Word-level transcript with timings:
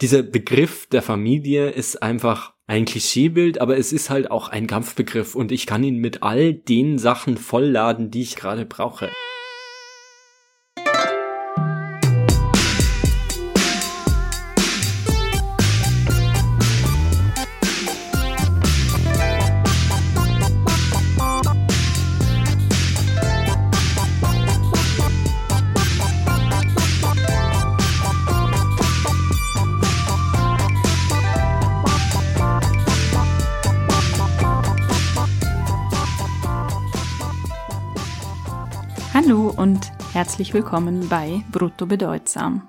Dieser 0.00 0.22
Begriff 0.22 0.86
der 0.86 1.02
Familie 1.02 1.70
ist 1.70 2.04
einfach 2.04 2.54
ein 2.68 2.84
Klischeebild, 2.84 3.60
aber 3.60 3.78
es 3.78 3.92
ist 3.92 4.10
halt 4.10 4.30
auch 4.30 4.48
ein 4.48 4.68
Kampfbegriff 4.68 5.34
und 5.34 5.50
ich 5.50 5.66
kann 5.66 5.82
ihn 5.82 5.96
mit 5.96 6.22
all 6.22 6.54
den 6.54 6.98
Sachen 6.98 7.36
vollladen, 7.36 8.12
die 8.12 8.22
ich 8.22 8.36
gerade 8.36 8.64
brauche. 8.64 9.10
Herzlich 40.38 40.54
willkommen 40.54 41.08
bei 41.08 41.42
Brutto 41.50 41.84
Bedeutsam. 41.84 42.68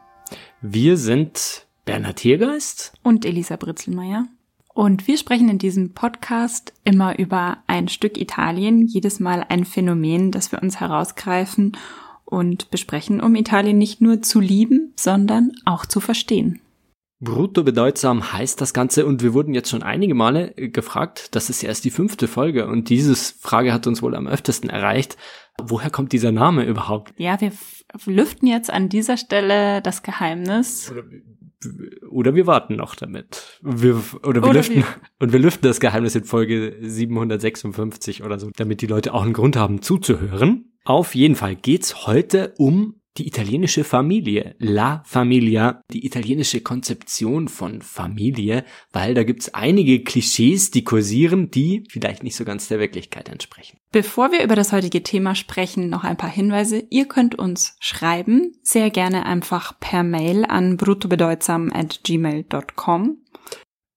Wir 0.59 0.97
sind 0.97 1.67
Bernhard 1.85 2.15
Tiergeist 2.15 2.93
und 3.03 3.25
Elisa 3.25 3.57
Britzelmeier. 3.57 4.25
Und 4.73 5.07
wir 5.07 5.19
sprechen 5.19 5.49
in 5.49 5.59
diesem 5.59 5.93
Podcast 5.93 6.73
immer 6.83 7.19
über 7.19 7.57
ein 7.67 7.87
Stück 7.87 8.19
Italien, 8.19 8.87
jedes 8.87 9.19
Mal 9.19 9.45
ein 9.49 9.65
Phänomen, 9.65 10.31
das 10.31 10.51
wir 10.51 10.63
uns 10.63 10.79
herausgreifen 10.79 11.77
und 12.25 12.71
besprechen, 12.71 13.21
um 13.21 13.35
Italien 13.35 13.77
nicht 13.77 14.01
nur 14.01 14.23
zu 14.23 14.39
lieben, 14.39 14.91
sondern 14.95 15.51
auch 15.65 15.85
zu 15.85 15.99
verstehen. 15.99 16.61
Brutto 17.21 17.63
bedeutsam 17.63 18.33
heißt 18.33 18.59
das 18.61 18.73
Ganze 18.73 19.05
und 19.05 19.21
wir 19.21 19.35
wurden 19.35 19.53
jetzt 19.53 19.69
schon 19.69 19.83
einige 19.83 20.15
Male 20.15 20.53
gefragt, 20.55 21.35
das 21.35 21.51
ist 21.51 21.61
erst 21.61 21.85
die 21.85 21.91
fünfte 21.91 22.27
Folge 22.27 22.65
und 22.65 22.89
diese 22.89 23.15
Frage 23.15 23.73
hat 23.73 23.85
uns 23.85 24.01
wohl 24.01 24.15
am 24.15 24.25
öftesten 24.25 24.71
erreicht. 24.71 25.17
Woher 25.67 25.89
kommt 25.89 26.11
dieser 26.11 26.31
Name 26.31 26.65
überhaupt? 26.65 27.13
Ja, 27.17 27.39
wir 27.41 27.51
lüften 28.05 28.47
jetzt 28.47 28.71
an 28.71 28.89
dieser 28.89 29.17
Stelle 29.17 29.81
das 29.81 30.03
Geheimnis. 30.03 30.91
Oder, 30.91 31.03
oder 32.09 32.35
wir 32.35 32.47
warten 32.47 32.75
noch 32.75 32.95
damit. 32.95 33.59
Wir, 33.61 34.01
oder 34.23 34.41
wir 34.41 34.49
oder 34.49 34.53
lüften, 34.53 34.77
wir. 34.77 34.85
und 35.19 35.33
wir 35.33 35.39
lüften 35.39 35.67
das 35.67 35.79
Geheimnis 35.79 36.15
in 36.15 36.23
Folge 36.23 36.77
756 36.81 38.23
oder 38.23 38.39
so, 38.39 38.49
damit 38.55 38.81
die 38.81 38.87
Leute 38.87 39.13
auch 39.13 39.23
einen 39.23 39.33
Grund 39.33 39.55
haben 39.55 39.81
zuzuhören. 39.81 40.71
Auf 40.85 41.15
jeden 41.15 41.35
Fall 41.35 41.55
geht's 41.55 42.07
heute 42.07 42.53
um 42.57 42.98
die 43.19 43.27
italienische 43.27 43.83
Familie, 43.83 44.55
La 44.57 45.03
Familia, 45.05 45.83
die 45.91 46.03
italienische 46.05 46.61
Konzeption 46.61 47.49
von 47.49 47.81
Familie, 47.81 48.63
weil 48.91 49.13
da 49.13 49.23
gibt's 49.23 49.53
einige 49.53 50.03
Klischees, 50.03 50.71
die 50.71 50.83
kursieren, 50.83 51.51
die 51.51 51.83
vielleicht 51.89 52.23
nicht 52.23 52.35
so 52.35 52.45
ganz 52.45 52.67
der 52.69 52.79
Wirklichkeit 52.79 53.29
entsprechen. 53.29 53.77
Bevor 53.91 54.31
wir 54.31 54.43
über 54.43 54.55
das 54.55 54.71
heutige 54.71 55.03
Thema 55.03 55.35
sprechen, 55.35 55.89
noch 55.89 56.03
ein 56.03 56.17
paar 56.17 56.31
Hinweise. 56.31 56.83
Ihr 56.89 57.05
könnt 57.05 57.35
uns 57.35 57.77
schreiben, 57.79 58.53
sehr 58.63 58.89
gerne 58.89 59.25
einfach 59.25 59.79
per 59.79 60.01
Mail 60.03 60.45
an 60.45 60.77
bruttobedeutsam@gmail.com. 60.77 63.17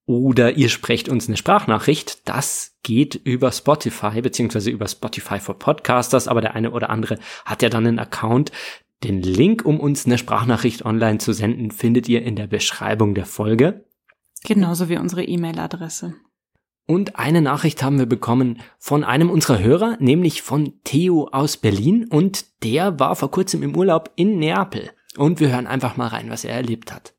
Oder 0.04 0.56
ihr 0.56 0.68
sprecht 0.68 1.08
uns 1.08 1.28
eine 1.28 1.36
Sprachnachricht. 1.36 2.28
Das 2.28 2.76
geht 2.82 3.14
über 3.14 3.52
Spotify, 3.52 4.20
beziehungsweise 4.20 4.70
über 4.70 4.88
Spotify 4.88 5.38
for 5.38 5.58
Podcasters, 5.58 6.26
aber 6.26 6.40
der 6.40 6.54
eine 6.54 6.72
oder 6.72 6.90
andere 6.90 7.18
hat 7.44 7.62
ja 7.62 7.68
dann 7.68 7.86
einen 7.86 8.00
Account. 8.00 8.50
Den 9.04 9.20
Link, 9.20 9.64
um 9.64 9.80
uns 9.80 10.06
eine 10.06 10.18
Sprachnachricht 10.18 10.84
online 10.84 11.18
zu 11.18 11.32
senden, 11.32 11.70
findet 11.70 12.08
ihr 12.08 12.22
in 12.22 12.36
der 12.36 12.46
Beschreibung 12.46 13.14
der 13.14 13.26
Folge. 13.26 13.84
Genauso 14.44 14.88
wie 14.88 14.98
unsere 14.98 15.24
E-Mail-Adresse. 15.24 16.14
Und 16.86 17.16
eine 17.16 17.42
Nachricht 17.42 17.82
haben 17.82 17.98
wir 17.98 18.06
bekommen 18.06 18.58
von 18.78 19.04
einem 19.04 19.30
unserer 19.30 19.60
Hörer, 19.60 19.96
nämlich 20.00 20.42
von 20.42 20.74
Theo 20.84 21.28
aus 21.30 21.56
Berlin. 21.56 22.06
Und 22.08 22.44
der 22.64 22.98
war 22.98 23.16
vor 23.16 23.30
kurzem 23.30 23.62
im 23.62 23.76
Urlaub 23.76 24.10
in 24.16 24.38
Neapel. 24.38 24.90
Und 25.16 25.40
wir 25.40 25.52
hören 25.52 25.66
einfach 25.66 25.96
mal 25.96 26.08
rein, 26.08 26.30
was 26.30 26.44
er 26.44 26.54
erlebt 26.54 26.92
hat. 26.92 27.14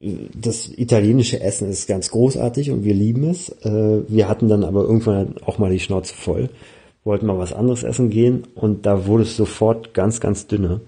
Das 0.00 0.68
italienische 0.68 1.40
Essen 1.40 1.68
ist 1.68 1.88
ganz 1.88 2.10
großartig 2.10 2.70
und 2.70 2.84
wir 2.84 2.94
lieben 2.94 3.24
es. 3.24 3.48
Äh, 3.64 4.02
wir 4.08 4.28
hatten 4.28 4.48
dann 4.48 4.62
aber 4.62 4.82
irgendwann 4.82 5.36
auch 5.44 5.58
mal 5.58 5.70
die 5.70 5.80
Schnauze 5.80 6.14
voll, 6.14 6.50
wollten 7.02 7.26
mal 7.26 7.38
was 7.38 7.52
anderes 7.52 7.82
essen 7.82 8.08
gehen 8.08 8.46
und 8.54 8.86
da 8.86 9.06
wurde 9.06 9.24
es 9.24 9.36
sofort 9.36 9.94
ganz, 9.94 10.20
ganz 10.20 10.46
dünne. 10.46 10.82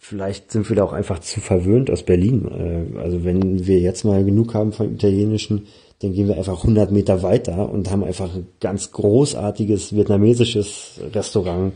Vielleicht 0.00 0.52
sind 0.52 0.68
wir 0.68 0.76
da 0.76 0.84
auch 0.84 0.92
einfach 0.92 1.18
zu 1.18 1.40
verwöhnt 1.40 1.90
aus 1.90 2.04
Berlin. 2.04 2.46
Äh, 2.94 2.98
also 2.98 3.24
wenn 3.24 3.66
wir 3.66 3.80
jetzt 3.80 4.04
mal 4.04 4.24
genug 4.24 4.54
haben 4.54 4.72
vom 4.72 4.94
Italienischen, 4.94 5.66
dann 6.00 6.12
gehen 6.12 6.28
wir 6.28 6.36
einfach 6.36 6.58
100 6.58 6.92
Meter 6.92 7.22
weiter 7.22 7.68
und 7.70 7.90
haben 7.90 8.04
einfach 8.04 8.32
ein 8.32 8.46
ganz 8.60 8.92
großartiges 8.92 9.94
vietnamesisches 9.94 11.00
Restaurant 11.12 11.74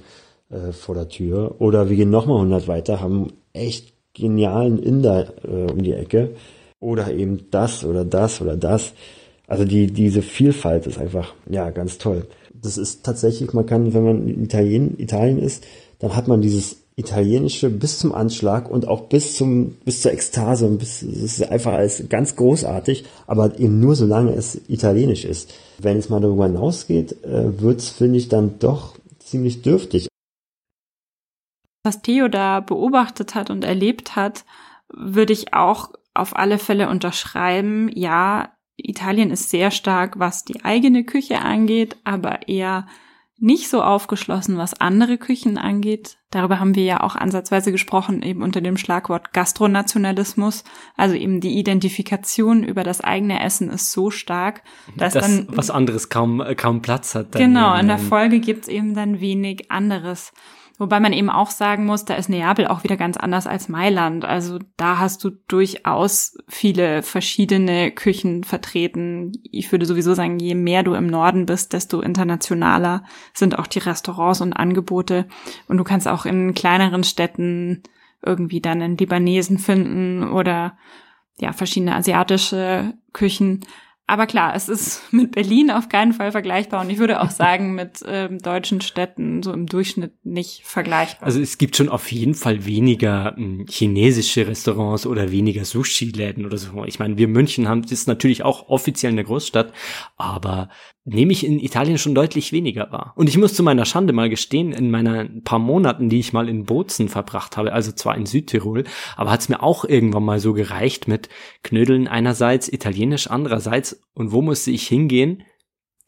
äh, 0.50 0.71
vor 0.72 0.94
der 0.94 1.09
Tür. 1.09 1.56
Oder 1.59 1.91
wir 1.91 1.97
gehen 1.97 2.11
nochmal 2.11 2.37
100 2.37 2.69
weiter, 2.69 3.00
haben 3.00 3.32
echt 3.53 3.93
genialen 4.15 4.78
Inder 4.81 5.32
äh, 5.44 5.72
um 5.72 5.82
die 5.82 5.93
Ecke. 5.93 6.37
Oder 6.78 7.12
eben 7.12 7.50
das 7.50 7.84
oder 7.84 8.05
das 8.05 8.41
oder 8.41 8.56
das. 8.56 8.93
Also 9.49 9.65
die, 9.65 9.88
diese 9.88 10.22
Vielfalt 10.22 10.87
ist 10.87 10.99
einfach, 10.99 11.34
ja, 11.50 11.71
ganz 11.71 11.99
toll. 11.99 12.27
Das 12.55 12.78
ist 12.78 13.05
tatsächlich, 13.05 13.53
man 13.53 13.66
kann, 13.66 13.93
wenn 13.93 14.05
man 14.05 14.28
in 14.28 14.44
Italien, 14.44 14.99
Italien 14.99 15.38
ist, 15.38 15.65
dann 15.99 16.15
hat 16.15 16.28
man 16.28 16.41
dieses 16.41 16.81
italienische 16.97 17.70
bis 17.70 17.98
zum 17.98 18.14
Anschlag 18.14 18.70
und 18.70 18.86
auch 18.86 19.08
bis 19.08 19.36
zum 19.36 19.76
bis 19.84 20.03
zur 20.03 20.12
Ekstase 20.12 20.66
und 20.66 20.78
bis 20.78 21.03
es 21.03 21.38
ist 21.38 21.50
einfach 21.50 21.72
alles 21.72 22.08
ganz 22.08 22.36
großartig, 22.36 23.04
aber 23.26 23.58
eben 23.58 23.80
nur 23.80 23.97
solange 23.97 24.34
es 24.34 24.60
italienisch 24.69 25.25
ist. 25.25 25.54
Wenn 25.78 25.97
es 25.97 26.10
mal 26.10 26.20
darüber 26.20 26.47
hinausgeht, 26.47 27.25
äh, 27.25 27.60
wird 27.60 27.81
es 27.81 27.88
finde 27.88 28.19
ich 28.19 28.28
dann 28.28 28.58
doch 28.58 28.94
ziemlich 29.19 29.62
dürftig. 29.62 30.08
Was 31.84 32.02
Theo 32.02 32.28
da 32.28 32.60
beobachtet 32.60 33.34
hat 33.34 33.50
und 33.50 33.64
erlebt 33.64 34.14
hat, 34.14 34.44
würde 34.92 35.32
ich 35.32 35.54
auch 35.54 35.91
auf 36.14 36.36
alle 36.36 36.58
Fälle 36.58 36.88
unterschreiben. 36.88 37.91
Ja, 37.94 38.52
Italien 38.76 39.31
ist 39.31 39.50
sehr 39.50 39.70
stark, 39.70 40.19
was 40.19 40.44
die 40.44 40.64
eigene 40.64 41.04
Küche 41.04 41.41
angeht, 41.41 41.97
aber 42.04 42.48
eher 42.48 42.86
nicht 43.42 43.69
so 43.69 43.82
aufgeschlossen, 43.82 44.56
was 44.56 44.72
andere 44.72 45.19
Küchen 45.19 45.58
angeht. 45.58 46.16
Darüber 46.30 46.60
haben 46.60 46.76
wir 46.76 46.84
ja 46.84 47.00
auch 47.00 47.16
ansatzweise 47.16 47.72
gesprochen, 47.72 48.22
eben 48.22 48.41
unter 48.41 48.60
dem 48.60 48.76
Schlagwort 48.76 49.32
Gastronationalismus. 49.32 50.62
Also 50.97 51.16
eben 51.16 51.41
die 51.41 51.58
Identifikation 51.58 52.62
über 52.62 52.84
das 52.84 53.00
eigene 53.00 53.42
Essen 53.42 53.69
ist 53.69 53.91
so 53.91 54.12
stark, 54.12 54.62
dass 54.97 55.14
das, 55.14 55.25
dann 55.25 55.48
was 55.48 55.70
anderes 55.70 56.08
kaum 56.08 56.41
kaum 56.56 56.82
Platz 56.82 57.16
hat. 57.16 57.32
genau, 57.32 57.75
in 57.75 57.88
der 57.88 57.98
Folge 57.98 58.38
gibt's 58.38 58.69
eben 58.69 58.94
dann 58.94 59.19
wenig 59.19 59.72
anderes. 59.72 60.32
Wobei 60.78 61.00
man 61.00 61.12
eben 61.12 61.31
auch 61.31 61.50
sagen 61.50 61.84
muss, 61.84 62.05
da 62.05 62.15
ist 62.15 62.28
Neapel 62.28 62.66
auch 62.66 62.83
wieder 62.83 62.97
ganz 62.97 63.16
anders 63.16 63.47
als 63.47 63.69
Mailand. 63.69 64.25
Also 64.25 64.59
da 64.77 64.99
hast 64.99 65.22
du 65.22 65.31
durchaus 65.31 66.37
viele 66.49 67.03
verschiedene 67.03 67.91
Küchen 67.91 68.43
vertreten. 68.43 69.32
Ich 69.50 69.71
würde 69.71 69.87
sowieso 69.87 70.15
sagen, 70.15 70.38
je 70.38 70.55
mehr 70.55 70.82
du 70.82 70.94
im 70.94 71.06
Norden 71.06 71.47
bist, 71.47 71.72
desto 71.72 72.00
internationaler 72.00 73.05
sind 73.34 73.59
auch 73.59 73.66
die 73.66 73.81
Restaurants 73.81 74.41
und 74.41 74.55
Angebote. 74.55 75.27
Und 75.69 75.77
du 75.77 75.84
kannst 75.84 76.09
auch 76.09 76.25
in 76.25 76.55
kleineren 76.55 77.05
Städten 77.05 77.82
irgendwie 78.25 78.61
dann 78.61 78.81
einen 78.81 78.97
Libanesen 78.97 79.59
finden 79.59 80.31
oder 80.31 80.77
ja, 81.38 81.53
verschiedene 81.53 81.94
asiatische 81.94 82.94
Küchen. 83.12 83.61
Aber 84.06 84.26
klar, 84.26 84.54
es 84.54 84.68
ist 84.68 85.00
mit 85.12 85.32
Berlin 85.32 85.70
auf 85.70 85.88
keinen 85.88 86.12
Fall 86.12 86.32
vergleichbar 86.32 86.82
und 86.82 86.90
ich 86.90 86.98
würde 86.98 87.20
auch 87.20 87.30
sagen, 87.30 87.74
mit 87.76 88.02
ähm, 88.06 88.38
deutschen 88.38 88.80
Städten 88.80 89.42
so 89.42 89.52
im 89.52 89.66
Durchschnitt 89.66 90.12
nicht 90.24 90.62
vergleichbar. 90.64 91.26
Also 91.26 91.40
es 91.40 91.58
gibt 91.58 91.76
schon 91.76 91.88
auf 91.88 92.10
jeden 92.10 92.34
Fall 92.34 92.64
weniger 92.66 93.36
äh, 93.38 93.64
chinesische 93.68 94.46
Restaurants 94.46 95.06
oder 95.06 95.30
weniger 95.30 95.64
Sushi-Läden 95.64 96.44
oder 96.44 96.58
so. 96.58 96.84
Ich 96.84 96.98
meine, 96.98 97.16
wir 97.16 97.28
München 97.28 97.68
haben, 97.68 97.82
das 97.82 97.93
ist 97.93 98.08
natürlich 98.08 98.43
auch 98.43 98.69
offiziell 98.69 99.12
eine 99.12 99.25
Großstadt, 99.25 99.72
aber 100.16 100.69
nehme 101.04 101.32
ich 101.32 101.44
in 101.44 101.58
Italien 101.58 101.99
schon 101.99 102.14
deutlich 102.14 102.52
weniger 102.52 102.93
wahr. 102.93 103.12
Und 103.16 103.28
ich 103.28 103.37
muss 103.37 103.54
zu 103.54 103.62
meiner 103.62 103.84
Schande 103.84 104.12
mal 104.12 104.31
gestehen, 104.31 104.72
in 104.72 104.90
meinen 104.90 105.43
paar 105.43 105.58
Monaten, 105.58 106.08
die 106.08 106.20
ich 106.20 106.32
mal 106.32 106.49
in 106.49 106.64
Bozen 106.64 107.08
verbracht 107.08 107.56
habe, 107.56 107.72
also 107.72 107.93
zwar 107.93 108.16
in 108.16 108.26
Südtirol, 108.26 108.84
aber 109.16 109.31
hat 109.31 109.40
es 109.40 109.49
mir 109.49 109.62
auch 109.62 109.84
irgendwann 109.84 110.25
mal 110.25 110.38
so 110.38 110.52
gereicht 110.52 111.08
mit 111.08 111.28
Knödeln 111.62 112.06
einerseits, 112.06 112.69
italienisch 112.69 113.28
andererseits. 113.28 114.00
Und 114.14 114.32
wo 114.32 114.43
musste 114.43 114.70
ich 114.70 114.87
hingehen? 114.87 115.43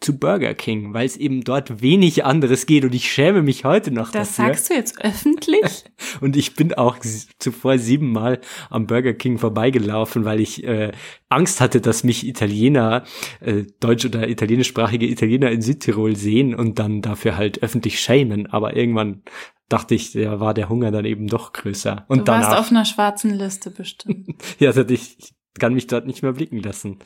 Zu 0.00 0.19
Burger 0.19 0.55
King, 0.55 0.93
weil 0.93 1.06
es 1.06 1.17
eben 1.17 1.44
dort 1.44 1.81
wenig 1.81 2.25
anderes 2.25 2.67
geht 2.67 2.85
und 2.85 2.94
ich 2.94 3.11
schäme 3.11 3.43
mich 3.43 3.64
heute 3.64 3.91
noch 3.91 4.11
das 4.11 4.37
dafür. 4.37 4.52
Das 4.52 4.67
sagst 4.67 4.70
du 4.70 4.75
jetzt 4.75 5.05
öffentlich? 5.05 5.85
und 6.20 6.37
ich 6.37 6.55
bin 6.56 6.75
auch 6.75 6.99
zuvor 7.38 7.79
siebenmal 7.79 8.41
am 8.70 8.87
Burger 8.87 9.14
King 9.14 9.38
vorbeigelaufen, 9.38 10.25
weil 10.25 10.41
ich 10.41 10.64
äh, 10.64 10.93
Angst 11.29 11.61
hatte, 11.61 11.81
dass 11.81 12.05
mich 12.05 12.26
Italiener, 12.26 13.05
äh, 13.41 13.64
deutsch- 13.81 14.05
oder 14.05 14.29
italienischsprachige 14.29 15.06
Italiener 15.06 15.50
in 15.50 15.62
Südtirol 15.62 16.17
sehen 16.17 16.55
und 16.55 16.79
dann 16.79 17.00
dafür 17.00 17.37
halt 17.37 17.62
öffentlich 17.62 18.00
schämen. 18.00 18.47
Aber 18.47 18.76
irgendwann 18.76 19.23
dachte 19.69 19.94
ich, 19.94 20.14
ja, 20.14 20.40
war 20.40 20.55
der 20.55 20.69
Hunger 20.69 20.90
dann 20.90 21.05
eben 21.05 21.26
doch 21.26 21.52
größer. 21.52 22.05
Und 22.08 22.29
du 22.29 22.32
warst 22.32 22.52
auf 22.52 22.70
einer 22.70 22.85
schwarzen 22.85 23.31
Liste 23.35 23.70
bestimmt. 23.70 24.29
ja, 24.58 24.69
also 24.69 24.82
ich 24.88 25.35
kann 25.58 25.75
mich 25.75 25.87
dort 25.87 26.06
nicht 26.06 26.23
mehr 26.23 26.32
blicken 26.32 26.58
lassen. 26.61 26.99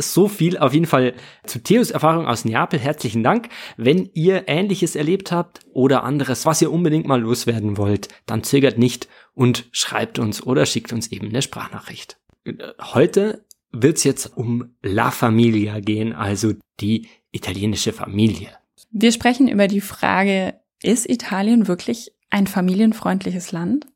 So 0.00 0.28
viel 0.28 0.58
auf 0.58 0.72
jeden 0.72 0.86
Fall 0.86 1.14
zu 1.44 1.62
Theos 1.62 1.90
Erfahrung 1.90 2.26
aus 2.26 2.44
Neapel. 2.44 2.78
Herzlichen 2.78 3.22
Dank. 3.22 3.48
Wenn 3.76 4.08
ihr 4.14 4.44
Ähnliches 4.48 4.96
erlebt 4.96 5.30
habt 5.30 5.60
oder 5.72 6.04
anderes, 6.04 6.46
was 6.46 6.62
ihr 6.62 6.72
unbedingt 6.72 7.06
mal 7.06 7.20
loswerden 7.20 7.76
wollt, 7.76 8.08
dann 8.26 8.42
zögert 8.42 8.78
nicht 8.78 9.08
und 9.34 9.68
schreibt 9.72 10.18
uns 10.18 10.42
oder 10.42 10.66
schickt 10.66 10.92
uns 10.92 11.12
eben 11.12 11.28
eine 11.28 11.42
Sprachnachricht. 11.42 12.18
Heute 12.80 13.44
wird's 13.72 14.04
jetzt 14.04 14.36
um 14.36 14.74
La 14.82 15.10
Familia 15.10 15.80
gehen, 15.80 16.12
also 16.12 16.54
die 16.80 17.08
italienische 17.30 17.92
Familie. 17.92 18.48
Wir 18.90 19.12
sprechen 19.12 19.48
über 19.48 19.68
die 19.68 19.80
Frage, 19.80 20.54
ist 20.82 21.08
Italien 21.08 21.68
wirklich 21.68 22.12
ein 22.30 22.46
familienfreundliches 22.46 23.52
Land? 23.52 23.86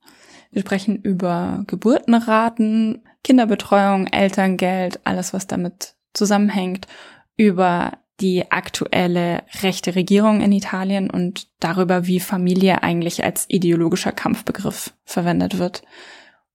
Wir 0.52 0.62
sprechen 0.62 1.02
über 1.02 1.64
Geburtenraten, 1.66 3.03
Kinderbetreuung, 3.24 4.06
Elterngeld, 4.06 5.00
alles, 5.04 5.32
was 5.32 5.46
damit 5.46 5.94
zusammenhängt, 6.12 6.86
über 7.36 7.98
die 8.20 8.50
aktuelle 8.52 9.42
rechte 9.62 9.96
Regierung 9.96 10.40
in 10.40 10.52
Italien 10.52 11.10
und 11.10 11.48
darüber, 11.58 12.06
wie 12.06 12.20
Familie 12.20 12.82
eigentlich 12.82 13.24
als 13.24 13.46
ideologischer 13.48 14.12
Kampfbegriff 14.12 14.94
verwendet 15.04 15.58
wird. 15.58 15.82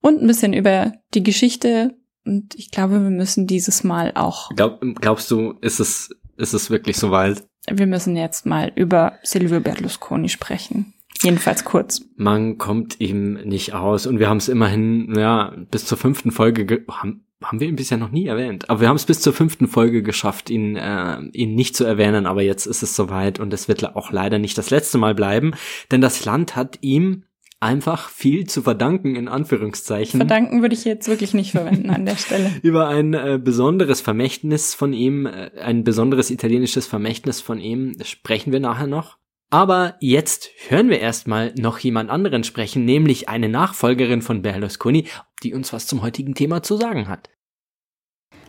Und 0.01 0.21
ein 0.21 0.27
bisschen 0.27 0.53
über 0.53 0.93
die 1.13 1.23
Geschichte. 1.23 1.97
Und 2.25 2.55
ich 2.55 2.71
glaube, 2.71 3.01
wir 3.03 3.09
müssen 3.09 3.47
dieses 3.47 3.83
Mal 3.83 4.13
auch. 4.15 4.49
Glaub, 4.55 4.79
glaubst 4.95 5.29
du, 5.31 5.55
ist 5.59 5.81
es, 5.81 6.11
ist 6.37 6.53
es 6.53 6.69
wirklich 6.69 6.95
so 6.95 7.11
weit? 7.11 7.43
Wir 7.69 7.87
müssen 7.87 8.15
jetzt 8.15 8.45
mal 8.45 8.71
über 8.75 9.17
Silvio 9.23 9.59
Berlusconi 9.59 10.29
sprechen. 10.29 10.93
Jedenfalls 11.21 11.65
kurz. 11.65 12.01
Man 12.15 12.57
kommt 12.57 12.99
ihm 12.99 13.33
nicht 13.33 13.73
aus 13.73 14.07
und 14.07 14.19
wir 14.19 14.29
haben 14.29 14.37
es 14.37 14.47
immerhin, 14.47 15.13
ja, 15.17 15.53
bis 15.69 15.85
zur 15.85 15.97
fünften 15.97 16.31
Folge, 16.31 16.85
haben, 16.89 17.25
haben 17.43 17.59
wir 17.59 17.67
ihn 17.67 17.75
bisher 17.75 17.97
noch 17.97 18.11
nie 18.11 18.27
erwähnt, 18.27 18.69
aber 18.69 18.81
wir 18.81 18.87
haben 18.89 18.95
es 18.95 19.05
bis 19.05 19.21
zur 19.21 19.33
fünften 19.33 19.67
Folge 19.67 20.01
geschafft, 20.01 20.49
ihn, 20.49 20.75
äh, 20.77 21.19
ihn 21.33 21.55
nicht 21.55 21.75
zu 21.75 21.83
erwähnen, 21.83 22.25
aber 22.25 22.41
jetzt 22.41 22.65
ist 22.65 22.83
es 22.83 22.95
soweit 22.95 23.39
und 23.39 23.53
es 23.53 23.67
wird 23.67 23.95
auch 23.95 24.11
leider 24.11 24.39
nicht 24.39 24.57
das 24.57 24.69
letzte 24.69 24.97
Mal 24.97 25.13
bleiben, 25.13 25.53
denn 25.91 26.01
das 26.01 26.23
Land 26.23 26.55
hat 26.55 26.77
ihm 26.81 27.23
einfach 27.59 28.09
viel 28.09 28.47
zu 28.47 28.61
verdanken, 28.61 29.15
in 29.15 29.27
Anführungszeichen. 29.27 30.19
Verdanken 30.19 30.61
würde 30.61 30.75
ich 30.75 30.85
jetzt 30.85 31.09
wirklich 31.09 31.33
nicht 31.33 31.51
verwenden 31.51 31.89
an 31.89 32.05
der 32.05 32.15
Stelle. 32.15 32.51
Über 32.61 32.87
ein 32.87 33.13
äh, 33.13 33.39
besonderes 33.43 33.99
Vermächtnis 34.01 34.73
von 34.73 34.93
ihm, 34.93 35.25
äh, 35.25 35.51
ein 35.59 35.83
besonderes 35.83 36.31
italienisches 36.31 36.87
Vermächtnis 36.87 37.41
von 37.41 37.59
ihm 37.59 37.95
sprechen 38.03 38.53
wir 38.53 38.61
nachher 38.61 38.87
noch. 38.87 39.17
Aber 39.51 39.95
jetzt 39.99 40.49
hören 40.67 40.89
wir 40.89 40.99
erstmal 40.99 41.53
noch 41.57 41.79
jemand 41.79 42.11
anderen 42.11 42.43
sprechen, 42.43 42.85
nämlich 42.85 43.29
eine 43.29 43.49
Nachfolgerin 43.49 44.21
von 44.21 44.43
Berlusconi, 44.43 45.07
die 45.41 45.55
uns 45.55 45.73
was 45.73 45.87
zum 45.87 46.03
heutigen 46.03 46.35
Thema 46.35 46.61
zu 46.61 46.77
sagen 46.77 47.07
hat. 47.07 47.29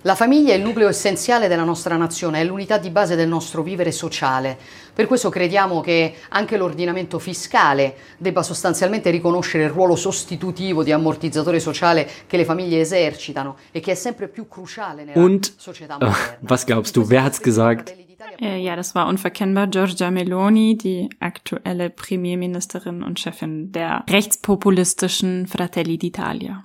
La 0.04 0.14
famiglia 0.14 0.54
è 0.54 0.56
il 0.56 0.62
nucleo 0.62 0.88
essenziale 0.88 1.46
della 1.46 1.64
nostra 1.64 1.94
nazione, 1.98 2.40
è 2.40 2.44
l'unità 2.44 2.78
di 2.78 2.88
base 2.88 3.16
del 3.16 3.28
nostro 3.28 3.62
vivere 3.62 3.92
sociale. 3.92 4.56
Per 4.94 5.06
questo 5.06 5.28
crediamo 5.28 5.82
che 5.82 6.14
anche 6.30 6.56
l'ordinamento 6.56 7.18
fiscale 7.18 7.96
debba 8.16 8.42
sostanzialmente 8.42 9.10
riconoscere 9.10 9.64
il 9.64 9.70
ruolo 9.70 9.96
sostitutivo 9.96 10.82
di 10.82 10.92
ammortizzatore 10.92 11.60
sociale 11.60 12.08
che 12.26 12.38
le 12.38 12.46
famiglie 12.46 12.80
esercitano 12.80 13.56
e 13.70 13.80
che 13.80 13.92
è 13.92 13.94
sempre 13.94 14.28
più 14.28 14.48
cruciale 14.48 15.04
nella 15.04 15.20
Und, 15.20 15.52
società 15.58 15.98
moderna. 16.00 16.38
was 16.48 16.64
glaubst 16.64 16.94
du, 16.94 17.02
wer 17.06 17.22
hat's 17.22 17.38
gesagt? 17.38 17.94
Äh, 18.40 18.58
ja, 18.62 18.74
das 18.74 18.94
war 18.94 19.06
unverkennbar 19.06 19.66
Giorgia 19.66 20.10
Meloni, 20.10 20.76
die 20.76 21.10
aktuelle 21.20 21.90
Premierministerin 21.90 23.02
und 23.02 23.20
Chefin 23.20 23.72
der 23.72 24.04
rechtspopulistischen 24.08 25.46
Fratelli 25.46 25.96
d'Italia. 25.96 26.62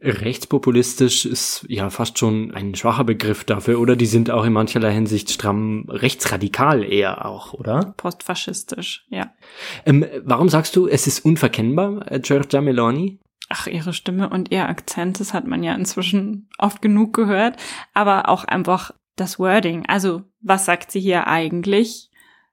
Rechtspopulistisch 0.00 1.24
ist 1.24 1.64
ja 1.68 1.88
fast 1.88 2.18
schon 2.18 2.50
ein 2.52 2.74
schwacher 2.74 3.04
Begriff 3.04 3.44
dafür, 3.44 3.80
oder? 3.80 3.96
Die 3.96 4.06
sind 4.06 4.30
auch 4.30 4.44
in 4.44 4.52
mancherlei 4.52 4.92
Hinsicht 4.92 5.30
stramm 5.30 5.86
rechtsradikal 5.88 6.84
eher 6.84 7.24
auch, 7.24 7.54
oder? 7.54 7.94
Postfaschistisch, 7.96 9.06
ja. 9.08 9.32
Ähm, 9.86 10.04
warum 10.22 10.48
sagst 10.48 10.76
du, 10.76 10.88
es 10.88 11.06
ist 11.06 11.24
unverkennbar, 11.24 12.10
äh, 12.10 12.20
Giorgia 12.20 12.60
Meloni? 12.60 13.20
Ach, 13.48 13.66
ihre 13.66 13.92
Stimme 13.92 14.28
und 14.28 14.50
ihr 14.50 14.68
Akzent, 14.68 15.20
das 15.20 15.32
hat 15.32 15.46
man 15.46 15.62
ja 15.62 15.74
inzwischen 15.74 16.48
oft 16.58 16.82
genug 16.82 17.14
gehört, 17.14 17.56
aber 17.94 18.28
auch 18.28 18.44
einfach 18.44 18.90
das 19.16 19.38
Wording. 19.38 19.84
Also, 19.86 20.22
was 20.44 20.64
sagt 20.64 20.92
sie 20.92 21.00
hier 21.00 21.26
eigentlich? 21.26 22.10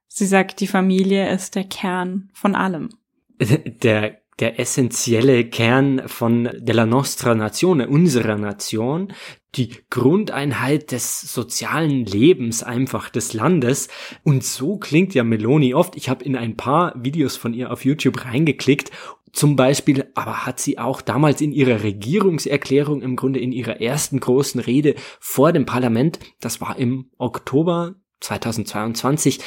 Sie 0.08 0.26
sagt, 0.26 0.60
die 0.60 0.66
Familie 0.66 1.30
ist 1.30 1.54
der 1.54 1.64
Kern 1.64 2.30
von 2.32 2.54
allem. 2.54 2.90
Der 3.38 4.22
der 4.38 4.58
essentielle 4.58 5.44
Kern 5.44 6.02
von 6.06 6.50
della 6.58 6.86
nostra 6.86 7.34
Nazione, 7.34 7.88
unserer 7.88 8.36
Nation, 8.36 9.12
die 9.54 9.70
Grundeinheit 9.90 10.90
des 10.90 11.20
sozialen 11.20 12.06
Lebens 12.06 12.62
einfach 12.62 13.10
des 13.10 13.34
Landes. 13.34 13.88
Und 14.24 14.42
so 14.42 14.78
klingt 14.78 15.14
ja 15.14 15.22
Meloni 15.22 15.74
oft. 15.74 15.96
Ich 15.96 16.08
habe 16.08 16.24
in 16.24 16.34
ein 16.34 16.56
paar 16.56 16.92
Videos 16.96 17.36
von 17.36 17.52
ihr 17.52 17.70
auf 17.70 17.84
YouTube 17.84 18.24
reingeklickt. 18.24 18.90
Zum 19.32 19.56
Beispiel, 19.56 20.10
aber 20.14 20.44
hat 20.44 20.60
sie 20.60 20.78
auch 20.78 21.00
damals 21.00 21.40
in 21.40 21.52
ihrer 21.52 21.82
Regierungserklärung, 21.82 23.00
im 23.00 23.16
Grunde 23.16 23.40
in 23.40 23.50
ihrer 23.50 23.80
ersten 23.80 24.20
großen 24.20 24.60
Rede 24.60 24.94
vor 25.20 25.52
dem 25.52 25.64
Parlament, 25.64 26.18
das 26.40 26.60
war 26.60 26.78
im 26.78 27.10
Oktober 27.16 27.94
2022, 28.20 29.40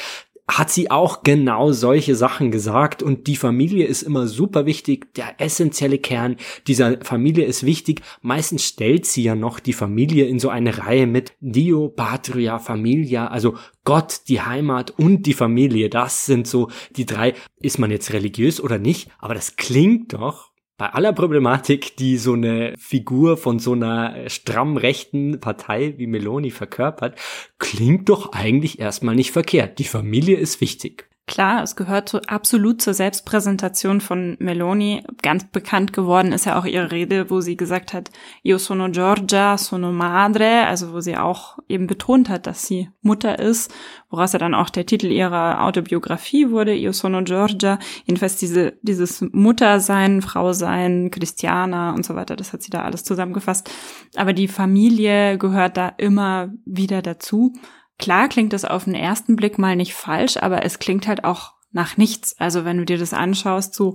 hat 0.48 0.70
sie 0.70 0.90
auch 0.90 1.22
genau 1.22 1.72
solche 1.72 2.14
Sachen 2.14 2.50
gesagt 2.50 3.02
und 3.02 3.26
die 3.26 3.36
Familie 3.36 3.86
ist 3.86 4.02
immer 4.02 4.28
super 4.28 4.64
wichtig, 4.64 5.12
der 5.14 5.40
essentielle 5.40 5.98
Kern 5.98 6.36
dieser 6.66 6.98
Familie 7.02 7.44
ist 7.44 7.66
wichtig. 7.66 8.02
Meistens 8.22 8.64
stellt 8.64 9.06
sie 9.06 9.24
ja 9.24 9.34
noch 9.34 9.58
die 9.58 9.72
Familie 9.72 10.26
in 10.26 10.38
so 10.38 10.48
eine 10.48 10.78
Reihe 10.78 11.06
mit 11.06 11.32
Dio, 11.40 11.88
Patria, 11.88 12.58
Familia, 12.58 13.26
also 13.26 13.56
Gott, 13.84 14.22
die 14.28 14.40
Heimat 14.40 14.92
und 14.92 15.26
die 15.26 15.34
Familie. 15.34 15.90
Das 15.90 16.26
sind 16.26 16.46
so 16.46 16.70
die 16.96 17.06
drei. 17.06 17.34
Ist 17.60 17.78
man 17.78 17.90
jetzt 17.90 18.12
religiös 18.12 18.60
oder 18.60 18.78
nicht? 18.78 19.10
Aber 19.18 19.34
das 19.34 19.56
klingt 19.56 20.12
doch 20.12 20.45
bei 20.78 20.90
aller 20.90 21.12
Problematik, 21.12 21.96
die 21.96 22.18
so 22.18 22.34
eine 22.34 22.74
Figur 22.78 23.36
von 23.36 23.58
so 23.58 23.72
einer 23.72 24.28
stramm 24.28 24.76
rechten 24.76 25.40
Partei 25.40 25.94
wie 25.96 26.06
Meloni 26.06 26.50
verkörpert, 26.50 27.18
klingt 27.58 28.08
doch 28.08 28.32
eigentlich 28.32 28.78
erstmal 28.78 29.14
nicht 29.14 29.32
verkehrt. 29.32 29.78
Die 29.78 29.84
Familie 29.84 30.36
ist 30.36 30.60
wichtig. 30.60 31.08
Klar, 31.28 31.64
es 31.64 31.74
gehört 31.74 32.08
so 32.08 32.20
absolut 32.28 32.80
zur 32.80 32.94
Selbstpräsentation 32.94 34.00
von 34.00 34.36
Meloni. 34.38 35.02
Ganz 35.22 35.44
bekannt 35.44 35.92
geworden 35.92 36.30
ist 36.30 36.46
ja 36.46 36.56
auch 36.56 36.64
ihre 36.64 36.92
Rede, 36.92 37.30
wo 37.30 37.40
sie 37.40 37.56
gesagt 37.56 37.92
hat, 37.92 38.12
Io 38.44 38.58
sono 38.58 38.88
Giorgia, 38.92 39.58
sono 39.58 39.90
madre, 39.90 40.66
also 40.66 40.92
wo 40.92 41.00
sie 41.00 41.16
auch 41.16 41.58
eben 41.68 41.88
betont 41.88 42.28
hat, 42.28 42.46
dass 42.46 42.64
sie 42.68 42.90
Mutter 43.02 43.40
ist, 43.40 43.74
woraus 44.08 44.34
ja 44.34 44.38
dann 44.38 44.54
auch 44.54 44.70
der 44.70 44.86
Titel 44.86 45.06
ihrer 45.06 45.64
Autobiografie 45.64 46.50
wurde, 46.50 46.76
Io 46.76 46.92
sono 46.92 47.24
Giorgia. 47.24 47.80
Jedenfalls 48.04 48.36
diese, 48.36 48.74
dieses 48.82 49.20
Muttersein, 49.32 50.22
Frausein, 50.22 51.10
Christiana 51.10 51.92
und 51.92 52.06
so 52.06 52.14
weiter, 52.14 52.36
das 52.36 52.52
hat 52.52 52.62
sie 52.62 52.70
da 52.70 52.82
alles 52.82 53.02
zusammengefasst. 53.02 53.68
Aber 54.14 54.32
die 54.32 54.46
Familie 54.46 55.38
gehört 55.38 55.76
da 55.76 55.88
immer 55.88 56.52
wieder 56.64 57.02
dazu. 57.02 57.52
Klar 57.98 58.28
klingt 58.28 58.52
das 58.52 58.64
auf 58.64 58.84
den 58.84 58.94
ersten 58.94 59.36
Blick 59.36 59.58
mal 59.58 59.76
nicht 59.76 59.94
falsch, 59.94 60.36
aber 60.36 60.64
es 60.64 60.78
klingt 60.78 61.06
halt 61.06 61.24
auch 61.24 61.54
nach 61.72 61.96
nichts. 61.96 62.38
Also 62.38 62.64
wenn 62.64 62.78
du 62.78 62.84
dir 62.84 62.98
das 62.98 63.12
anschaust, 63.12 63.74
so, 63.74 63.94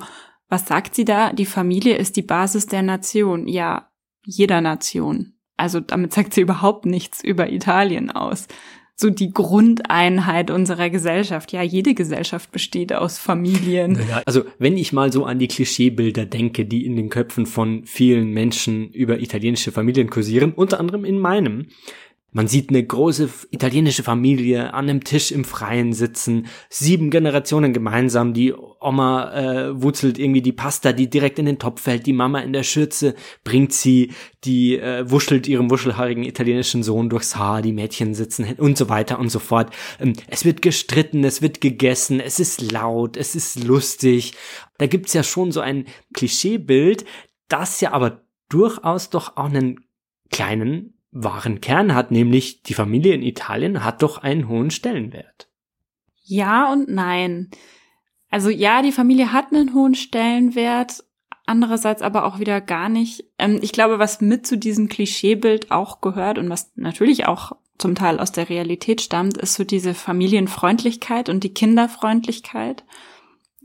was 0.49 0.67
sagt 0.67 0.95
sie 0.95 1.05
da? 1.05 1.33
Die 1.33 1.45
Familie 1.45 1.95
ist 1.95 2.15
die 2.15 2.21
Basis 2.21 2.65
der 2.65 2.81
Nation. 2.81 3.47
Ja, 3.47 3.89
jeder 4.23 4.61
Nation. 4.61 5.33
Also 5.57 5.79
damit 5.79 6.13
sagt 6.13 6.33
sie 6.33 6.41
überhaupt 6.47 6.85
nichts 6.85 7.23
über 7.23 7.51
Italien 7.51 8.11
aus. 8.11 8.47
So 8.95 9.09
die 9.09 9.31
Grundeinheit 9.31 10.51
unserer 10.51 10.91
Gesellschaft. 10.91 11.51
Ja, 11.53 11.63
jede 11.63 11.95
Gesellschaft 11.95 12.51
besteht 12.51 12.93
aus 12.93 13.17
Familien. 13.17 13.99
Also 14.25 14.43
wenn 14.59 14.77
ich 14.77 14.93
mal 14.93 15.11
so 15.11 15.25
an 15.25 15.39
die 15.39 15.47
Klischeebilder 15.47 16.25
denke, 16.25 16.65
die 16.65 16.85
in 16.85 16.95
den 16.95 17.09
Köpfen 17.09 17.47
von 17.47 17.83
vielen 17.85 18.29
Menschen 18.31 18.91
über 18.91 19.19
italienische 19.19 19.71
Familien 19.71 20.11
kursieren, 20.11 20.53
unter 20.53 20.79
anderem 20.79 21.03
in 21.03 21.17
meinem, 21.17 21.67
man 22.33 22.47
sieht 22.47 22.69
eine 22.69 22.83
große 22.83 23.29
italienische 23.51 24.03
Familie 24.03 24.73
an 24.73 24.89
einem 24.89 25.03
Tisch 25.03 25.31
im 25.31 25.43
Freien 25.43 25.91
sitzen, 25.91 26.47
sieben 26.69 27.09
Generationen 27.09 27.73
gemeinsam, 27.73 28.33
die 28.33 28.53
Oma 28.53 29.33
äh, 29.33 29.81
wurzelt 29.81 30.17
irgendwie 30.17 30.41
die 30.41 30.53
Pasta, 30.53 30.93
die 30.93 31.09
direkt 31.09 31.39
in 31.39 31.45
den 31.45 31.59
Topf 31.59 31.81
fällt, 31.81 32.05
die 32.05 32.13
Mama 32.13 32.39
in 32.39 32.53
der 32.53 32.63
Schürze 32.63 33.15
bringt 33.43 33.73
sie, 33.73 34.13
die 34.45 34.77
äh, 34.77 35.09
wuschelt 35.09 35.47
ihrem 35.47 35.69
wuschelhaarigen 35.69 36.23
italienischen 36.23 36.83
Sohn 36.83 37.09
durchs 37.09 37.35
Haar, 37.35 37.61
die 37.61 37.73
Mädchen 37.73 38.13
sitzen 38.13 38.45
und 38.57 38.77
so 38.77 38.87
weiter 38.87 39.19
und 39.19 39.29
so 39.29 39.39
fort. 39.39 39.73
Ähm, 39.99 40.13
es 40.27 40.45
wird 40.45 40.61
gestritten, 40.61 41.25
es 41.25 41.41
wird 41.41 41.59
gegessen, 41.59 42.21
es 42.21 42.39
ist 42.39 42.71
laut, 42.71 43.17
es 43.17 43.35
ist 43.35 43.63
lustig. 43.63 44.33
Da 44.77 44.87
gibt's 44.87 45.13
ja 45.13 45.23
schon 45.23 45.51
so 45.51 45.59
ein 45.59 45.85
Klischeebild, 46.13 47.03
das 47.49 47.81
ja 47.81 47.91
aber 47.91 48.21
durchaus 48.47 49.09
doch 49.09 49.35
auch 49.35 49.45
einen 49.45 49.81
kleinen 50.29 51.00
wahren 51.11 51.61
Kern 51.61 51.93
hat, 51.93 52.11
nämlich 52.11 52.63
die 52.63 52.73
Familie 52.73 53.13
in 53.13 53.21
Italien 53.21 53.83
hat 53.83 54.01
doch 54.01 54.19
einen 54.19 54.47
hohen 54.47 54.71
Stellenwert. 54.71 55.49
Ja 56.23 56.71
und 56.71 56.89
nein. 56.89 57.51
Also 58.29 58.49
ja, 58.49 58.81
die 58.81 58.93
Familie 58.93 59.33
hat 59.33 59.51
einen 59.51 59.73
hohen 59.73 59.93
Stellenwert, 59.93 61.03
andererseits 61.45 62.01
aber 62.01 62.25
auch 62.25 62.39
wieder 62.39 62.61
gar 62.61 62.87
nicht. 62.87 63.25
Ähm, 63.37 63.59
ich 63.61 63.73
glaube, 63.73 63.99
was 63.99 64.21
mit 64.21 64.47
zu 64.47 64.57
diesem 64.57 64.87
Klischeebild 64.87 65.69
auch 65.69 65.99
gehört 65.99 66.37
und 66.37 66.49
was 66.49 66.71
natürlich 66.75 67.25
auch 67.25 67.51
zum 67.77 67.95
Teil 67.95 68.19
aus 68.19 68.31
der 68.31 68.47
Realität 68.47 69.01
stammt, 69.01 69.37
ist 69.37 69.55
so 69.55 69.63
diese 69.63 69.93
Familienfreundlichkeit 69.93 71.27
und 71.27 71.43
die 71.43 71.53
Kinderfreundlichkeit. 71.53 72.85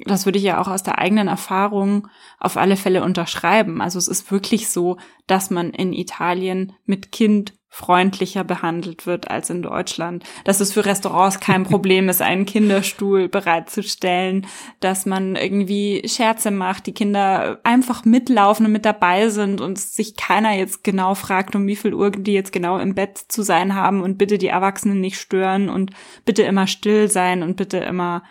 Das 0.04 0.26
würde 0.26 0.38
ich 0.38 0.44
ja 0.44 0.60
auch 0.60 0.68
aus 0.68 0.82
der 0.82 0.98
eigenen 0.98 1.28
Erfahrung 1.28 2.08
auf 2.38 2.56
alle 2.56 2.76
Fälle 2.76 3.02
unterschreiben. 3.02 3.80
Also 3.80 3.98
es 3.98 4.08
ist 4.08 4.30
wirklich 4.30 4.68
so, 4.68 4.98
dass 5.26 5.50
man 5.50 5.70
in 5.70 5.92
Italien 5.94 6.74
mit 6.84 7.12
Kind 7.12 7.54
freundlicher 7.76 8.42
behandelt 8.42 9.06
wird 9.06 9.30
als 9.30 9.50
in 9.50 9.60
Deutschland, 9.60 10.24
dass 10.44 10.60
es 10.60 10.72
für 10.72 10.86
Restaurants 10.86 11.40
kein 11.40 11.64
Problem 11.68 12.08
ist, 12.08 12.22
einen 12.22 12.46
Kinderstuhl 12.46 13.28
bereitzustellen, 13.28 14.46
dass 14.80 15.04
man 15.04 15.36
irgendwie 15.36 16.02
Scherze 16.08 16.50
macht, 16.50 16.86
die 16.86 16.94
Kinder 16.94 17.60
einfach 17.64 18.06
mitlaufen 18.06 18.64
und 18.64 18.72
mit 18.72 18.86
dabei 18.86 19.28
sind 19.28 19.60
und 19.60 19.78
sich 19.78 20.16
keiner 20.16 20.52
jetzt 20.56 20.84
genau 20.84 21.14
fragt, 21.14 21.54
um 21.54 21.66
wie 21.66 21.76
viel 21.76 21.92
Uhr 21.92 22.10
die 22.10 22.32
jetzt 22.32 22.52
genau 22.52 22.78
im 22.78 22.94
Bett 22.94 23.18
zu 23.28 23.42
sein 23.42 23.74
haben 23.74 24.00
und 24.00 24.16
bitte 24.16 24.38
die 24.38 24.46
Erwachsenen 24.46 25.00
nicht 25.00 25.18
stören 25.18 25.68
und 25.68 25.90
bitte 26.24 26.44
immer 26.44 26.66
still 26.66 27.10
sein 27.10 27.42
und 27.42 27.56
bitte 27.56 27.76
immer 27.76 28.22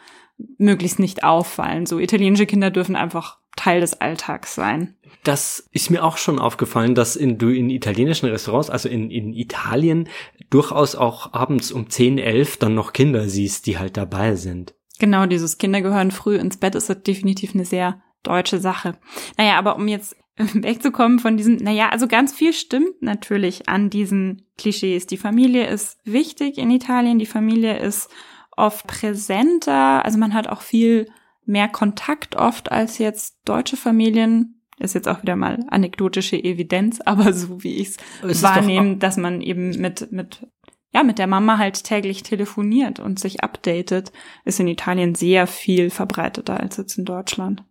möglichst 0.57 0.99
nicht 0.99 1.23
auffallen. 1.23 1.85
So 1.85 1.99
italienische 1.99 2.45
Kinder 2.45 2.71
dürfen 2.71 2.95
einfach 2.95 3.37
Teil 3.55 3.81
des 3.81 3.99
Alltags 4.01 4.55
sein. 4.55 4.95
Das 5.23 5.67
ist 5.71 5.89
mir 5.89 6.03
auch 6.03 6.17
schon 6.17 6.39
aufgefallen, 6.39 6.93
dass 6.93 7.15
in, 7.15 7.37
du 7.37 7.49
in 7.49 7.69
italienischen 7.69 8.29
Restaurants, 8.29 8.69
also 8.69 8.89
in, 8.89 9.09
in 9.09 9.33
Italien, 9.33 10.09
durchaus 10.49 10.95
auch 10.95 11.33
abends 11.33 11.71
um 11.71 11.89
10, 11.89 12.17
11 12.17 12.57
dann 12.57 12.75
noch 12.75 12.93
Kinder 12.93 13.27
siehst, 13.27 13.65
die 13.65 13.77
halt 13.77 13.97
dabei 13.97 14.35
sind. 14.35 14.75
Genau, 14.99 15.25
dieses 15.25 15.57
Kinder 15.57 15.81
gehören 15.81 16.11
früh 16.11 16.35
ins 16.35 16.57
Bett 16.57 16.75
ist 16.75 16.89
definitiv 17.07 17.53
eine 17.53 17.65
sehr 17.65 18.01
deutsche 18.23 18.59
Sache. 18.59 18.97
Naja, 19.37 19.57
aber 19.57 19.75
um 19.75 19.87
jetzt 19.87 20.15
wegzukommen 20.37 21.19
von 21.19 21.37
diesem, 21.37 21.55
naja, 21.55 21.89
also 21.89 22.07
ganz 22.07 22.33
viel 22.33 22.53
stimmt 22.53 23.01
natürlich 23.01 23.67
an 23.69 23.89
diesen 23.89 24.45
Klischees. 24.57 25.07
Die 25.07 25.17
Familie 25.17 25.67
ist 25.67 25.97
wichtig 26.03 26.57
in 26.57 26.71
Italien, 26.71 27.19
die 27.19 27.25
Familie 27.25 27.77
ist 27.79 28.09
oft 28.57 28.87
präsenter, 28.87 30.03
also 30.03 30.17
man 30.17 30.33
hat 30.33 30.47
auch 30.47 30.61
viel 30.61 31.07
mehr 31.45 31.67
Kontakt 31.67 32.35
oft 32.35 32.71
als 32.71 32.97
jetzt 32.97 33.37
deutsche 33.45 33.77
Familien. 33.77 34.61
Ist 34.77 34.93
jetzt 34.93 35.07
auch 35.07 35.21
wieder 35.21 35.37
mal 35.37 35.59
anekdotische 35.69 36.35
Evidenz, 36.35 36.99
aber 37.05 37.33
so 37.33 37.63
wie 37.63 37.75
ich 37.77 37.97
es 38.23 38.43
wahrnehme, 38.43 38.97
dass 38.97 39.17
man 39.17 39.41
eben 39.41 39.69
mit, 39.79 40.11
mit, 40.11 40.45
ja, 40.93 41.03
mit 41.03 41.17
der 41.17 41.27
Mama 41.27 41.57
halt 41.57 41.83
täglich 41.83 42.23
telefoniert 42.23 42.99
und 42.99 43.19
sich 43.19 43.43
updatet, 43.43 44.11
ist 44.43 44.59
in 44.59 44.67
Italien 44.67 45.15
sehr 45.15 45.47
viel 45.47 45.89
verbreiteter 45.89 46.59
als 46.59 46.77
jetzt 46.77 46.97
in 46.97 47.05
Deutschland. 47.05 47.63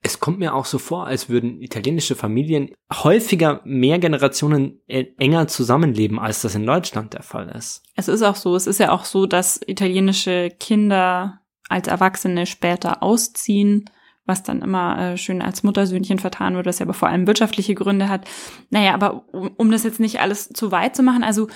Es 0.00 0.20
kommt 0.20 0.38
mir 0.38 0.54
auch 0.54 0.64
so 0.64 0.78
vor, 0.78 1.06
als 1.06 1.28
würden 1.28 1.60
italienische 1.60 2.14
Familien 2.14 2.70
häufiger 2.92 3.60
mehr 3.64 3.98
Generationen 3.98 4.80
e-, 4.86 5.06
enger 5.18 5.48
zusammenleben, 5.48 6.18
als 6.18 6.42
das 6.42 6.54
in 6.54 6.64
Deutschland 6.64 7.14
der 7.14 7.22
Fall 7.22 7.48
ist. 7.48 7.82
Es 7.96 8.06
ist 8.06 8.22
auch 8.22 8.36
so. 8.36 8.54
Es 8.54 8.66
ist 8.66 8.78
ja 8.78 8.92
auch 8.92 9.04
so, 9.04 9.26
dass 9.26 9.60
italienische 9.66 10.50
Kinder 10.60 11.40
als 11.68 11.88
Erwachsene 11.88 12.46
später 12.46 13.02
ausziehen, 13.02 13.90
was 14.24 14.42
dann 14.42 14.62
immer 14.62 14.98
äh, 14.98 15.16
schön 15.16 15.42
als 15.42 15.62
Muttersöhnchen 15.62 16.18
vertan 16.18 16.54
wird, 16.54 16.66
was 16.66 16.78
ja 16.78 16.86
aber 16.86 16.94
vor 16.94 17.08
allem 17.08 17.26
wirtschaftliche 17.26 17.74
Gründe 17.74 18.08
hat. 18.08 18.28
Naja, 18.70 18.94
aber 18.94 19.24
um, 19.32 19.50
um 19.56 19.70
das 19.70 19.84
jetzt 19.84 20.00
nicht 20.00 20.20
alles 20.20 20.48
zu 20.50 20.70
weit 20.70 20.94
zu 20.94 21.02
machen, 21.02 21.24
also, 21.24 21.48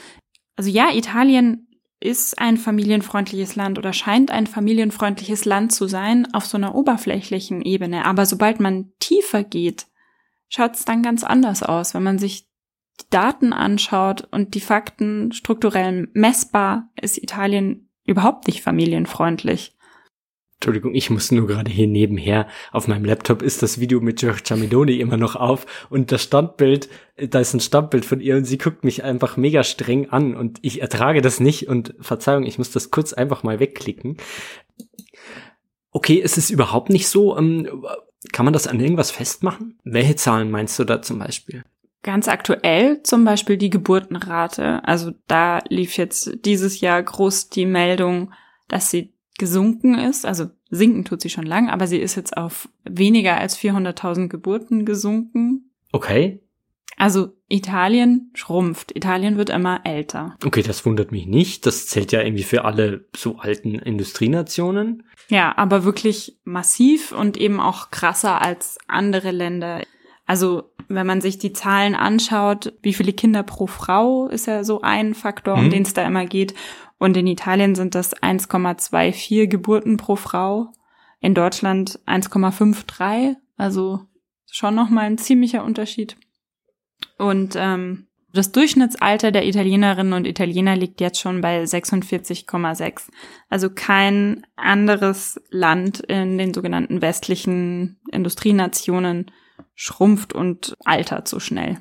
also 0.57 0.71
ja, 0.71 0.89
Italien 0.93 1.69
ist 2.03 2.39
ein 2.39 2.57
familienfreundliches 2.57 3.57
Land 3.57 3.79
oder 3.79 3.93
scheint 3.93 4.31
ein 4.31 4.47
familienfreundliches 4.47 5.45
Land 5.45 5.73
zu 5.73 5.87
sein 5.87 6.33
auf 6.35 6.45
so 6.45 6.57
einer 6.57 6.75
oberflächlichen 6.75 7.63
Ebene. 7.63 8.05
Aber 8.05 8.27
sobald 8.27 8.61
man 8.61 8.93
tiefer 8.99 9.45
geht, 9.45 9.87
schaut 10.49 10.75
es 10.75 10.85
dann 10.85 11.03
ganz 11.03 11.25
anders 11.25 11.63
aus. 11.63 11.95
Wenn 11.95 12.03
man 12.03 12.19
sich 12.19 12.49
die 13.01 13.11
Daten 13.11 13.53
anschaut 13.53 14.29
und 14.31 14.55
die 14.55 14.61
Fakten 14.61 15.33
strukturell 15.33 16.09
messbar, 16.13 16.91
ist 17.01 17.19
Italien 17.19 17.89
überhaupt 18.05 18.49
nicht 18.49 18.63
familienfreundlich. 18.63 19.77
Entschuldigung, 20.63 20.95
ich 20.95 21.11
muss 21.11 21.33
nur 21.33 21.49
gerade 21.49 21.73
hier 21.73 21.89
nebenher. 21.89 22.47
Auf 22.71 22.87
meinem 22.87 23.05
Laptop 23.05 23.43
ist 23.43 23.65
das 23.65 23.81
Video 23.81 24.01
mit 24.01 24.21
Giorgia 24.21 24.57
Meloni 24.57 25.01
immer 25.01 25.17
noch 25.17 25.35
auf 25.35 25.67
und 25.91 26.13
das 26.13 26.23
Standbild, 26.23 26.89
da 27.17 27.41
ist 27.41 27.53
ein 27.53 27.59
Standbild 27.59 28.05
von 28.05 28.21
ihr 28.21 28.37
und 28.37 28.45
sie 28.45 28.59
guckt 28.59 28.85
mich 28.85 29.03
einfach 29.03 29.37
mega 29.37 29.65
streng 29.65 30.11
an 30.11 30.37
und 30.37 30.61
ich 30.63 30.81
ertrage 30.81 31.21
das 31.21 31.41
nicht 31.41 31.67
und 31.67 31.97
Verzeihung, 31.99 32.45
ich 32.45 32.59
muss 32.59 32.71
das 32.71 32.93
kurz 32.93 33.13
einfach 33.13 33.43
mal 33.43 33.59
wegklicken. 33.59 34.19
Okay, 35.91 36.23
es 36.23 36.39
ist 36.39 36.51
überhaupt 36.51 36.91
nicht 36.91 37.09
so. 37.09 37.37
Ähm, 37.37 37.85
kann 38.33 38.45
man 38.45 38.53
das 38.53 38.69
an 38.69 38.79
irgendwas 38.79 39.11
festmachen? 39.11 39.81
Welche 39.83 40.15
Zahlen 40.15 40.53
meinst 40.53 40.79
du 40.79 40.85
da 40.85 41.03
zum 41.03 41.19
Beispiel? 41.19 41.65
Ganz 42.05 42.29
aktuell 42.29 43.03
zum 43.03 43.25
Beispiel 43.25 43.57
die 43.57 43.71
Geburtenrate. 43.71 44.85
Also 44.85 45.11
da 45.27 45.59
lief 45.69 45.97
jetzt 45.97 46.45
dieses 46.45 46.81
Jahr 46.81 47.03
groß 47.03 47.49
die 47.49 47.67
Meldung, 47.67 48.33
dass 48.69 48.93
sie 48.93 49.13
gesunken 49.43 49.99
ist. 49.99 50.25
Also 50.25 50.51
sinken 50.71 51.05
tut 51.05 51.21
sie 51.21 51.29
schon 51.29 51.47
lang, 51.47 51.69
aber 51.69 51.89
sie 51.89 51.99
ist 51.99 52.15
jetzt 52.15 52.37
auf 52.37 52.69
weniger 52.85 53.39
als 53.39 53.59
400.000 53.59 54.29
Geburten 54.29 54.87
gesunken. 54.87 55.73
Okay. 55.91 56.41
Also 56.97 57.33
Italien 57.49 58.31
schrumpft. 58.35 58.95
Italien 58.95 59.37
wird 59.37 59.51
immer 59.51 59.81
älter. 59.83 60.37
Okay, 60.45 60.63
das 60.63 60.87
wundert 60.87 61.11
mich 61.11 61.27
nicht. 61.27 61.67
Das 61.67 61.89
zählt 61.89 62.13
ja 62.13 62.23
irgendwie 62.23 62.45
für 62.45 62.65
alle 62.65 63.09
so 63.17 63.39
alten 63.39 63.75
Industrienationen. 63.75 65.03
Ja, 65.29 65.59
aber 65.59 65.83
wirklich 65.83 66.39
massiv 66.45 67.11
und 67.11 67.37
eben 67.37 67.59
auch 67.59 67.91
krasser 67.91 68.41
als 68.41 68.79
andere 68.87 69.33
Länder. 69.33 69.83
Also 70.25 70.71
wenn 70.87 71.07
man 71.07 71.21
sich 71.21 71.39
die 71.39 71.53
Zahlen 71.53 71.97
anschaut, 71.97 72.75
wie 72.81 72.95
viele 72.95 73.13
Kinder 73.13 73.43
pro 73.43 73.67
Frau 73.67 74.29
ist 74.29 74.47
ja 74.47 74.63
so 74.63 74.83
ein 74.83 75.15
Faktor, 75.15 75.55
um 75.55 75.65
hm. 75.65 75.71
den 75.71 75.83
es 75.83 75.95
da 75.95 76.07
immer 76.07 76.27
geht. 76.27 76.55
Und 77.03 77.17
in 77.17 77.27
Italien 77.27 77.75
sind 77.75 77.97
das 77.97 78.17
1,24 78.17 79.49
Geburten 79.49 79.97
pro 79.97 80.15
Frau. 80.15 80.71
In 81.19 81.35
Deutschland 81.35 81.99
1,53. 82.07 83.35
Also 83.57 84.07
schon 84.49 84.77
nochmal 84.77 85.07
ein 85.07 85.19
ziemlicher 85.19 85.65
Unterschied. 85.65 86.17
Und 87.19 87.57
ähm, 87.57 88.07
das 88.33 88.53
Durchschnittsalter 88.53 89.33
der 89.33 89.45
Italienerinnen 89.49 90.13
und 90.13 90.29
Italiener 90.29 90.77
liegt 90.77 91.01
jetzt 91.01 91.19
schon 91.19 91.41
bei 91.41 91.65
46,6. 91.65 93.09
Also 93.49 93.69
kein 93.69 94.47
anderes 94.55 95.41
Land 95.51 95.99
in 96.03 96.39
den 96.39 96.55
sogenannten 96.55 97.03
westlichen 97.03 97.99
Industrienationen 98.13 99.33
schrumpft 99.75 100.35
und 100.35 100.77
altert 100.85 101.27
so 101.27 101.41
schnell. 101.41 101.79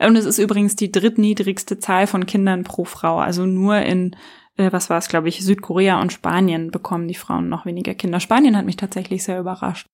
Und 0.00 0.16
es 0.16 0.24
ist 0.24 0.38
übrigens 0.38 0.74
die 0.74 0.90
drittniedrigste 0.90 1.78
Zahl 1.78 2.08
von 2.08 2.26
Kindern 2.26 2.64
pro 2.64 2.84
Frau. 2.84 3.18
Also 3.18 3.46
nur 3.46 3.78
in 3.78 4.16
äh, 4.58 4.72
was 4.72 4.90
war 4.90 4.98
es, 4.98 5.08
glaube 5.08 5.28
ich, 5.28 5.42
Südkorea 5.44 6.00
und 6.00 6.12
Spanien 6.12 6.70
bekommen 6.70 7.08
die 7.08 7.14
Frauen 7.14 7.48
noch 7.48 7.64
weniger 7.64 7.94
Kinder. 7.94 8.20
Spanien 8.20 8.56
hat 8.56 8.66
mich 8.66 8.76
tatsächlich 8.76 9.24
sehr 9.24 9.40
überrascht. 9.40 9.86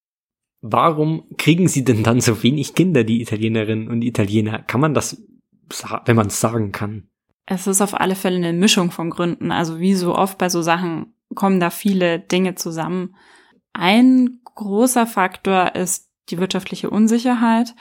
Warum 0.60 1.24
kriegen 1.36 1.68
sie 1.68 1.84
denn 1.84 2.02
dann 2.02 2.20
so 2.20 2.42
wenig 2.42 2.74
Kinder, 2.74 3.04
die 3.04 3.20
Italienerinnen 3.20 3.88
und 3.88 4.02
Italiener? 4.02 4.60
Kann 4.60 4.80
man 4.80 4.94
das, 4.94 5.22
wenn 6.06 6.16
man 6.16 6.28
es 6.28 6.40
sagen 6.40 6.72
kann? 6.72 7.08
Es 7.46 7.66
ist 7.66 7.82
auf 7.82 8.00
alle 8.00 8.14
Fälle 8.14 8.36
eine 8.36 8.54
Mischung 8.54 8.90
von 8.90 9.10
Gründen. 9.10 9.52
Also 9.52 9.78
wie 9.78 9.94
so 9.94 10.16
oft 10.16 10.38
bei 10.38 10.48
so 10.48 10.62
Sachen 10.62 11.14
kommen 11.34 11.60
da 11.60 11.68
viele 11.68 12.18
Dinge 12.18 12.54
zusammen. 12.54 13.14
Ein 13.74 14.40
großer 14.54 15.06
Faktor 15.06 15.74
ist 15.74 16.10
die 16.30 16.38
wirtschaftliche 16.38 16.88
Unsicherheit. 16.88 17.74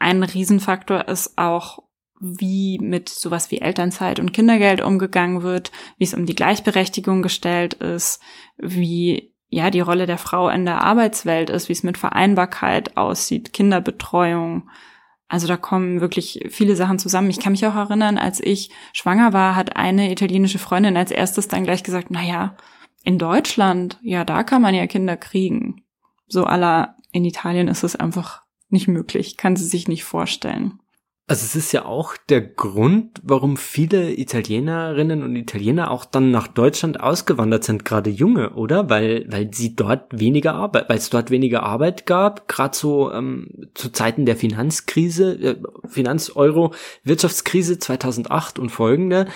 Ein 0.00 0.24
Riesenfaktor 0.24 1.06
ist 1.06 1.38
auch 1.38 1.84
wie 2.20 2.78
mit 2.78 3.08
sowas 3.08 3.50
wie 3.50 3.60
Elternzeit 3.60 4.20
und 4.20 4.32
Kindergeld 4.32 4.80
umgegangen 4.82 5.42
wird, 5.42 5.70
wie 5.96 6.04
es 6.04 6.14
um 6.14 6.26
die 6.26 6.34
Gleichberechtigung 6.34 7.22
gestellt 7.22 7.74
ist, 7.74 8.20
wie 8.56 9.32
ja 9.48 9.70
die 9.70 9.80
Rolle 9.80 10.06
der 10.06 10.18
Frau 10.18 10.48
in 10.48 10.64
der 10.64 10.82
Arbeitswelt 10.82 11.50
ist, 11.50 11.68
wie 11.68 11.72
es 11.72 11.82
mit 11.82 11.98
Vereinbarkeit 11.98 12.96
aussieht, 12.96 13.52
Kinderbetreuung. 13.52 14.68
Also 15.28 15.46
da 15.46 15.56
kommen 15.56 16.00
wirklich 16.00 16.46
viele 16.50 16.76
Sachen 16.76 16.98
zusammen. 16.98 17.30
Ich 17.30 17.40
kann 17.40 17.52
mich 17.52 17.66
auch 17.66 17.74
erinnern, 17.74 18.18
als 18.18 18.40
ich 18.40 18.70
schwanger 18.92 19.32
war, 19.32 19.56
hat 19.56 19.76
eine 19.76 20.10
italienische 20.10 20.58
Freundin 20.58 20.96
als 20.96 21.10
erstes 21.10 21.48
dann 21.48 21.64
gleich 21.64 21.82
gesagt, 21.82 22.08
na 22.10 22.22
ja, 22.22 22.56
in 23.04 23.18
Deutschland, 23.18 23.98
ja, 24.02 24.24
da 24.24 24.42
kann 24.42 24.62
man 24.62 24.74
ja 24.74 24.86
Kinder 24.86 25.16
kriegen. 25.16 25.82
So 26.26 26.44
aller 26.44 26.96
in 27.12 27.24
Italien 27.24 27.68
ist 27.68 27.84
es 27.84 27.96
einfach 27.96 28.42
nicht 28.68 28.88
möglich, 28.88 29.36
kann 29.36 29.56
sie 29.56 29.64
sich 29.64 29.88
nicht 29.88 30.04
vorstellen. 30.04 30.80
Also 31.30 31.44
es 31.44 31.54
ist 31.54 31.72
ja 31.72 31.84
auch 31.84 32.16
der 32.30 32.40
Grund, 32.40 33.20
warum 33.22 33.58
viele 33.58 34.14
Italienerinnen 34.14 35.22
und 35.22 35.36
Italiener 35.36 35.90
auch 35.90 36.06
dann 36.06 36.30
nach 36.30 36.48
Deutschland 36.48 37.00
ausgewandert 37.00 37.64
sind, 37.64 37.84
gerade 37.84 38.08
junge, 38.08 38.54
oder? 38.54 38.88
Weil 38.88 39.26
weil 39.28 39.52
sie 39.52 39.76
dort 39.76 40.18
weniger 40.18 40.54
Arbeit, 40.54 40.88
weil 40.88 40.96
es 40.96 41.10
dort 41.10 41.30
weniger 41.30 41.64
Arbeit 41.64 42.06
gab, 42.06 42.48
gerade 42.48 42.74
so 42.74 43.12
ähm, 43.12 43.68
zu 43.74 43.90
Zeiten 43.90 44.24
der 44.24 44.36
Finanzkrise, 44.36 45.32
äh, 45.34 45.56
Finanz-Euro, 45.86 46.72
Wirtschaftskrise 47.04 47.78
2008 47.78 48.58
und 48.58 48.70
folgende. 48.70 49.26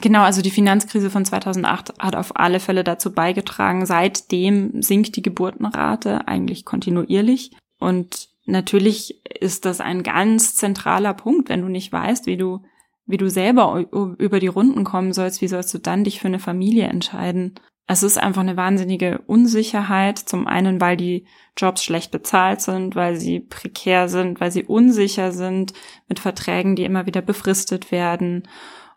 Genau, 0.00 0.22
also 0.22 0.40
die 0.40 0.50
Finanzkrise 0.50 1.10
von 1.10 1.26
2008 1.26 1.98
hat 1.98 2.16
auf 2.16 2.36
alle 2.36 2.58
Fälle 2.58 2.84
dazu 2.84 3.12
beigetragen. 3.12 3.84
Seitdem 3.84 4.80
sinkt 4.80 5.14
die 5.16 5.22
Geburtenrate 5.22 6.26
eigentlich 6.26 6.64
kontinuierlich 6.64 7.52
und 7.78 8.33
natürlich 8.44 9.24
ist 9.40 9.64
das 9.64 9.80
ein 9.80 10.02
ganz 10.02 10.54
zentraler 10.54 11.14
Punkt, 11.14 11.48
wenn 11.48 11.62
du 11.62 11.68
nicht 11.68 11.92
weißt, 11.92 12.26
wie 12.26 12.36
du, 12.36 12.62
wie 13.06 13.16
du 13.16 13.28
selber 13.28 13.84
über 14.18 14.40
die 14.40 14.46
Runden 14.46 14.84
kommen 14.84 15.12
sollst, 15.12 15.40
wie 15.40 15.48
sollst 15.48 15.72
du 15.74 15.78
dann 15.78 16.04
dich 16.04 16.20
für 16.20 16.28
eine 16.28 16.38
Familie 16.38 16.84
entscheiden? 16.84 17.54
Es 17.86 18.02
ist 18.02 18.16
einfach 18.16 18.40
eine 18.40 18.56
wahnsinnige 18.56 19.18
Unsicherheit. 19.26 20.18
Zum 20.18 20.46
einen, 20.46 20.80
weil 20.80 20.96
die 20.96 21.26
Jobs 21.56 21.84
schlecht 21.84 22.10
bezahlt 22.12 22.62
sind, 22.62 22.96
weil 22.96 23.16
sie 23.16 23.40
prekär 23.40 24.08
sind, 24.08 24.40
weil 24.40 24.50
sie 24.50 24.64
unsicher 24.64 25.32
sind 25.32 25.74
mit 26.08 26.18
Verträgen, 26.18 26.76
die 26.76 26.84
immer 26.84 27.06
wieder 27.06 27.20
befristet 27.20 27.92
werden. 27.92 28.48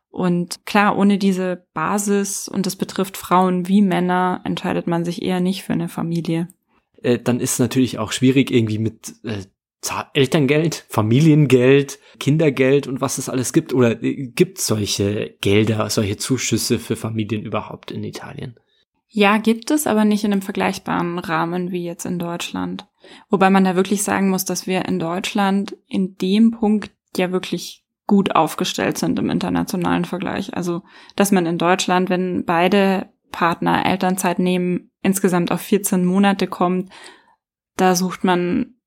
Und 0.09 0.65
klar, 0.65 0.97
ohne 0.97 1.17
diese 1.17 1.67
Basis, 1.73 2.47
und 2.47 2.65
das 2.65 2.77
betrifft 2.77 3.17
Frauen 3.17 3.67
wie 3.67 3.81
Männer, 3.81 4.41
entscheidet 4.45 4.87
man 4.87 5.03
sich 5.03 5.21
eher 5.21 5.41
nicht 5.41 5.63
für 5.63 5.73
eine 5.73 5.89
Familie. 5.89 6.47
Äh, 7.07 7.19
dann 7.19 7.39
ist 7.39 7.59
natürlich 7.59 7.99
auch 7.99 8.11
schwierig 8.11 8.51
irgendwie 8.51 8.79
mit 8.79 9.13
äh, 9.23 9.43
Elterngeld, 10.13 10.85
Familiengeld, 10.89 11.99
Kindergeld 12.19 12.87
und 12.87 12.99
was 12.99 13.17
es 13.17 13.29
alles 13.29 13.53
gibt. 13.53 13.73
Oder 13.73 14.03
äh, 14.03 14.27
gibt 14.27 14.59
solche 14.59 15.37
Gelder, 15.39 15.89
solche 15.89 16.17
Zuschüsse 16.17 16.79
für 16.79 16.97
Familien 16.97 17.43
überhaupt 17.43 17.91
in 17.91 18.03
Italien? 18.03 18.59
Ja, 19.07 19.37
gibt 19.37 19.71
es, 19.71 19.87
aber 19.87 20.03
nicht 20.03 20.25
in 20.25 20.33
einem 20.33 20.41
vergleichbaren 20.41 21.17
Rahmen 21.17 21.71
wie 21.71 21.85
jetzt 21.85 22.05
in 22.05 22.19
Deutschland. 22.19 22.87
Wobei 23.29 23.49
man 23.49 23.63
da 23.63 23.77
wirklich 23.77 24.03
sagen 24.03 24.29
muss, 24.29 24.43
dass 24.43 24.67
wir 24.67 24.83
in 24.83 24.99
Deutschland 24.99 25.77
in 25.87 26.15
dem 26.15 26.51
Punkt 26.51 26.91
ja 27.15 27.31
wirklich 27.31 27.85
gut 28.05 28.35
aufgestellt 28.35 28.97
sind 28.97 29.17
im 29.17 29.29
internationalen 29.29 30.03
Vergleich. 30.03 30.57
Also, 30.57 30.81
dass 31.15 31.31
man 31.31 31.45
in 31.45 31.57
Deutschland, 31.57 32.09
wenn 32.09 32.43
beide 32.43 33.07
Partner 33.31 33.85
Elternzeit 33.85 34.39
nehmen, 34.39 34.91
insgesamt 35.07 35.51
auf 35.51 35.61
14 35.61 36.05
Monate 36.05 36.45
kommt, 36.47 36.91
da 37.75 37.95
sucht 37.95 38.23
man 38.23 38.77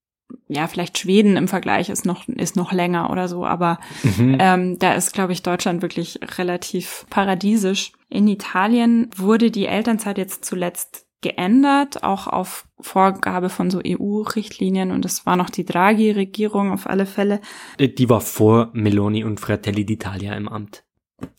ja, 0.49 0.67
vielleicht 0.67 0.99
Schweden 0.99 1.37
im 1.37 1.49
Vergleich 1.49 1.89
ist 1.89 2.07
noch, 2.07 2.29
ist 2.29 2.57
noch 2.57 2.73
länger 2.73 3.11
oder 3.11 3.29
so, 3.29 3.45
aber 3.45 3.79
mhm. 4.03 4.37
ähm, 4.39 4.79
da 4.79 4.95
ist, 4.95 5.13
glaube 5.13 5.33
ich, 5.33 5.43
Deutschland 5.43 5.83
wirklich 5.83 6.21
relativ 6.39 7.07
paradiesisch. 7.11 7.93
In 8.09 8.29
Italien 8.29 9.11
wurde 9.17 9.51
die 9.51 9.67
Elternzeit 9.67 10.19
jetzt 10.19 10.45
zuletzt 10.45 11.07
geändert, 11.23 12.03
auch 12.03 12.27
auf 12.27 12.67
Vorgabe 12.81 13.51
von 13.51 13.71
so 13.71 13.81
EU-Richtlinien 13.85 14.91
und 14.91 15.05
es 15.05 15.27
war 15.27 15.37
noch 15.37 15.51
die 15.51 15.65
Draghi-Regierung 15.65 16.73
auf 16.73 16.87
alle 16.87 17.07
Fälle. 17.07 17.41
Äh, 17.79 17.89
die 17.89 18.09
war 18.09 18.21
vor 18.21 18.71
Meloni 18.73 19.25
und 19.25 19.41
Fratelli 19.41 19.83
d'Italia 19.83 20.37
im 20.37 20.49
Amt. 20.49 20.85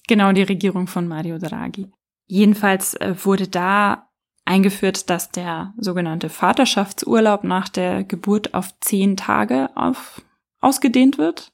Genau, 0.08 0.32
die 0.32 0.44
Regierung 0.44 0.88
von 0.88 1.08
Mario 1.08 1.40
Draghi. 1.40 1.88
Jedenfalls 2.28 2.94
äh, 2.96 3.16
wurde 3.24 3.48
da 3.48 4.11
eingeführt, 4.46 5.10
dass 5.10 5.32
der 5.32 5.74
sogenannte 5.78 6.30
Vaterschaftsurlaub 6.30 7.44
nach 7.44 7.70
der 7.70 8.04
Geburt 8.04 8.54
auf 8.54 8.78
zehn 8.80 9.18
Tage 9.18 9.70
auf, 9.76 10.22
ausgedehnt 10.60 11.18
wird. 11.18 11.52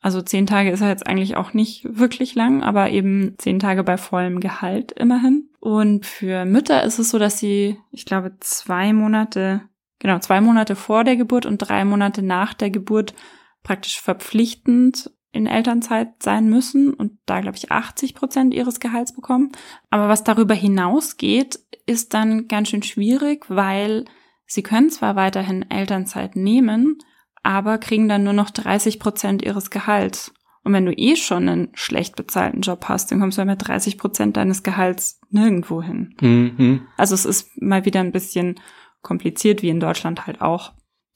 Also 0.00 0.20
zehn 0.20 0.46
Tage 0.46 0.70
ist 0.70 0.80
ja 0.80 0.88
jetzt 0.88 1.06
eigentlich 1.06 1.36
auch 1.36 1.54
nicht 1.54 1.86
wirklich 1.88 2.34
lang, 2.34 2.62
aber 2.62 2.90
eben 2.90 3.36
zehn 3.38 3.60
Tage 3.60 3.84
bei 3.84 3.96
vollem 3.96 4.40
Gehalt 4.40 4.92
immerhin. 4.92 5.48
Und 5.60 6.06
für 6.06 6.44
Mütter 6.44 6.82
ist 6.82 6.98
es 6.98 7.10
so, 7.10 7.20
dass 7.20 7.38
sie, 7.38 7.78
ich 7.92 8.04
glaube, 8.04 8.36
zwei 8.40 8.92
Monate, 8.92 9.62
genau, 10.00 10.18
zwei 10.18 10.40
Monate 10.40 10.74
vor 10.74 11.04
der 11.04 11.16
Geburt 11.16 11.46
und 11.46 11.58
drei 11.58 11.84
Monate 11.84 12.20
nach 12.20 12.52
der 12.52 12.70
Geburt 12.70 13.14
praktisch 13.62 14.00
verpflichtend 14.00 15.12
in 15.30 15.46
Elternzeit 15.46 16.22
sein 16.22 16.50
müssen 16.50 16.92
und 16.92 17.12
da, 17.24 17.40
glaube 17.40 17.56
ich, 17.56 17.70
80 17.70 18.14
Prozent 18.14 18.52
ihres 18.52 18.80
Gehalts 18.80 19.14
bekommen. 19.14 19.52
Aber 19.88 20.08
was 20.08 20.24
darüber 20.24 20.54
hinausgeht, 20.54 21.60
ist 21.86 22.14
dann 22.14 22.48
ganz 22.48 22.68
schön 22.68 22.82
schwierig, 22.82 23.44
weil 23.48 24.04
sie 24.46 24.62
können 24.62 24.90
zwar 24.90 25.16
weiterhin 25.16 25.70
Elternzeit 25.70 26.36
nehmen, 26.36 26.98
aber 27.42 27.78
kriegen 27.78 28.08
dann 28.08 28.24
nur 28.24 28.32
noch 28.32 28.50
30 28.50 28.98
Prozent 29.00 29.42
ihres 29.42 29.70
Gehalts. 29.70 30.32
Und 30.64 30.72
wenn 30.72 30.86
du 30.86 30.92
eh 30.92 31.16
schon 31.16 31.48
einen 31.48 31.68
schlecht 31.74 32.14
bezahlten 32.14 32.60
Job 32.60 32.84
hast, 32.88 33.10
dann 33.10 33.20
kommst 33.20 33.36
du 33.36 33.44
mit 33.44 33.66
30 33.66 33.98
Prozent 33.98 34.36
deines 34.36 34.62
Gehalts 34.62 35.20
nirgendwo 35.30 35.82
hin. 35.82 36.14
Mhm. 36.20 36.86
Also 36.96 37.14
es 37.14 37.24
ist 37.24 37.60
mal 37.60 37.84
wieder 37.84 38.00
ein 38.00 38.12
bisschen 38.12 38.60
kompliziert, 39.00 39.62
wie 39.62 39.70
in 39.70 39.80
Deutschland 39.80 40.26
halt 40.26 40.40
auch. 40.40 40.72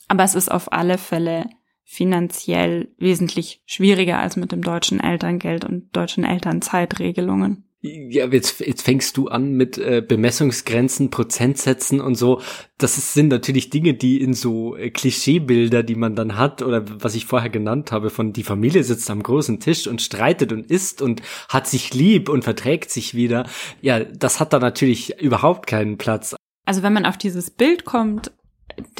Aber 0.09 0.25
es 0.25 0.35
ist 0.35 0.51
auf 0.51 0.73
alle 0.73 0.99
Fälle 0.99 1.49
finanziell 1.85 2.93
wesentlich 2.99 3.63
schwieriger 3.67 4.19
als 4.19 4.37
mit 4.37 4.51
dem 4.51 4.63
deutschen 4.63 4.99
Elterngeld 4.99 5.65
und 5.65 5.95
deutschen 5.95 6.25
Elternzeitregelungen. 6.25 7.66
Ja, 7.83 8.27
jetzt, 8.27 8.61
jetzt 8.61 8.83
fängst 8.83 9.17
du 9.17 9.29
an 9.29 9.53
mit 9.53 9.77
äh, 9.79 10.03
Bemessungsgrenzen, 10.07 11.11
Prozentsätzen 11.11 12.01
und 12.01 12.15
so. 12.15 12.41
Das 12.79 12.97
ist, 12.97 13.13
sind 13.13 13.29
natürlich 13.29 13.71
Dinge, 13.71 13.95
die 13.95 14.21
in 14.21 14.33
so 14.33 14.77
äh, 14.77 14.91
Klischeebilder, 14.91 15.83
die 15.83 15.95
man 15.95 16.17
dann 16.17 16.37
hat, 16.39 16.63
oder 16.63 16.85
was 17.03 17.15
ich 17.15 17.27
vorher 17.27 17.51
genannt 17.51 17.93
habe, 17.93 18.11
von 18.11 18.33
die 18.33 18.43
Familie 18.43 18.83
sitzt 18.83 19.11
am 19.11 19.23
großen 19.23 19.61
Tisch 19.61 19.87
und 19.87 20.01
streitet 20.01 20.53
und 20.53 20.71
isst 20.71 21.03
und 21.03 21.23
hat 21.49 21.69
sich 21.69 21.93
lieb 21.93 22.29
und 22.29 22.45
verträgt 22.45 22.91
sich 22.91 23.15
wieder. 23.15 23.47
Ja, 23.83 24.03
das 24.03 24.41
hat 24.41 24.53
da 24.53 24.59
natürlich 24.59 25.21
überhaupt 25.21 25.67
keinen 25.67 25.99
Platz. 25.99 26.35
Also 26.65 26.83
wenn 26.83 26.95
man 26.95 27.07
auf 27.07 27.19
dieses 27.19 27.51
Bild 27.51 27.85
kommt, 27.85 28.33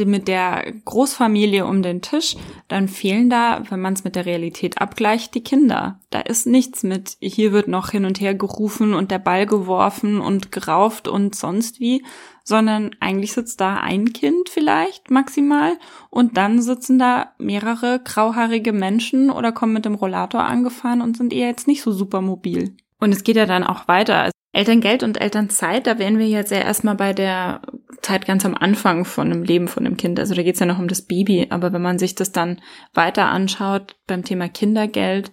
mit 0.05 0.29
der 0.29 0.65
Großfamilie 0.85 1.67
um 1.67 1.83
den 1.83 2.03
Tisch, 2.03 2.37
dann 2.69 2.89
fehlen 2.89 3.31
da, 3.31 3.63
wenn 3.69 3.81
man 3.81 3.95
es 3.95 4.05
mit 4.05 4.17
der 4.17 4.27
Realität 4.27 4.81
abgleicht, 4.81 5.35
die 5.35 5.43
Kinder. 5.43 6.01
Da 6.11 6.21
ist 6.21 6.47
nichts 6.47 6.83
mit, 6.83 7.17
hier 7.21 7.53
wird 7.53 7.69
noch 7.69 7.91
hin 7.91 8.05
und 8.05 8.21
her 8.21 8.35
gerufen 8.35 8.95
und 8.95 9.11
der 9.11 9.19
Ball 9.19 9.47
geworfen 9.47 10.21
und 10.21 10.53
gerauft 10.53 11.09
und 11.09 11.35
sonst 11.35 11.81
wie, 11.81 12.05
sondern 12.45 12.91
eigentlich 13.01 13.33
sitzt 13.33 13.61
da 13.61 13.77
ein 13.77 14.13
Kind 14.13 14.49
vielleicht 14.49 15.11
maximal 15.11 15.77
und 16.11 16.37
dann 16.37 16.63
sitzen 16.63 16.99
da 16.99 17.33
mehrere 17.39 18.01
grauhaarige 18.05 18.73
Menschen 18.73 19.31
oder 19.31 19.53
kommen 19.53 19.73
mit 19.73 19.85
dem 19.85 19.95
Rollator 19.95 20.45
angefahren 20.45 21.03
und 21.03 21.17
sind 21.17 21.33
eher 21.33 21.49
jetzt 21.49 21.67
nicht 21.67 21.83
so 21.83 21.91
super 21.91 22.21
mobil. 22.21 22.77
Und 22.99 23.13
es 23.13 23.25
geht 23.25 23.37
ja 23.37 23.47
dann 23.47 23.65
auch 23.65 23.89
weiter. 23.89 24.31
Elterngeld 24.57 25.03
und 25.03 25.21
Elternzeit, 25.21 25.87
da 25.87 25.99
wären 25.99 26.19
wir 26.19 26.29
jetzt 26.29 26.51
ja 26.51 26.57
erstmal 26.57 26.95
bei 26.95 27.13
der 27.13 27.61
Zeit 28.01 28.25
ganz 28.25 28.47
am 28.47 28.55
Anfang 28.55 29.05
von 29.05 29.31
einem 29.31 29.43
Leben 29.43 29.69
von 29.69 29.85
einem 29.85 29.99
Kind. 29.99 30.19
Also 30.19 30.35
da 30.35 30.43
geht's 30.43 30.61
ja 30.61 30.67
noch 30.67 30.79
um 30.79 30.89
das 30.89 31.03
Baby. 31.03 31.49
Aber 31.51 31.75
wenn 31.75 31.83
man 31.83 31.99
sich 31.99 32.15
das 32.15 32.33
dann 32.33 32.63
weiter 32.95 33.27
anschaut 33.27 33.97
beim 34.07 34.25
Thema 34.25 34.49
Kindergeld, 34.49 35.31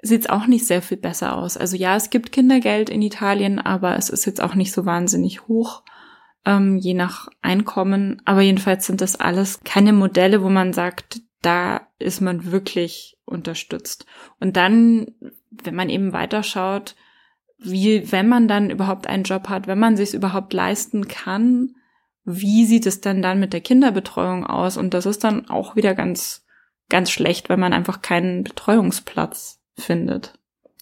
sieht's 0.00 0.30
auch 0.30 0.46
nicht 0.46 0.66
sehr 0.66 0.80
viel 0.80 0.96
besser 0.96 1.36
aus. 1.36 1.58
Also 1.58 1.76
ja, 1.76 1.94
es 1.94 2.08
gibt 2.08 2.32
Kindergeld 2.32 2.88
in 2.88 3.02
Italien, 3.02 3.58
aber 3.58 3.96
es 3.96 4.08
ist 4.08 4.24
jetzt 4.24 4.40
auch 4.42 4.54
nicht 4.54 4.72
so 4.72 4.86
wahnsinnig 4.86 5.46
hoch, 5.46 5.82
ähm, 6.46 6.78
je 6.78 6.94
nach 6.94 7.28
Einkommen. 7.42 8.22
Aber 8.24 8.40
jedenfalls 8.40 8.86
sind 8.86 9.02
das 9.02 9.16
alles 9.16 9.60
keine 9.64 9.92
Modelle, 9.92 10.42
wo 10.42 10.48
man 10.48 10.72
sagt, 10.72 11.20
da 11.42 11.82
ist 11.98 12.22
man 12.22 12.50
wirklich 12.50 13.18
unterstützt. 13.26 14.06
Und 14.40 14.56
dann, 14.56 15.08
wenn 15.50 15.74
man 15.74 15.90
eben 15.90 16.14
weiterschaut, 16.14 16.94
wie, 17.64 18.10
wenn 18.12 18.28
man 18.28 18.48
dann 18.48 18.70
überhaupt 18.70 19.06
einen 19.06 19.24
Job 19.24 19.48
hat, 19.48 19.66
wenn 19.66 19.78
man 19.78 19.96
sich 19.96 20.14
überhaupt 20.14 20.52
leisten 20.52 21.08
kann, 21.08 21.74
wie 22.24 22.64
sieht 22.64 22.86
es 22.86 23.00
denn 23.00 23.22
dann 23.22 23.40
mit 23.40 23.52
der 23.52 23.60
Kinderbetreuung 23.60 24.46
aus? 24.46 24.76
Und 24.76 24.94
das 24.94 25.06
ist 25.06 25.24
dann 25.24 25.48
auch 25.48 25.76
wieder 25.76 25.94
ganz, 25.94 26.44
ganz 26.88 27.10
schlecht, 27.10 27.48
wenn 27.48 27.60
man 27.60 27.72
einfach 27.72 28.02
keinen 28.02 28.44
Betreuungsplatz 28.44 29.60
findet. 29.76 30.38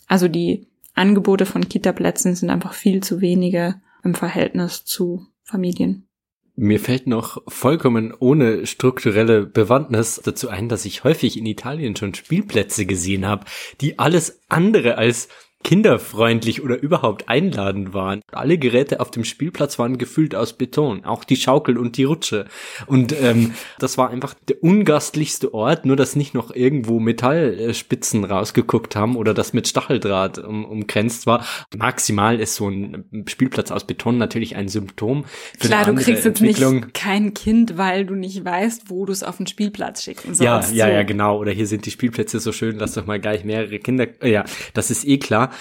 Also 0.06 0.28
die 0.28 0.68
Angebote 0.94 1.46
von 1.46 1.68
Kita-Plätzen 1.68 2.34
sind 2.34 2.50
einfach 2.50 2.74
viel 2.74 3.02
zu 3.02 3.20
wenige 3.20 3.80
im 4.04 4.14
Verhältnis 4.14 4.84
zu 4.84 5.26
Familien. 5.42 6.08
Mir 6.54 6.80
fällt 6.80 7.06
noch 7.06 7.42
vollkommen 7.48 8.12
ohne 8.18 8.66
strukturelle 8.66 9.46
Bewandtnis 9.46 10.20
dazu 10.22 10.50
ein, 10.50 10.68
dass 10.68 10.84
ich 10.84 11.02
häufig 11.02 11.38
in 11.38 11.46
Italien 11.46 11.96
schon 11.96 12.14
Spielplätze 12.14 12.84
gesehen 12.84 13.26
habe, 13.26 13.46
die 13.80 13.98
alles 13.98 14.42
andere 14.50 14.98
als 14.98 15.28
kinderfreundlich 15.62 16.62
oder 16.62 16.80
überhaupt 16.80 17.28
einladend 17.28 17.94
waren. 17.94 18.20
Alle 18.32 18.58
Geräte 18.58 19.00
auf 19.00 19.10
dem 19.10 19.24
Spielplatz 19.24 19.78
waren 19.78 19.98
gefüllt 19.98 20.34
aus 20.34 20.52
Beton, 20.54 21.04
auch 21.04 21.24
die 21.24 21.36
Schaukel 21.36 21.78
und 21.78 21.96
die 21.96 22.04
Rutsche. 22.04 22.46
Und 22.86 23.14
ähm, 23.20 23.54
das 23.78 23.98
war 23.98 24.10
einfach 24.10 24.34
der 24.48 24.62
ungastlichste 24.62 25.54
Ort, 25.54 25.86
nur 25.86 25.96
dass 25.96 26.16
nicht 26.16 26.34
noch 26.34 26.54
irgendwo 26.54 27.00
Metallspitzen 27.00 28.24
rausgeguckt 28.24 28.96
haben 28.96 29.16
oder 29.16 29.34
das 29.34 29.52
mit 29.52 29.68
Stacheldraht 29.68 30.38
um, 30.38 30.64
umgrenzt 30.64 31.26
war. 31.26 31.44
Maximal 31.76 32.40
ist 32.40 32.54
so 32.56 32.68
ein 32.68 33.24
Spielplatz 33.28 33.70
aus 33.70 33.86
Beton 33.86 34.18
natürlich 34.18 34.56
ein 34.56 34.68
Symptom. 34.68 35.24
Für 35.58 35.68
Klar, 35.68 35.84
du 35.86 35.94
kriegst 35.94 36.24
jetzt 36.24 36.40
nicht 36.40 36.62
kein 36.94 37.34
Kind, 37.34 37.78
weil 37.78 38.04
du 38.04 38.14
nicht 38.14 38.44
weißt, 38.44 38.90
wo 38.90 39.06
du 39.06 39.12
es 39.12 39.22
auf 39.22 39.36
den 39.36 39.46
Spielplatz 39.46 40.02
schicken 40.02 40.34
sollst. 40.34 40.40
Ja, 40.40 40.60
ja, 40.60 40.86
so. 40.86 40.92
ja, 40.92 41.02
genau. 41.02 41.38
Oder 41.38 41.52
hier 41.52 41.66
sind 41.66 41.86
die 41.86 41.90
Spielplätze 41.90 42.40
so 42.40 42.52
schön, 42.52 42.78
lass 42.78 42.94
doch 42.94 43.06
mal 43.06 43.20
gleich 43.20 43.44
mehrere 43.44 43.78
Kinder. 43.78 44.06
Äh, 44.20 44.32
ja, 44.32 44.44
das 44.74 44.90
ist 44.90 45.06
eh 45.06 45.18
klar. 45.18 45.51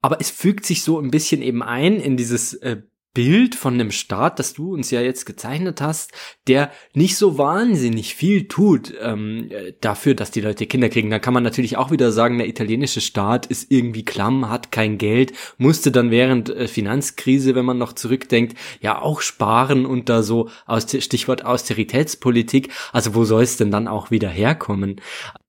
Aber 0.00 0.20
es 0.20 0.30
fügt 0.30 0.64
sich 0.64 0.82
so 0.82 0.98
ein 0.98 1.10
bisschen 1.10 1.42
eben 1.42 1.62
ein 1.62 2.00
in 2.00 2.16
dieses 2.16 2.54
äh, 2.54 2.82
Bild 3.12 3.56
von 3.56 3.74
einem 3.74 3.90
Staat, 3.90 4.38
das 4.38 4.54
du 4.54 4.72
uns 4.72 4.92
ja 4.92 5.00
jetzt 5.00 5.26
gezeichnet 5.26 5.80
hast, 5.80 6.12
der 6.46 6.70
nicht 6.94 7.16
so 7.16 7.38
wahnsinnig 7.38 8.14
viel 8.14 8.46
tut 8.46 8.94
ähm, 9.00 9.50
dafür, 9.80 10.14
dass 10.14 10.30
die 10.30 10.40
Leute 10.40 10.66
Kinder 10.66 10.88
kriegen. 10.88 11.10
Da 11.10 11.18
kann 11.18 11.34
man 11.34 11.42
natürlich 11.42 11.76
auch 11.76 11.90
wieder 11.90 12.12
sagen, 12.12 12.38
der 12.38 12.46
italienische 12.46 13.00
Staat 13.00 13.46
ist 13.46 13.72
irgendwie 13.72 14.04
klamm, 14.04 14.48
hat 14.48 14.70
kein 14.70 14.96
Geld, 14.96 15.32
musste 15.58 15.90
dann 15.90 16.12
während 16.12 16.50
äh, 16.50 16.68
Finanzkrise, 16.68 17.56
wenn 17.56 17.64
man 17.64 17.78
noch 17.78 17.94
zurückdenkt, 17.94 18.56
ja 18.80 19.02
auch 19.02 19.22
sparen 19.22 19.86
und 19.86 20.08
da 20.08 20.22
so 20.22 20.48
aus 20.66 20.86
Stichwort 20.88 21.44
Austeritätspolitik. 21.44 22.72
Also 22.92 23.16
wo 23.16 23.24
soll 23.24 23.42
es 23.42 23.56
denn 23.56 23.72
dann 23.72 23.88
auch 23.88 24.12
wieder 24.12 24.28
herkommen? 24.28 25.00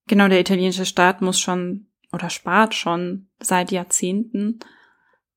Genau, 0.07 0.27
der 0.27 0.39
italienische 0.39 0.85
Staat 0.85 1.21
muss 1.21 1.39
schon 1.39 1.85
oder 2.13 2.29
spart 2.29 2.75
schon 2.75 3.29
seit 3.39 3.71
Jahrzehnten 3.71 4.59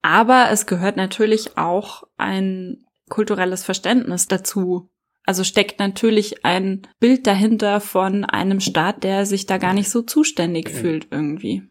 aber 0.04 0.50
es 0.50 0.66
gehört 0.66 0.98
natürlich 0.98 1.56
auch 1.56 2.02
ein 2.18 2.84
kulturelles 3.08 3.64
Verständnis 3.64 4.28
dazu. 4.28 4.90
Also 5.24 5.44
steckt 5.44 5.78
natürlich 5.78 6.44
ein 6.44 6.86
Bild 7.00 7.26
dahinter 7.26 7.80
von 7.80 8.26
einem 8.26 8.60
Staat, 8.60 9.02
der 9.02 9.24
sich 9.24 9.46
da 9.46 9.56
gar 9.56 9.72
nicht 9.72 9.88
so 9.88 10.02
zuständig 10.02 10.68
fühlt 10.68 11.08
irgendwie. 11.10 11.62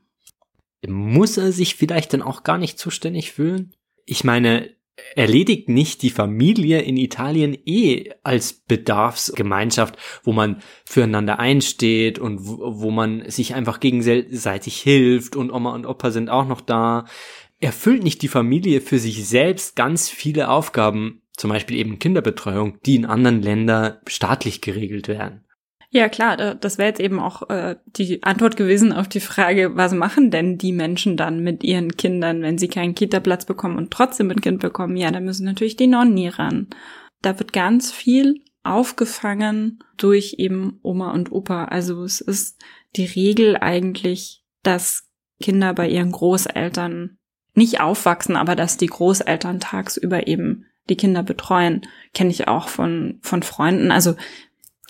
Muss 0.88 1.38
er 1.38 1.52
sich 1.52 1.76
vielleicht 1.76 2.12
dann 2.14 2.24
auch 2.24 2.42
gar 2.42 2.58
nicht 2.58 2.80
zuständig 2.80 3.32
fühlen? 3.32 3.76
Ich 4.08 4.24
meine, 4.24 4.72
erledigt 5.16 5.70
nicht 5.70 6.02
die 6.02 6.10
Familie 6.10 6.82
in 6.82 6.98
Italien 6.98 7.58
eh 7.66 8.12
als 8.24 8.54
Bedarfsgemeinschaft, 8.54 9.98
wo 10.24 10.34
man 10.34 10.62
füreinander 10.86 11.40
einsteht 11.40 12.20
und 12.20 12.40
wo, 12.44 12.92
man 12.92 13.30
sich 13.30 13.56
einfach 13.56 13.80
gegenseitig 13.80 14.82
hilft 14.82 15.36
und 15.36 15.52
Oma 15.52 15.74
und 15.74 15.86
Opa 15.86 16.12
sind 16.12 16.30
auch 16.30 16.48
noch 16.48 16.62
da 16.62 17.06
erfüllt 17.64 18.04
nicht 18.04 18.22
die 18.22 18.28
Familie 18.28 18.82
für 18.82 19.00
sich 19.00 19.26
selbst 19.28 19.76
ganz 19.76 20.10
viele 20.10 20.50
Aufgaben, 20.50 21.22
zum 21.36 21.50
Beispiel 21.50 21.78
eben 21.78 21.98
Kinderbetreuung, 21.98 22.78
die 22.86 22.96
in 22.96 23.06
anderen 23.06 23.42
Ländern 23.42 23.98
staatlich 24.06 24.62
geregelt 24.62 25.08
werden. 25.08 25.46
Ja, 25.96 26.10
klar, 26.10 26.56
das 26.56 26.80
wäre 26.80 26.90
jetzt 26.90 27.00
eben 27.00 27.20
auch 27.20 27.52
äh, 27.52 27.76
die 27.86 28.24
Antwort 28.24 28.58
gewesen 28.58 28.94
auf 28.94 29.08
die 29.08 29.20
Frage, 29.20 29.76
was 29.76 29.94
machen 29.94 30.32
denn 30.32 30.58
die 30.58 30.72
Menschen 30.72 31.18
dann 31.18 31.42
mit 31.42 31.64
ihren 31.64 31.96
Kindern, 31.96 32.42
wenn 32.42 32.58
sie 32.58 32.68
keinen 32.68 32.96
Kita-Platz 32.96 33.46
bekommen 33.46 33.78
und 33.78 33.92
trotzdem 33.92 34.32
ein 34.32 34.42
Kind 34.42 34.60
bekommen? 34.60 34.98
Ja, 34.98 35.12
da 35.12 35.20
müssen 35.20 35.46
natürlich 35.46 35.76
die 35.76 35.86
Nonni 35.86 36.30
ran. 36.30 36.68
Da 37.22 37.38
wird 37.38 37.54
ganz 37.54 37.92
viel 37.92 38.42
aufgefangen 38.64 39.84
durch 39.96 40.38
eben 40.40 40.80
Oma 40.82 41.12
und 41.12 41.32
Opa. 41.32 41.66
Also 41.66 42.04
es 42.04 42.22
ist 42.22 42.60
die 42.96 43.06
Regel 43.06 43.58
eigentlich, 43.58 44.44
dass 44.64 45.08
Kinder 45.40 45.76
bei 45.76 45.88
ihren 45.88 46.12
Großeltern 46.12 47.20
nicht 47.54 47.82
aufwachsen, 47.82 48.36
aber 48.36 48.56
dass 48.56 48.78
die 48.78 48.88
Großeltern 48.88 49.60
tagsüber 49.60 50.26
eben 50.26 50.66
die 50.90 50.98
Kinder 50.98 51.22
betreuen, 51.22 51.82
kenne 52.16 52.32
ich 52.32 52.48
auch 52.48 52.68
von, 52.68 53.20
von 53.22 53.44
Freunden, 53.44 53.92
also 53.92 54.16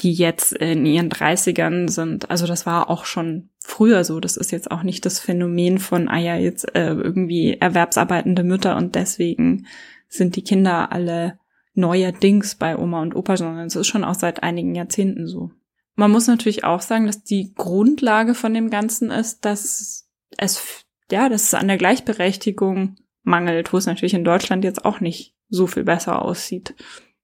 die 0.01 0.13
jetzt 0.13 0.53
in 0.53 0.86
ihren 0.86 1.10
30ern 1.10 1.89
sind. 1.89 2.29
Also 2.32 2.47
das 2.47 2.65
war 2.65 2.89
auch 2.89 3.06
schon 3.06 3.49
früher 3.60 4.03
so. 4.03 4.19
Das 4.19 4.38
ist 4.38 4.51
jetzt 4.51 4.71
auch 4.71 4.84
nicht 4.84 5.06
das 5.06 5.19
Phänomen 5.19 5.77
von, 5.77 6.08
ah 6.08 6.17
ja, 6.17 6.36
jetzt 6.36 6.75
äh, 6.75 6.93
irgendwie 6.93 7.58
erwerbsarbeitende 7.60 8.43
Mütter 8.43 8.75
und 8.75 8.95
deswegen 8.95 9.67
sind 10.08 10.36
die 10.36 10.43
Kinder 10.43 10.91
alle 10.91 11.39
neuerdings 11.75 12.56
bei 12.56 12.77
Oma 12.77 13.01
und 13.01 13.15
Opa, 13.15 13.38
sondern 13.38 13.67
es 13.67 13.75
ist 13.75 13.88
schon 13.88 14.03
auch 14.03 14.15
seit 14.15 14.43
einigen 14.43 14.75
Jahrzehnten 14.75 15.27
so. 15.27 15.51
Man 15.95 16.12
muss 16.12 16.27
natürlich 16.27 16.63
auch 16.63 16.82
sagen, 16.82 17.06
dass 17.06 17.23
die 17.23 17.53
Grundlage 17.53 18.34
von 18.34 18.53
dem 18.53 18.69
Ganzen 18.69 19.12
ist, 19.12 19.45
dass 19.45 20.08
es 20.38 20.86
ja, 21.12 21.29
dass 21.29 21.43
es 21.43 21.53
an 21.53 21.67
der 21.67 21.77
Gleichberechtigung 21.77 22.95
mangelt, 23.23 23.71
wo 23.71 23.77
es 23.77 23.86
natürlich 23.86 24.15
in 24.15 24.23
Deutschland 24.23 24.63
jetzt 24.63 24.84
auch 24.84 24.99
nicht 24.99 25.36
so 25.49 25.67
viel 25.67 25.84
besser 25.84 26.21
aussieht. 26.21 26.75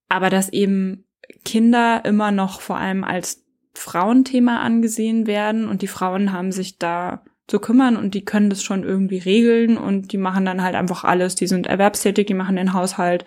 Aber 0.07 0.29
dass 0.29 0.49
eben 0.49 1.05
Kinder 1.45 2.03
immer 2.05 2.31
noch 2.31 2.61
vor 2.61 2.77
allem 2.77 3.03
als 3.03 3.43
Frauenthema 3.73 4.61
angesehen 4.61 5.27
werden 5.27 5.67
und 5.67 5.81
die 5.81 5.87
Frauen 5.87 6.33
haben 6.33 6.51
sich 6.51 6.77
da 6.77 7.23
zu 7.47 7.59
kümmern 7.59 7.97
und 7.97 8.13
die 8.13 8.23
können 8.23 8.49
das 8.49 8.63
schon 8.63 8.83
irgendwie 8.83 9.17
regeln 9.17 9.77
und 9.77 10.11
die 10.11 10.17
machen 10.17 10.45
dann 10.45 10.61
halt 10.61 10.75
einfach 10.75 11.03
alles. 11.03 11.35
Die 11.35 11.47
sind 11.47 11.67
erwerbstätig, 11.67 12.27
die 12.27 12.33
machen 12.33 12.55
den 12.55 12.73
Haushalt 12.73 13.25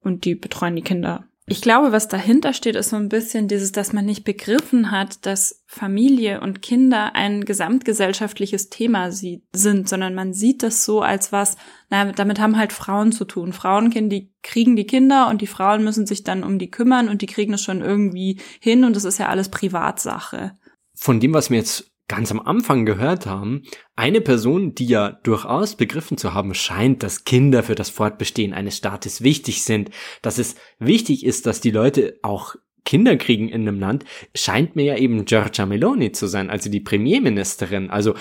und 0.00 0.24
die 0.24 0.34
betreuen 0.34 0.76
die 0.76 0.82
Kinder. 0.82 1.24
Ich 1.46 1.60
glaube, 1.60 1.90
was 1.90 2.06
dahinter 2.06 2.52
steht, 2.52 2.76
ist 2.76 2.90
so 2.90 2.96
ein 2.96 3.08
bisschen 3.08 3.48
dieses, 3.48 3.72
dass 3.72 3.92
man 3.92 4.04
nicht 4.04 4.22
begriffen 4.22 4.92
hat, 4.92 5.26
dass 5.26 5.64
Familie 5.66 6.40
und 6.40 6.62
Kinder 6.62 7.16
ein 7.16 7.44
gesamtgesellschaftliches 7.44 8.70
Thema 8.70 9.10
sind, 9.10 9.88
sondern 9.88 10.14
man 10.14 10.34
sieht 10.34 10.62
das 10.62 10.84
so 10.84 11.02
als 11.02 11.32
was, 11.32 11.56
naja, 11.90 12.12
damit 12.12 12.38
haben 12.38 12.56
halt 12.56 12.72
Frauen 12.72 13.10
zu 13.10 13.24
tun. 13.24 13.52
Frauen 13.52 13.90
kriegen 13.90 14.76
die 14.76 14.86
Kinder 14.86 15.28
und 15.28 15.42
die 15.42 15.48
Frauen 15.48 15.82
müssen 15.82 16.06
sich 16.06 16.22
dann 16.22 16.44
um 16.44 16.60
die 16.60 16.70
kümmern 16.70 17.08
und 17.08 17.22
die 17.22 17.26
kriegen 17.26 17.54
es 17.54 17.62
schon 17.62 17.82
irgendwie 17.82 18.40
hin 18.60 18.84
und 18.84 18.94
das 18.94 19.04
ist 19.04 19.18
ja 19.18 19.28
alles 19.28 19.48
Privatsache. 19.48 20.52
Von 20.94 21.18
dem, 21.18 21.34
was 21.34 21.50
mir 21.50 21.56
jetzt 21.56 21.91
ganz 22.08 22.30
am 22.30 22.40
Anfang 22.40 22.84
gehört 22.84 23.26
haben, 23.26 23.62
eine 23.96 24.20
Person, 24.20 24.74
die 24.74 24.86
ja 24.86 25.12
durchaus 25.22 25.76
begriffen 25.76 26.16
zu 26.18 26.34
haben 26.34 26.54
scheint, 26.54 27.02
dass 27.02 27.24
Kinder 27.24 27.62
für 27.62 27.74
das 27.74 27.90
Fortbestehen 27.90 28.52
eines 28.52 28.76
Staates 28.76 29.22
wichtig 29.22 29.64
sind, 29.64 29.90
dass 30.20 30.38
es 30.38 30.56
wichtig 30.78 31.24
ist, 31.24 31.46
dass 31.46 31.60
die 31.60 31.70
Leute 31.70 32.18
auch 32.22 32.56
Kinder 32.84 33.16
kriegen 33.16 33.48
in 33.48 33.62
einem 33.62 33.78
Land, 33.78 34.04
scheint 34.34 34.76
mir 34.76 34.84
ja 34.84 34.96
eben 34.96 35.24
Giorgia 35.24 35.66
Meloni 35.66 36.12
zu 36.12 36.26
sein, 36.26 36.50
also 36.50 36.68
die 36.68 36.80
Premierministerin. 36.80 37.90
Also 37.90 38.14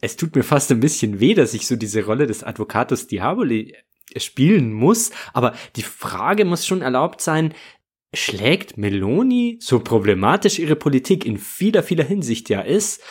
es 0.00 0.16
tut 0.16 0.36
mir 0.36 0.44
fast 0.44 0.70
ein 0.70 0.80
bisschen 0.80 1.20
weh, 1.20 1.34
dass 1.34 1.54
ich 1.54 1.66
so 1.66 1.76
diese 1.76 2.04
Rolle 2.04 2.26
des 2.26 2.44
Advocatus 2.44 3.06
Diaboli 3.08 3.74
spielen 4.16 4.72
muss, 4.72 5.10
aber 5.32 5.54
die 5.76 5.82
Frage 5.82 6.44
muss 6.44 6.66
schon 6.66 6.82
erlaubt 6.82 7.20
sein, 7.20 7.54
schlägt 8.16 8.76
Meloni, 8.76 9.58
so 9.60 9.80
problematisch 9.80 10.58
ihre 10.58 10.76
Politik 10.76 11.24
in 11.24 11.38
vieler, 11.38 11.82
vieler 11.82 12.04
Hinsicht 12.04 12.48
ja 12.48 12.60
ist, 12.60 13.02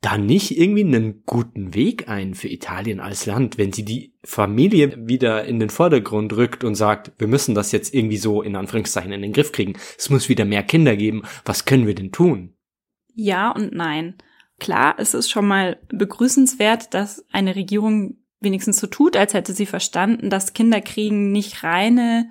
da 0.00 0.16
nicht 0.16 0.56
irgendwie 0.56 0.84
einen 0.84 1.24
guten 1.26 1.74
Weg 1.74 2.08
ein 2.08 2.34
für 2.34 2.48
Italien 2.48 3.00
als 3.00 3.26
Land, 3.26 3.58
wenn 3.58 3.72
sie 3.72 3.84
die 3.84 4.14
Familie 4.24 5.06
wieder 5.06 5.44
in 5.44 5.58
den 5.60 5.68
Vordergrund 5.68 6.32
rückt 6.32 6.64
und 6.64 6.74
sagt, 6.74 7.12
wir 7.18 7.26
müssen 7.26 7.54
das 7.54 7.70
jetzt 7.72 7.94
irgendwie 7.94 8.16
so 8.16 8.40
in 8.40 8.56
Anführungszeichen 8.56 9.12
in 9.12 9.20
den 9.20 9.34
Griff 9.34 9.52
kriegen. 9.52 9.74
Es 9.98 10.08
muss 10.08 10.30
wieder 10.30 10.46
mehr 10.46 10.62
Kinder 10.62 10.96
geben. 10.96 11.22
Was 11.44 11.66
können 11.66 11.86
wir 11.86 11.94
denn 11.94 12.12
tun? 12.12 12.54
Ja 13.14 13.50
und 13.50 13.74
nein. 13.74 14.14
Klar, 14.58 14.94
es 14.98 15.12
ist 15.12 15.30
schon 15.30 15.46
mal 15.46 15.78
begrüßenswert, 15.88 16.94
dass 16.94 17.24
eine 17.30 17.56
Regierung 17.56 18.16
wenigstens 18.40 18.78
so 18.78 18.86
tut, 18.86 19.16
als 19.16 19.34
hätte 19.34 19.52
sie 19.52 19.66
verstanden, 19.66 20.30
dass 20.30 20.54
Kinderkriegen 20.54 21.30
nicht 21.30 21.62
reine 21.62 22.30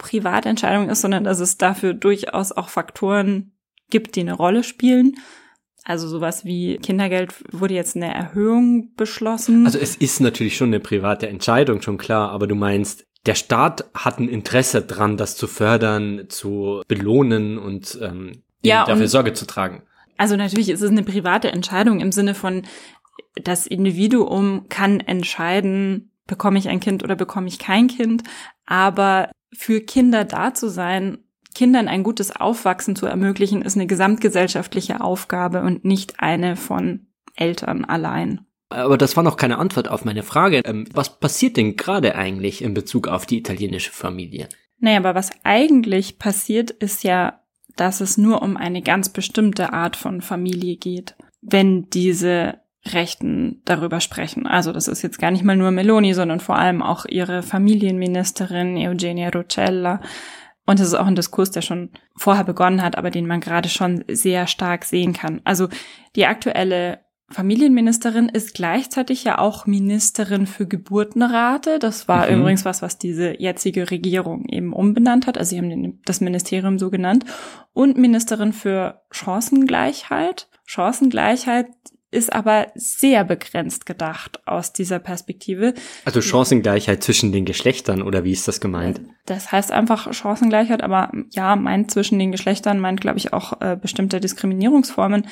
Privatentscheidung 0.00 0.88
ist, 0.88 1.02
sondern 1.02 1.24
dass 1.24 1.40
es 1.40 1.58
dafür 1.58 1.94
durchaus 1.94 2.52
auch 2.52 2.68
Faktoren 2.68 3.52
gibt, 3.90 4.16
die 4.16 4.20
eine 4.20 4.32
Rolle 4.32 4.64
spielen. 4.64 5.16
Also 5.84 6.08
sowas 6.08 6.44
wie 6.44 6.78
Kindergeld 6.78 7.34
wurde 7.52 7.74
jetzt 7.74 7.96
eine 7.96 8.12
Erhöhung 8.12 8.94
beschlossen. 8.96 9.66
Also 9.66 9.78
es 9.78 9.96
ist 9.96 10.20
natürlich 10.20 10.56
schon 10.56 10.68
eine 10.68 10.80
private 10.80 11.28
Entscheidung, 11.28 11.82
schon 11.82 11.98
klar, 11.98 12.30
aber 12.30 12.46
du 12.46 12.54
meinst, 12.54 13.06
der 13.26 13.34
Staat 13.34 13.84
hat 13.94 14.18
ein 14.18 14.28
Interesse 14.28 14.82
dran, 14.82 15.16
das 15.16 15.36
zu 15.36 15.46
fördern, 15.46 16.26
zu 16.28 16.82
belohnen 16.88 17.58
und 17.58 17.98
ähm, 18.02 18.42
ja, 18.62 18.84
dafür 18.84 19.02
und, 19.02 19.08
Sorge 19.08 19.32
zu 19.34 19.46
tragen. 19.46 19.82
Also 20.16 20.36
natürlich 20.36 20.70
ist 20.70 20.82
es 20.82 20.90
eine 20.90 21.02
private 21.02 21.50
Entscheidung 21.50 22.00
im 22.00 22.12
Sinne 22.12 22.34
von, 22.34 22.62
das 23.42 23.66
Individuum 23.66 24.66
kann 24.68 25.00
entscheiden, 25.00 26.10
bekomme 26.26 26.58
ich 26.58 26.68
ein 26.68 26.80
Kind 26.80 27.02
oder 27.04 27.16
bekomme 27.16 27.48
ich 27.48 27.58
kein 27.58 27.88
Kind, 27.88 28.22
aber 28.66 29.30
für 29.52 29.80
Kinder 29.80 30.24
da 30.24 30.54
zu 30.54 30.68
sein 30.68 31.18
Kindern 31.54 31.88
ein 31.88 32.02
gutes 32.02 32.34
Aufwachsen 32.34 32.96
zu 32.96 33.06
ermöglichen, 33.06 33.62
ist 33.62 33.76
eine 33.76 33.86
gesamtgesellschaftliche 33.86 35.00
Aufgabe 35.00 35.62
und 35.62 35.84
nicht 35.84 36.14
eine 36.20 36.56
von 36.56 37.06
Eltern 37.34 37.84
allein. 37.84 38.46
Aber 38.68 38.96
das 38.96 39.16
war 39.16 39.24
noch 39.24 39.36
keine 39.36 39.58
Antwort 39.58 39.88
auf 39.88 40.04
meine 40.04 40.22
Frage. 40.22 40.62
Ähm, 40.64 40.86
was 40.92 41.18
passiert 41.18 41.56
denn 41.56 41.76
gerade 41.76 42.14
eigentlich 42.14 42.62
in 42.62 42.72
Bezug 42.72 43.08
auf 43.08 43.26
die 43.26 43.38
italienische 43.38 43.90
Familie? 43.90 44.48
Naja, 44.78 44.98
aber 44.98 45.14
was 45.14 45.30
eigentlich 45.42 46.18
passiert, 46.18 46.70
ist 46.70 47.02
ja, 47.02 47.40
dass 47.76 48.00
es 48.00 48.16
nur 48.16 48.42
um 48.42 48.56
eine 48.56 48.82
ganz 48.82 49.08
bestimmte 49.08 49.72
Art 49.72 49.96
von 49.96 50.20
Familie 50.20 50.76
geht. 50.76 51.16
Wenn 51.42 51.90
diese 51.90 52.60
Rechten 52.86 53.60
darüber 53.64 54.00
sprechen. 54.00 54.46
Also 54.46 54.72
das 54.72 54.88
ist 54.88 55.02
jetzt 55.02 55.18
gar 55.18 55.30
nicht 55.30 55.44
mal 55.44 55.56
nur 55.56 55.70
Meloni, 55.70 56.14
sondern 56.14 56.40
vor 56.40 56.56
allem 56.56 56.82
auch 56.82 57.04
ihre 57.06 57.42
Familienministerin 57.42 58.76
Eugenia 58.76 59.28
Rocella, 59.28 60.00
und 60.70 60.78
es 60.78 60.86
ist 60.86 60.94
auch 60.94 61.06
ein 61.06 61.16
Diskurs, 61.16 61.50
der 61.50 61.62
schon 61.62 61.90
vorher 62.14 62.44
begonnen 62.44 62.80
hat, 62.80 62.96
aber 62.96 63.10
den 63.10 63.26
man 63.26 63.40
gerade 63.40 63.68
schon 63.68 64.04
sehr 64.08 64.46
stark 64.46 64.84
sehen 64.84 65.12
kann. 65.12 65.40
Also 65.42 65.68
die 66.14 66.26
aktuelle 66.26 67.00
Familienministerin 67.28 68.28
ist 68.28 68.54
gleichzeitig 68.54 69.24
ja 69.24 69.38
auch 69.38 69.66
Ministerin 69.66 70.46
für 70.46 70.68
Geburtenrate. 70.68 71.80
Das 71.80 72.06
war 72.06 72.30
mhm. 72.30 72.40
übrigens 72.40 72.64
was, 72.64 72.82
was 72.82 72.98
diese 72.98 73.40
jetzige 73.40 73.90
Regierung 73.90 74.44
eben 74.48 74.72
umbenannt 74.72 75.26
hat. 75.26 75.38
Also 75.38 75.50
sie 75.50 75.58
haben 75.58 76.00
das 76.04 76.20
Ministerium 76.20 76.78
so 76.78 76.88
genannt. 76.88 77.24
Und 77.72 77.98
Ministerin 77.98 78.52
für 78.52 79.02
Chancengleichheit. 79.10 80.48
Chancengleichheit 80.66 81.66
ist 82.10 82.32
aber 82.32 82.68
sehr 82.74 83.24
begrenzt 83.24 83.86
gedacht 83.86 84.46
aus 84.46 84.72
dieser 84.72 84.98
Perspektive. 84.98 85.74
Also 86.04 86.20
Chancengleichheit 86.20 87.02
zwischen 87.02 87.32
den 87.32 87.44
Geschlechtern 87.44 88.02
oder 88.02 88.24
wie 88.24 88.32
ist 88.32 88.48
das 88.48 88.60
gemeint? 88.60 89.00
Das 89.26 89.52
heißt 89.52 89.70
einfach 89.70 90.12
Chancengleichheit, 90.12 90.82
aber 90.82 91.12
ja, 91.30 91.54
meint 91.56 91.90
zwischen 91.90 92.18
den 92.18 92.32
Geschlechtern, 92.32 92.80
meint 92.80 93.00
glaube 93.00 93.18
ich 93.18 93.32
auch 93.32 93.60
äh, 93.60 93.76
bestimmte 93.80 94.20
Diskriminierungsformen. 94.20 95.28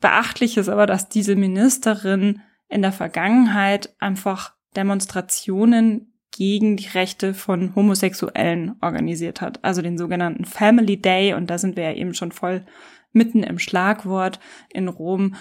Beachtlich 0.00 0.56
ist 0.56 0.68
aber, 0.68 0.86
dass 0.86 1.08
diese 1.08 1.36
Ministerin 1.36 2.42
in 2.68 2.82
der 2.82 2.92
Vergangenheit 2.92 3.94
einfach 4.00 4.54
Demonstrationen 4.76 6.12
gegen 6.32 6.76
die 6.76 6.88
Rechte 6.88 7.32
von 7.32 7.74
Homosexuellen 7.74 8.76
organisiert 8.82 9.40
hat. 9.40 9.64
Also 9.64 9.80
den 9.80 9.96
sogenannten 9.96 10.44
Family 10.44 11.00
Day. 11.00 11.32
Und 11.32 11.48
da 11.48 11.56
sind 11.56 11.76
wir 11.76 11.84
ja 11.84 11.92
eben 11.94 12.12
schon 12.12 12.30
voll 12.30 12.66
mitten 13.12 13.42
im 13.42 13.58
Schlagwort 13.58 14.38
in 14.68 14.88
Rom, 14.88 15.34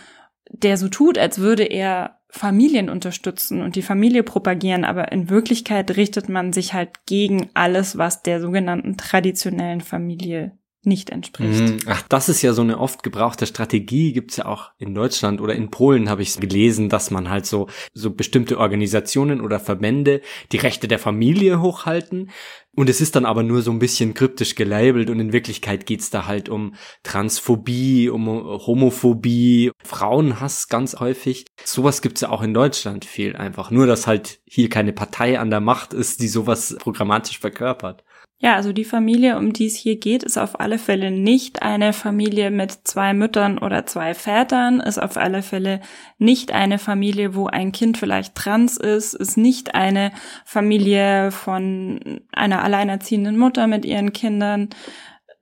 der 0.50 0.78
so 0.78 0.90
tut, 0.90 1.18
als 1.18 1.40
würde 1.40 1.64
er 1.64 2.20
Familien 2.30 2.90
unterstützen 2.90 3.62
und 3.62 3.76
die 3.76 3.82
Familie 3.82 4.24
propagieren, 4.24 4.84
aber 4.84 5.12
in 5.12 5.30
Wirklichkeit 5.30 5.96
richtet 5.96 6.28
man 6.28 6.52
sich 6.54 6.74
halt 6.74 7.06
gegen 7.06 7.50
alles, 7.54 7.98
was 7.98 8.24
der 8.24 8.42
sogenannten 8.42 8.98
traditionellen 8.98 9.82
Familie 9.82 10.58
nicht 10.86 11.10
entspricht. 11.10 11.62
Mhm. 11.62 11.78
Ach, 11.88 12.02
das 12.10 12.30
ist 12.30 12.42
ja 12.42 12.54
so 12.54 12.62
eine 12.62 12.80
oft 12.80 13.04
gebrauchte 13.04 13.46
Strategie, 13.46 14.14
gibt's 14.14 14.38
ja 14.38 14.46
auch 14.46 14.72
in 14.78 14.94
Deutschland 14.94 15.42
oder 15.42 15.56
in 15.56 15.72
Polen 15.72 16.10
habe 16.10 16.22
ich 16.22 16.40
gelesen, 16.40 16.90
dass 16.90 17.12
man 17.12 17.30
halt 17.30 17.46
so, 17.46 17.68
so 17.94 18.12
bestimmte 18.12 18.58
Organisationen 18.58 19.42
oder 19.42 19.60
Verbände 19.60 20.22
die 20.52 20.58
Rechte 20.58 20.88
der 20.88 21.00
Familie 21.00 21.62
hochhalten. 21.62 22.32
Und 22.76 22.90
es 22.90 23.00
ist 23.00 23.16
dann 23.16 23.26
aber 23.26 23.42
nur 23.42 23.62
so 23.62 23.72
ein 23.72 23.80
bisschen 23.80 24.14
kryptisch 24.14 24.56
gelabelt 24.56 25.10
und 25.10 25.20
in 25.20 25.32
Wirklichkeit 25.32 25.86
geht's 25.86 26.10
da 26.10 26.28
halt 26.28 26.50
um 26.50 26.76
Transphobie, 27.04 28.10
um 28.10 28.28
Homophobie, 28.28 29.72
Frauenhass 29.84 30.68
ganz 30.68 31.00
häufig. 31.00 31.46
Sowas 31.64 32.02
gibt's 32.02 32.22
ja 32.22 32.30
auch 32.30 32.42
in 32.42 32.54
Deutschland 32.54 33.06
viel 33.06 33.36
einfach. 33.38 33.72
Nur, 33.72 33.88
dass 33.88 34.08
halt 34.08 34.42
hier 34.46 34.70
keine 34.70 34.92
Partei 34.92 35.40
an 35.40 35.50
der 35.50 35.62
Macht 35.62 35.94
ist, 35.94 36.22
die 36.22 36.28
sowas 36.28 36.76
programmatisch 36.78 37.40
verkörpert. 37.40 38.04
Ja, 38.38 38.56
also 38.56 38.74
die 38.74 38.84
Familie, 38.84 39.38
um 39.38 39.54
die 39.54 39.68
es 39.68 39.78
hier 39.78 39.98
geht, 39.98 40.22
ist 40.22 40.38
auf 40.38 40.60
alle 40.60 40.78
Fälle 40.78 41.10
nicht 41.10 41.62
eine 41.62 41.94
Familie 41.94 42.52
mit 42.52 42.72
zwei 42.84 43.14
Müttern 43.14 43.58
oder 43.58 43.86
zwei 43.86 44.14
Vätern, 44.14 44.82
ist 44.82 45.02
auf 45.02 45.16
alle 45.16 45.42
Fälle 45.42 45.80
nicht 46.18 46.52
eine 46.52 46.78
Familie, 46.78 47.34
wo 47.34 47.48
ein 47.48 47.72
Kind 47.72 47.98
vielleicht 47.98 48.36
trans 48.36 48.76
ist, 48.76 49.14
ist 49.14 49.38
nicht 49.38 49.74
eine 49.74 50.12
Familie 50.44 51.32
von 51.32 52.22
einer 52.34 52.62
alleinerziehenden 52.62 53.38
Mutter 53.38 53.68
mit 53.68 53.86
ihren 53.86 54.12
Kindern. 54.12 54.70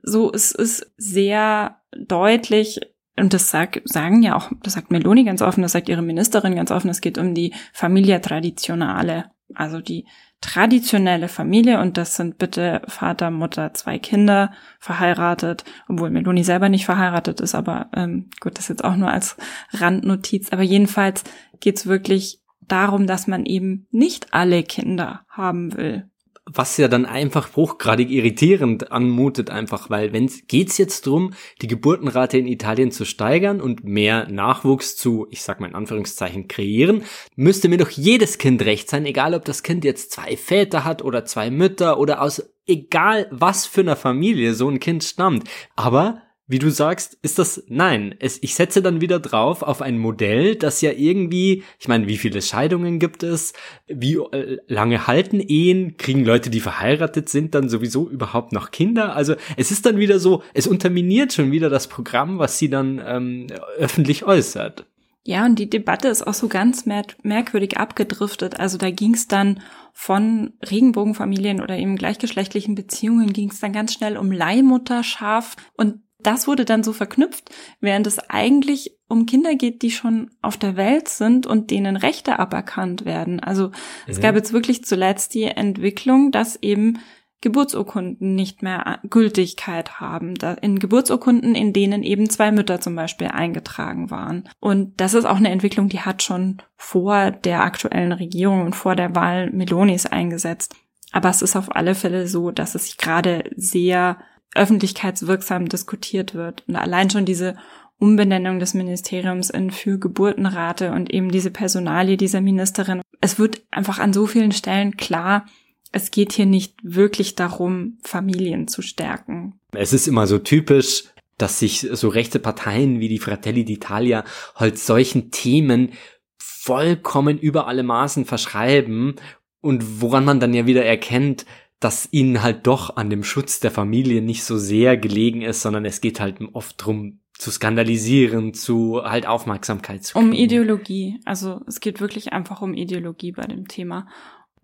So, 0.04 0.32
es 0.32 0.52
ist 0.52 0.94
sehr 0.96 1.82
deutlich, 1.98 2.80
und 3.18 3.34
das 3.34 3.50
sag, 3.50 3.82
sagen 3.86 4.22
ja 4.22 4.36
auch, 4.36 4.52
das 4.62 4.74
sagt 4.74 4.92
Meloni 4.92 5.24
ganz 5.24 5.42
offen, 5.42 5.64
das 5.64 5.72
sagt 5.72 5.90
ihre 5.90 6.04
Ministerin 6.04 6.56
ganz 6.56 6.70
offen, 6.70 6.90
es 6.90 7.02
geht 7.02 7.18
um 7.18 7.34
die 7.34 7.54
Familia 7.74 8.20
Traditionale, 8.20 9.32
also 9.56 9.82
die 9.82 10.06
traditionelle 10.44 11.30
Familie 11.30 11.80
und 11.80 11.96
das 11.98 12.18
sind 12.18 12.38
bitte 12.38 12.82
Vater, 12.90 13.32
Mutter, 13.32 13.74
zwei 13.74 13.98
Kinder, 13.98 14.52
verheiratet, 14.78 15.64
obwohl 15.88 16.10
Meloni 16.10 16.44
selber 16.44 16.68
nicht 16.68 16.84
verheiratet 16.84 17.40
ist, 17.40 17.56
aber 17.56 17.90
ähm, 17.96 18.30
gut, 18.42 18.58
das 18.58 18.68
jetzt 18.68 18.84
auch 18.84 18.98
nur 18.98 19.10
als 19.10 19.38
Randnotiz. 19.72 20.52
Aber 20.52 20.62
jedenfalls 20.62 21.24
geht's 21.62 21.88
wirklich 21.88 22.42
darum, 22.60 23.08
dass 23.08 23.26
man 23.26 23.46
eben 23.46 23.88
nicht 23.92 24.34
alle 24.34 24.64
Kinder 24.64 25.22
haben 25.30 25.78
will 25.78 26.10
was 26.46 26.78
ja 26.78 26.88
dann 26.88 27.06
einfach 27.06 27.56
hochgradig 27.56 28.10
irritierend 28.10 28.92
anmutet, 28.92 29.50
einfach, 29.50 29.90
weil 29.90 30.12
wenn 30.12 30.30
geht's 30.48 30.78
jetzt 30.78 31.06
drum, 31.06 31.34
die 31.62 31.68
Geburtenrate 31.68 32.38
in 32.38 32.48
Italien 32.48 32.92
zu 32.92 33.06
steigern 33.06 33.62
und 33.62 33.84
mehr 33.86 34.28
Nachwuchs 34.30 34.98
zu, 34.98 35.28
ich 35.30 35.42
sag 35.42 35.60
mal 35.60 35.68
in 35.68 35.76
Anführungszeichen, 35.76 36.48
kreieren, 36.48 37.04
müsste 37.36 37.70
mir 37.70 37.78
doch 37.78 37.90
jedes 37.90 38.38
Kind 38.38 38.64
recht 38.64 38.90
sein, 38.90 39.06
egal 39.06 39.34
ob 39.34 39.46
das 39.46 39.64
Kind 39.64 39.86
jetzt 39.86 40.12
zwei 40.12 40.36
Väter 40.36 40.84
hat 40.84 41.02
oder 41.02 41.24
zwei 41.26 41.50
Mütter 41.50 41.98
oder 41.98 42.22
aus 42.22 42.44
egal 42.66 43.28
was 43.32 43.66
für 43.66 43.82
einer 43.82 43.96
Familie 43.96 44.54
so 44.54 44.70
ein 44.70 44.80
Kind 44.80 45.04
stammt. 45.04 45.50
Aber 45.76 46.22
wie 46.54 46.60
du 46.60 46.70
sagst, 46.70 47.18
ist 47.24 47.40
das 47.40 47.64
nein. 47.68 48.14
Es, 48.20 48.38
ich 48.44 48.54
setze 48.54 48.84
dann 48.84 49.02
wieder 49.02 49.20
drauf 49.20 49.64
auf 49.64 49.82
ein 49.82 49.98
Modell, 49.98 50.56
das 50.56 50.82
ja 50.82 50.92
irgendwie, 50.92 51.64
ich 51.80 51.88
meine, 51.88 52.08
wie 52.08 52.18
viele 52.18 52.44
Scheidungen 52.44 53.00
gibt 53.00 53.24
es? 53.24 53.54
Wie 53.88 54.18
äh, 54.18 54.60
lange 54.68 55.08
halten 55.08 55.40
Ehen? 55.40 55.98
Kriegen 55.98 56.24
Leute, 56.24 56.52
die 56.52 56.60
verheiratet 56.60 57.28
sind, 57.28 57.56
dann 57.56 57.70
sowieso 57.70 58.08
überhaupt 58.08 58.54
noch 58.54 58.70
Kinder? 58.70 59.16
Also 59.16 59.34
es 59.58 59.72
ist 59.72 59.88
dann 59.88 59.98
wieder 59.98 60.20
so, 60.20 60.44
es 60.54 60.68
unterminiert 60.68 61.34
schon 61.34 61.52
wieder 61.52 61.72
das 61.72 61.88
Programm, 61.88 62.38
was 62.38 62.60
sie 62.60 62.70
dann 62.70 63.02
ähm, 63.04 63.48
öffentlich 63.80 64.24
äußert. 64.24 64.86
Ja, 65.26 65.46
und 65.46 65.58
die 65.58 65.70
Debatte 65.70 66.10
ist 66.10 66.28
auch 66.28 66.34
so 66.36 66.50
ganz 66.50 66.86
mer 66.86 67.04
merkwürdig 67.24 67.78
abgedriftet. 67.78 68.60
Also 68.60 68.78
da 68.78 68.92
ging 68.92 69.16
es 69.16 69.28
dann 69.28 69.62
von 69.92 70.54
Regenbogenfamilien 70.70 71.62
oder 71.62 71.78
eben 71.80 71.96
gleichgeschlechtlichen 71.96 72.76
Beziehungen 72.76 73.34
ging 73.34 73.50
es 73.50 73.60
dann 73.60 73.74
ganz 73.74 73.94
schnell 73.94 74.18
um 74.18 74.32
Leihmutterschaft 74.32 75.60
und 75.78 76.03
das 76.26 76.48
wurde 76.48 76.66
dann 76.66 76.84
so 76.84 76.94
verknüpft, 76.94 77.50
während 77.80 78.08
es 78.08 78.20
eigentlich 78.30 78.98
um 79.08 79.26
Kinder 79.26 79.56
geht, 79.56 79.82
die 79.82 79.92
schon 79.92 80.32
auf 80.42 80.58
der 80.58 80.76
Welt 80.76 81.08
sind 81.08 81.46
und 81.46 81.72
denen 81.72 81.96
Rechte 81.96 82.40
aberkannt 82.40 83.06
werden. 83.06 83.40
Also 83.40 83.68
mhm. 83.68 83.74
es 84.08 84.20
gab 84.20 84.36
jetzt 84.36 84.54
wirklich 84.54 84.84
zuletzt 84.84 85.34
die 85.34 85.44
Entwicklung, 85.44 86.32
dass 86.32 86.56
eben 86.62 87.00
Geburtsurkunden 87.44 88.36
nicht 88.36 88.64
mehr 88.64 89.00
Gültigkeit 89.10 90.00
haben. 90.00 90.36
In 90.62 90.80
Geburtsurkunden, 90.80 91.56
in 91.56 91.74
denen 91.74 92.02
eben 92.02 92.30
zwei 92.30 92.54
Mütter 92.54 92.80
zum 92.80 92.96
Beispiel 92.96 93.28
eingetragen 93.28 94.10
waren. 94.10 94.48
Und 94.62 95.02
das 95.02 95.14
ist 95.14 95.26
auch 95.26 95.36
eine 95.36 95.50
Entwicklung, 95.50 95.90
die 95.90 96.00
hat 96.00 96.24
schon 96.24 96.62
vor 96.78 97.32
der 97.32 97.62
aktuellen 97.62 98.14
Regierung 98.14 98.62
und 98.62 98.78
vor 98.78 98.96
der 98.96 99.14
Wahl 99.14 99.52
Melonis 99.52 100.06
eingesetzt. 100.06 100.74
Aber 101.12 101.30
es 101.30 101.42
ist 101.42 101.58
auf 101.58 101.76
alle 101.76 101.96
Fälle 101.96 102.28
so, 102.28 102.50
dass 102.50 102.76
es 102.76 102.86
sich 102.86 102.98
gerade 102.98 103.44
sehr 103.58 104.18
öffentlichkeitswirksam 104.56 105.70
diskutiert 105.70 106.36
wird. 106.36 106.64
Und 106.68 106.76
allein 106.76 107.10
schon 107.10 107.26
diese 107.26 107.56
Umbenennung 108.00 108.60
des 108.60 108.74
Ministeriums 108.74 109.50
in 109.50 109.72
für 109.72 109.98
Geburtenrate 109.98 110.92
und 110.92 111.14
eben 111.14 111.32
diese 111.32 111.52
Personalie 111.52 112.18
dieser 112.18 112.42
Ministerin. 112.42 113.02
Es 113.22 113.40
wird 113.40 113.62
einfach 113.72 114.00
an 114.00 114.14
so 114.14 114.28
vielen 114.28 114.52
Stellen 114.52 114.98
klar, 114.98 115.46
es 115.94 116.12
geht 116.12 116.34
hier 116.34 116.48
nicht 116.48 116.76
wirklich 116.82 117.36
darum, 117.36 118.00
Familien 118.04 118.68
zu 118.68 118.82
stärken. 118.82 119.54
Es 119.72 119.94
ist 119.94 120.08
immer 120.08 120.28
so 120.28 120.40
typisch, 120.40 121.06
dass 121.38 121.60
sich 121.60 121.88
so 121.92 122.10
rechte 122.10 122.40
Parteien 122.40 123.00
wie 123.00 123.10
die 123.10 123.20
Fratelli 123.20 123.62
d'Italia 123.62 124.24
halt 124.56 124.80
solchen 124.80 125.32
Themen 125.32 125.94
vollkommen 126.38 127.38
über 127.38 127.68
alle 127.68 127.84
Maßen 127.84 128.26
verschreiben 128.26 129.16
und 129.62 130.02
woran 130.02 130.26
man 130.26 130.40
dann 130.40 130.54
ja 130.54 130.66
wieder 130.66 130.84
erkennt, 130.84 131.46
dass 131.84 132.08
ihnen 132.12 132.42
halt 132.42 132.66
doch 132.68 132.96
an 132.96 133.10
dem 133.10 133.24
Schutz 133.24 133.60
der 133.60 133.72
Familie 133.72 134.22
nicht 134.22 134.44
so 134.44 134.58
sehr 134.58 134.98
gelegen 134.98 135.42
ist, 135.42 135.62
sondern 135.62 135.86
es 135.86 136.02
geht 136.02 136.20
halt 136.20 136.38
oft 136.54 136.76
drum 136.78 137.20
zu 137.38 137.52
skandalisieren, 137.52 138.54
zu 138.54 139.02
halt 139.04 139.28
Aufmerksamkeit 139.28 140.04
zu 140.04 140.14
kriegen. 140.14 140.28
Um 140.28 140.34
Ideologie. 140.34 141.20
Also 141.26 141.62
es 141.68 141.80
geht 141.80 142.00
wirklich 142.00 142.32
einfach 142.32 142.62
um 142.62 142.74
Ideologie 142.74 143.34
bei 143.34 143.44
dem 143.44 143.68
Thema. 143.68 144.08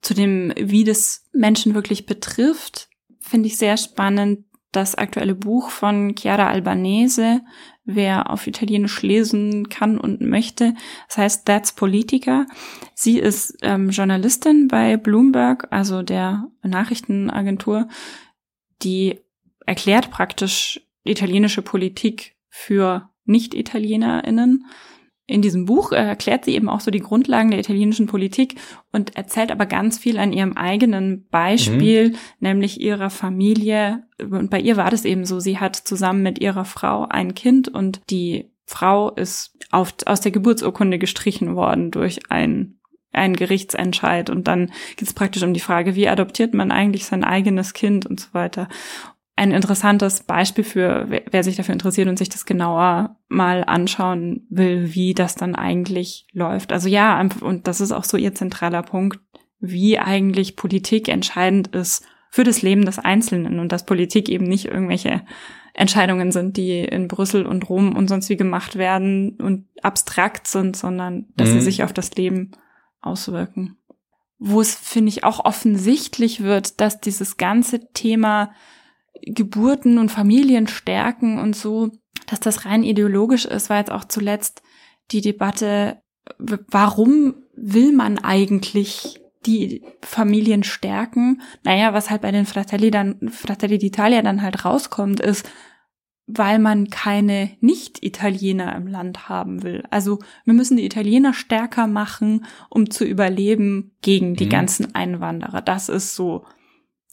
Zu 0.01 0.13
dem, 0.13 0.53
wie 0.55 0.85
das 0.85 1.27
Menschen 1.33 1.75
wirklich 1.75 2.05
betrifft, 2.05 2.87
finde 3.19 3.47
ich 3.47 3.57
sehr 3.57 3.75
spannend 3.75 4.45
das 4.71 4.95
aktuelle 4.95 5.35
Buch 5.35 5.71
von 5.71 6.15
Chiara 6.17 6.47
Albanese, 6.47 7.41
wer 7.95 8.29
auf 8.29 8.47
Italienisch 8.47 9.01
lesen 9.01 9.69
kann 9.69 9.97
und 9.97 10.21
möchte. 10.21 10.73
Das 11.07 11.17
heißt 11.17 11.45
That's 11.45 11.73
Politica. 11.73 12.45
Sie 12.93 13.17
ist 13.17 13.57
ähm, 13.61 13.89
Journalistin 13.89 14.67
bei 14.67 14.97
Bloomberg, 14.97 15.67
also 15.71 16.03
der 16.03 16.47
Nachrichtenagentur, 16.63 17.87
die 18.83 19.19
erklärt 19.65 20.11
praktisch 20.11 20.81
italienische 21.03 21.61
Politik 21.61 22.35
für 22.49 23.09
Nicht-ItalienerInnen 23.25 24.65
in 25.29 25.41
diesem 25.41 25.65
Buch 25.65 25.91
erklärt 25.91 26.45
sie 26.45 26.55
eben 26.55 26.69
auch 26.69 26.79
so 26.79 26.91
die 26.91 26.99
Grundlagen 26.99 27.51
der 27.51 27.59
italienischen 27.59 28.07
Politik 28.07 28.55
und 28.91 29.15
erzählt 29.15 29.51
aber 29.51 29.65
ganz 29.65 29.97
viel 29.97 30.17
an 30.17 30.33
ihrem 30.33 30.53
eigenen 30.53 31.27
Beispiel, 31.29 32.09
mhm. 32.09 32.15
nämlich 32.39 32.81
ihrer 32.81 33.09
Familie. 33.09 34.03
Und 34.19 34.49
bei 34.49 34.59
ihr 34.59 34.75
war 34.77 34.89
das 34.89 35.05
eben 35.05 35.25
so, 35.25 35.39
sie 35.39 35.59
hat 35.59 35.75
zusammen 35.75 36.23
mit 36.23 36.39
ihrer 36.39 36.65
Frau 36.65 37.05
ein 37.07 37.35
Kind 37.35 37.67
und 37.67 38.01
die 38.09 38.49
Frau 38.65 39.11
ist 39.11 39.57
auf, 39.71 39.93
aus 40.05 40.21
der 40.21 40.31
Geburtsurkunde 40.31 40.99
gestrichen 40.99 41.55
worden 41.55 41.91
durch 41.91 42.31
ein 42.31 42.75
ein 43.11 43.35
Gerichtsentscheid 43.35 44.29
und 44.29 44.47
dann 44.47 44.67
geht 44.95 45.07
es 45.07 45.15
praktisch 45.15 45.41
um 45.41 45.55
die 45.55 45.59
Frage, 45.59 45.95
wie 45.95 46.07
adoptiert 46.07 46.53
man 46.53 46.71
eigentlich 46.71 47.05
sein 47.05 47.23
eigenes 47.23 47.73
Kind 47.73 48.05
und 48.05 48.19
so 48.19 48.27
weiter 48.33 48.69
ein 49.39 49.51
interessantes 49.51 50.23
Beispiel 50.23 50.65
für, 50.65 51.07
wer, 51.07 51.43
sich 51.45 51.55
dafür 51.55 51.71
interessiert 51.71 52.09
und 52.09 52.19
sich 52.19 52.27
das 52.27 52.45
genauer 52.45 53.15
mal 53.29 53.63
anschauen 53.63 54.45
will, 54.49 54.93
wie 54.93 55.13
das 55.13 55.35
dann 55.35 55.55
eigentlich 55.55 56.27
läuft. 56.33 56.73
Also 56.73 56.89
ja, 56.89 57.25
und 57.39 57.65
das 57.65 57.79
ist 57.79 57.93
auch 57.93 58.03
so 58.03 58.17
ihr 58.17 58.35
zentraler 58.35 58.83
Punkt, 58.83 59.21
wie 59.61 59.97
eigentlich 59.97 60.57
Politik 60.57 61.07
entscheidend 61.07 61.69
ist 61.69 62.05
für 62.29 62.43
das 62.43 62.61
Leben 62.63 62.83
des 62.83 62.99
Einzelnen 62.99 63.59
und 63.59 63.71
dass 63.71 63.85
Politik 63.85 64.27
eben 64.27 64.45
nicht 64.45 64.65
irgendwelche 64.65 65.21
Entscheidungen 65.73 66.33
sind, 66.33 66.57
die 66.57 66.81
in 66.81 67.07
Brüssel 67.07 67.45
und 67.45 67.69
Rom 67.69 67.95
und 67.95 68.09
sonst 68.09 68.27
wie 68.27 68.35
gemacht 68.35 68.75
werden 68.75 69.37
und 69.41 69.67
abstrakt 69.81 70.47
sind, 70.47 70.75
sondern 70.75 71.27
dass 71.37 71.47
mhm. 71.47 71.53
sie 71.53 71.61
sich 71.61 71.83
auf 71.83 71.93
das 71.93 72.13
Leben 72.15 72.51
auswirken. 72.99 73.77
Wo 74.37 74.59
es, 74.59 74.75
finde 74.75 75.09
ich, 75.09 75.23
auch 75.23 75.45
offensichtlich 75.45 76.43
wird, 76.43 76.81
dass 76.81 76.99
dieses 76.99 77.37
ganze 77.37 77.89
Thema 77.93 78.51
Geburten 79.23 79.97
und 79.97 80.11
Familien 80.11 80.67
stärken 80.67 81.39
und 81.39 81.55
so, 81.55 81.91
dass 82.27 82.39
das 82.39 82.65
rein 82.65 82.83
ideologisch 82.83 83.45
ist, 83.45 83.69
war 83.69 83.77
jetzt 83.77 83.91
auch 83.91 84.05
zuletzt 84.05 84.61
die 85.11 85.21
Debatte, 85.21 86.01
warum 86.37 87.35
will 87.55 87.91
man 87.91 88.19
eigentlich 88.19 89.19
die 89.45 89.83
Familien 90.01 90.63
stärken? 90.63 91.41
Naja, 91.63 91.93
was 91.93 92.09
halt 92.09 92.21
bei 92.21 92.31
den 92.31 92.45
Fratelli 92.45 92.91
dann, 92.91 93.29
Fratelli 93.29 93.77
d'Italia 93.77 94.21
dann 94.21 94.41
halt 94.41 94.65
rauskommt, 94.65 95.19
ist, 95.19 95.49
weil 96.27 96.59
man 96.59 96.89
keine 96.89 97.51
Nicht-Italiener 97.59 98.75
im 98.75 98.85
Land 98.85 99.29
haben 99.29 99.63
will. 99.63 99.83
Also 99.89 100.19
wir 100.45 100.53
müssen 100.53 100.77
die 100.77 100.85
Italiener 100.85 101.33
stärker 101.33 101.87
machen, 101.87 102.45
um 102.69 102.91
zu 102.91 103.03
überleben 103.03 103.95
gegen 104.01 104.35
die 104.35 104.45
mhm. 104.45 104.49
ganzen 104.49 104.93
Einwanderer. 104.93 105.61
Das 105.61 105.89
ist 105.89 106.15
so 106.15 106.45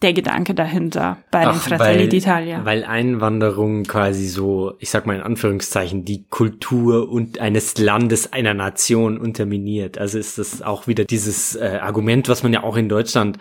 der 0.02 0.12
Gedanke 0.12 0.54
dahinter 0.54 1.18
bei 1.30 1.46
Ach, 1.46 1.52
den 1.52 1.60
Fratelli 1.60 2.00
weil, 2.00 2.08
d'Italia. 2.08 2.64
Weil 2.64 2.84
Einwanderung 2.84 3.84
quasi 3.84 4.28
so, 4.28 4.74
ich 4.78 4.90
sag 4.90 5.06
mal 5.06 5.16
in 5.16 5.22
Anführungszeichen, 5.22 6.04
die 6.04 6.26
Kultur 6.28 7.08
und 7.08 7.38
eines 7.38 7.78
Landes, 7.78 8.32
einer 8.32 8.52
Nation 8.52 9.18
unterminiert. 9.18 9.96
Also 9.96 10.18
ist 10.18 10.36
das 10.38 10.60
auch 10.60 10.86
wieder 10.86 11.06
dieses 11.06 11.56
äh, 11.56 11.78
Argument, 11.80 12.28
was 12.28 12.42
man 12.42 12.52
ja 12.52 12.62
auch 12.62 12.76
in 12.76 12.90
Deutschland 12.90 13.38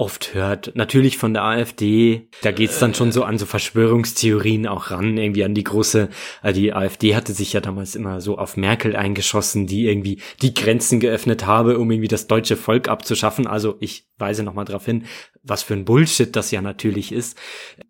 oft 0.00 0.32
hört. 0.32 0.72
Natürlich 0.74 1.18
von 1.18 1.34
der 1.34 1.44
AfD, 1.44 2.28
da 2.40 2.52
geht's 2.52 2.78
dann 2.78 2.94
schon 2.94 3.12
so 3.12 3.22
an 3.22 3.36
so 3.36 3.44
Verschwörungstheorien 3.44 4.66
auch 4.66 4.90
ran, 4.90 5.18
irgendwie 5.18 5.44
an 5.44 5.52
die 5.52 5.62
große, 5.62 6.08
äh, 6.42 6.52
die 6.54 6.72
AfD 6.72 7.14
hatte 7.14 7.34
sich 7.34 7.52
ja 7.52 7.60
damals 7.60 7.94
immer 7.94 8.22
so 8.22 8.38
auf 8.38 8.56
Merkel 8.56 8.96
eingeschossen, 8.96 9.66
die 9.66 9.86
irgendwie 9.86 10.20
die 10.40 10.54
Grenzen 10.54 11.00
geöffnet 11.00 11.44
habe, 11.44 11.78
um 11.78 11.90
irgendwie 11.90 12.08
das 12.08 12.26
deutsche 12.26 12.56
Volk 12.56 12.88
abzuschaffen. 12.88 13.46
Also 13.46 13.76
ich 13.80 14.06
weise 14.16 14.42
nochmal 14.42 14.64
darauf 14.64 14.86
hin, 14.86 15.04
was 15.42 15.62
für 15.62 15.74
ein 15.74 15.84
Bullshit 15.84 16.34
das 16.34 16.50
ja 16.50 16.62
natürlich 16.62 17.12
ist, 17.12 17.38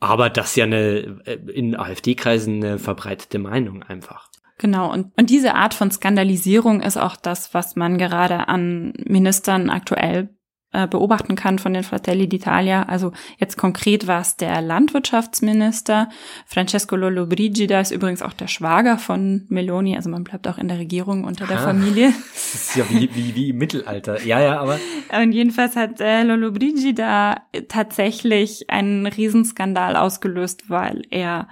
aber 0.01 0.31
das 0.31 0.57
ja 0.57 0.65
eine 0.65 1.21
äh, 1.25 1.39
in 1.53 1.77
AfD-Kreisen 1.77 2.57
eine 2.65 2.79
verbreitete 2.81 3.39
Meinung 3.39 3.85
einfach. 3.85 4.31
Genau, 4.59 4.93
und, 4.93 5.13
und 5.17 5.31
diese 5.31 5.55
Art 5.55 5.75
von 5.75 5.93
Skandalisierung 5.93 6.83
ist 6.83 6.99
auch 6.99 7.17
das, 7.17 7.55
was 7.55 7.77
man 7.77 7.99
gerade 7.99 8.49
an 8.49 8.93
Ministern 9.07 9.71
aktuell 9.71 10.29
äh, 10.73 10.87
beobachten 10.87 11.35
kann 11.35 11.59
von 11.59 11.75
den 11.75 11.83
Fratelli 11.83 12.25
d'Italia. 12.25 12.87
Also 12.87 13.13
jetzt 13.39 13.57
konkret 13.57 14.07
war 14.07 14.21
es 14.21 14.37
der 14.37 14.61
Landwirtschaftsminister. 14.61 16.09
Francesco 16.47 16.95
Lollobrigida 16.95 17.81
ist 17.81 17.91
übrigens 17.91 18.23
auch 18.23 18.33
der 18.33 18.47
Schwager 18.47 18.97
von 18.97 19.47
Meloni. 19.49 19.97
Also 19.97 20.11
man 20.11 20.23
bleibt 20.23 20.47
auch 20.47 20.59
in 20.59 20.69
der 20.69 20.79
Regierung 20.79 21.25
unter 21.25 21.47
der 21.47 21.59
ah, 21.59 21.65
Familie. 21.65 22.13
Das 22.31 22.55
ist 22.55 22.77
ja 22.77 22.85
wie, 22.89 23.09
wie, 23.15 23.35
wie 23.35 23.51
im 23.51 23.59
Mittelalter. 23.59 24.23
Ja, 24.25 24.41
ja, 24.41 24.61
aber. 24.61 24.79
Und 25.23 25.33
jedenfalls 25.33 25.77
hat 25.77 26.01
äh, 26.01 26.23
Lollobrigida 26.23 27.43
tatsächlich 27.69 28.71
einen 28.71 29.07
Riesenskandal 29.07 29.97
ausgelöst, 29.97 30.69
weil 30.69 31.03
er 31.11 31.49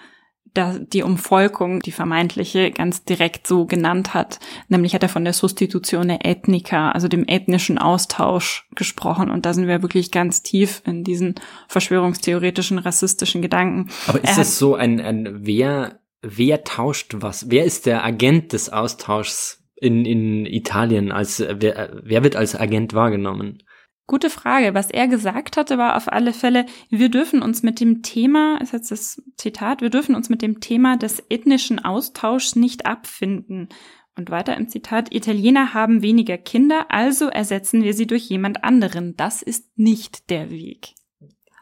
die 0.57 1.03
Umvolkung, 1.03 1.81
die 1.81 1.93
vermeintliche, 1.93 2.71
ganz 2.71 3.05
direkt 3.05 3.47
so 3.47 3.67
genannt 3.67 4.15
hat. 4.15 4.41
Nämlich 4.69 4.95
hat 4.95 5.03
er 5.03 5.09
von 5.09 5.25
der 5.25 5.33
Substitutione 5.33 6.25
ethnica, 6.25 6.91
also 6.91 7.09
dem 7.09 7.25
ethnischen 7.27 7.79
Austausch 7.79 8.69
gesprochen. 8.75 9.31
Und 9.31 9.47
da 9.47 9.55
sind 9.55 9.67
wir 9.67 9.83
wirklich 9.83 10.11
ganz 10.11 10.43
tief 10.43 10.83
in 10.85 11.05
diesen 11.05 11.35
verschwörungstheoretischen, 11.69 12.79
rassistischen 12.79 13.43
Gedanken. 13.43 13.91
Aber 14.07 14.23
ist 14.23 14.39
es 14.39 14.59
so 14.59 14.75
ein, 14.75 15.01
ein 15.01 15.47
wer, 15.47 16.01
wer 16.23 16.65
tauscht 16.65 17.15
was? 17.19 17.51
Wer 17.51 17.65
ist 17.65 17.87
der 17.87 18.05
Agent 18.05 18.53
des 18.53 18.71
Austauschs 18.71 19.65
in, 19.77 20.05
in 20.05 20.47
Italien? 20.47 21.13
Als, 21.13 21.41
wer, 21.41 22.01
wer 22.03 22.23
wird 22.23 22.37
als 22.37 22.55
Agent 22.55 22.95
wahrgenommen? 22.95 23.63
Gute 24.09 24.31
Frage. 24.31 24.73
Was 24.73 24.90
er 24.90 25.07
gesagt 25.07 25.59
hatte, 25.59 25.77
war 25.77 25.94
auf 25.94 26.11
alle 26.11 26.33
Fälle, 26.33 26.64
wir 26.88 27.11
dürfen 27.11 27.42
uns 27.42 27.62
mit 27.62 27.79
dem 27.79 28.03
Thema, 28.03 28.59
ist 28.61 28.73
jetzt 28.73 28.90
das 28.90 29.23
Zitat, 29.37 29.83
wir 29.83 29.90
dürfen 29.90 30.14
uns 30.14 30.31
mit 30.31 30.40
dem 30.40 30.61
Thema 30.61 30.97
des 30.97 31.23
ethnischen 31.29 31.79
Austauschs 31.79 32.57
nicht 32.57 32.87
abfinden. 32.87 33.68
Und 34.16 34.31
weiter 34.31 34.57
im 34.57 34.66
Zitat, 34.66 35.14
Italiener 35.14 35.75
haben 35.75 36.01
weniger 36.01 36.38
Kinder, 36.38 36.87
also 36.88 37.29
ersetzen 37.29 37.85
wir 37.85 37.92
sie 37.92 38.07
durch 38.07 38.25
jemand 38.25 38.64
anderen. 38.64 39.14
Das 39.16 39.42
ist 39.42 39.79
nicht 39.79 40.31
der 40.31 40.51
Weg 40.51 40.94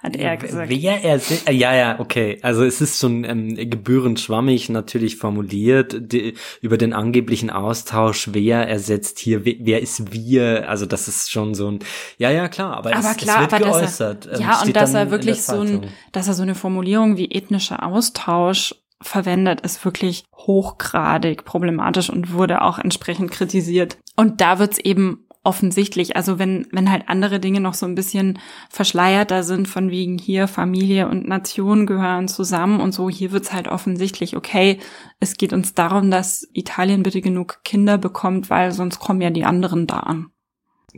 hat 0.06 0.16
er 0.16 0.36
gesagt. 0.36 0.70
Wer 0.70 1.04
er 1.04 1.20
äh, 1.46 1.52
ja, 1.52 1.74
ja, 1.74 2.00
okay. 2.00 2.38
Also 2.42 2.64
es 2.64 2.80
ist 2.80 3.00
schon 3.00 3.24
ähm, 3.24 3.54
gebührend 3.54 4.20
schwammig 4.20 4.68
natürlich 4.68 5.16
formuliert 5.16 5.96
die, 6.12 6.34
über 6.60 6.78
den 6.78 6.92
angeblichen 6.92 7.50
Austausch, 7.50 8.30
wer 8.32 8.68
ersetzt 8.68 9.18
hier, 9.18 9.44
wer, 9.44 9.54
wer, 9.58 9.82
ist 9.82 10.12
wir. 10.12 10.68
Also 10.68 10.86
das 10.86 11.08
ist 11.08 11.30
schon 11.30 11.54
so 11.54 11.70
ein, 11.70 11.80
ja, 12.18 12.30
ja, 12.30 12.48
klar, 12.48 12.76
aber, 12.76 12.94
aber 12.94 13.10
es, 13.10 13.16
klar, 13.16 13.36
es 13.36 13.40
wird 13.42 13.52
aber 13.52 13.72
geäußert. 13.72 14.26
Er, 14.26 14.34
ähm, 14.34 14.40
ja, 14.40 14.62
und 14.62 14.76
dass 14.76 14.94
er 14.94 15.10
wirklich 15.10 15.42
so 15.42 15.60
ein, 15.60 15.86
dass 16.12 16.28
er 16.28 16.34
so 16.34 16.42
eine 16.42 16.54
Formulierung 16.54 17.16
wie 17.16 17.30
ethnischer 17.30 17.84
Austausch 17.84 18.74
verwendet, 19.02 19.60
ist 19.60 19.84
wirklich 19.84 20.24
hochgradig 20.34 21.44
problematisch 21.44 22.08
und 22.08 22.32
wurde 22.32 22.62
auch 22.62 22.78
entsprechend 22.78 23.30
kritisiert. 23.30 23.98
Und 24.16 24.40
da 24.40 24.58
wird's 24.58 24.78
eben 24.78 25.25
offensichtlich. 25.46 26.16
Also 26.16 26.38
wenn, 26.38 26.66
wenn 26.72 26.90
halt 26.90 27.08
andere 27.08 27.40
Dinge 27.40 27.60
noch 27.60 27.74
so 27.74 27.86
ein 27.86 27.94
bisschen 27.94 28.38
verschleierter 28.68 29.44
sind, 29.44 29.68
von 29.68 29.90
wegen 29.90 30.18
hier 30.18 30.48
Familie 30.48 31.08
und 31.08 31.26
Nation 31.26 31.86
gehören 31.86 32.28
zusammen 32.28 32.80
und 32.80 32.92
so, 32.92 33.08
hier 33.08 33.32
wird's 33.32 33.52
halt 33.52 33.68
offensichtlich, 33.68 34.36
okay, 34.36 34.78
es 35.20 35.36
geht 35.36 35.52
uns 35.52 35.72
darum, 35.72 36.10
dass 36.10 36.46
Italien 36.52 37.04
bitte 37.04 37.20
genug 37.20 37.60
Kinder 37.64 37.96
bekommt, 37.96 38.50
weil 38.50 38.72
sonst 38.72 38.98
kommen 38.98 39.20
ja 39.20 39.30
die 39.30 39.44
anderen 39.44 39.86
da 39.86 40.00
an. 40.00 40.26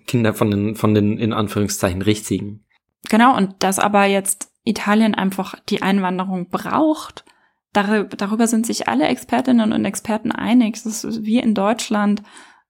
Kinder 0.06 0.32
von 0.32 0.50
den, 0.50 0.74
von 0.74 0.94
den 0.94 1.18
in 1.18 1.32
Anführungszeichen 1.32 2.02
richtigen. 2.02 2.64
Genau, 3.08 3.36
und 3.36 3.56
dass 3.58 3.78
aber 3.78 4.06
jetzt 4.06 4.50
Italien 4.64 5.14
einfach 5.14 5.56
die 5.68 5.82
Einwanderung 5.82 6.48
braucht, 6.48 7.24
darüber 7.72 8.46
sind 8.46 8.66
sich 8.66 8.88
alle 8.88 9.06
Expertinnen 9.08 9.72
und 9.72 9.84
Experten 9.84 10.32
einig. 10.32 10.76
Es 10.76 11.04
ist 11.04 11.24
wie 11.24 11.38
in 11.38 11.54
Deutschland 11.54 12.22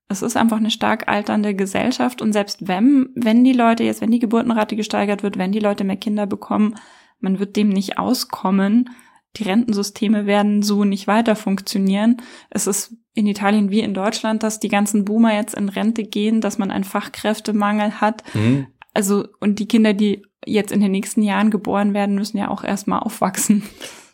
es 0.08 0.22
ist 0.22 0.36
einfach 0.36 0.56
eine 0.56 0.70
stark 0.70 1.08
alternde 1.08 1.54
Gesellschaft 1.54 2.22
und 2.22 2.32
selbst 2.32 2.66
wenn, 2.66 3.10
wenn 3.14 3.44
die 3.44 3.52
Leute 3.52 3.84
jetzt, 3.84 4.00
wenn 4.00 4.10
die 4.10 4.18
Geburtenrate 4.18 4.74
gesteigert 4.74 5.22
wird, 5.22 5.36
wenn 5.36 5.52
die 5.52 5.58
Leute 5.58 5.84
mehr 5.84 5.96
Kinder 5.96 6.26
bekommen, 6.26 6.76
man 7.20 7.38
wird 7.38 7.56
dem 7.56 7.68
nicht 7.68 7.98
auskommen. 7.98 8.90
Die 9.36 9.42
Rentensysteme 9.42 10.26
werden 10.26 10.62
so 10.62 10.84
nicht 10.84 11.06
weiter 11.06 11.36
funktionieren. 11.36 12.16
Es 12.48 12.66
ist 12.66 12.96
in 13.14 13.26
Italien 13.26 13.70
wie 13.70 13.80
in 13.80 13.92
Deutschland, 13.92 14.42
dass 14.42 14.60
die 14.60 14.68
ganzen 14.68 15.04
Boomer 15.04 15.34
jetzt 15.34 15.54
in 15.54 15.68
Rente 15.68 16.04
gehen, 16.04 16.40
dass 16.40 16.56
man 16.56 16.70
einen 16.70 16.84
Fachkräftemangel 16.84 18.00
hat. 18.00 18.22
Mhm. 18.34 18.68
Also, 18.94 19.26
und 19.40 19.58
die 19.58 19.68
Kinder, 19.68 19.92
die 19.92 20.22
jetzt 20.46 20.72
in 20.72 20.80
den 20.80 20.92
nächsten 20.92 21.22
Jahren 21.22 21.50
geboren 21.50 21.94
werden, 21.94 22.14
müssen 22.14 22.38
ja 22.38 22.48
auch 22.48 22.64
erstmal 22.64 23.00
aufwachsen. 23.00 23.62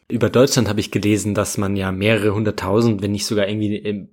Über 0.08 0.28
Deutschland 0.28 0.68
habe 0.68 0.80
ich 0.80 0.90
gelesen, 0.90 1.34
dass 1.34 1.56
man 1.56 1.76
ja 1.76 1.90
mehrere 1.90 2.34
hunderttausend, 2.34 3.02
wenn 3.02 3.12
nicht 3.12 3.24
sogar 3.24 3.48
irgendwie 3.48 4.06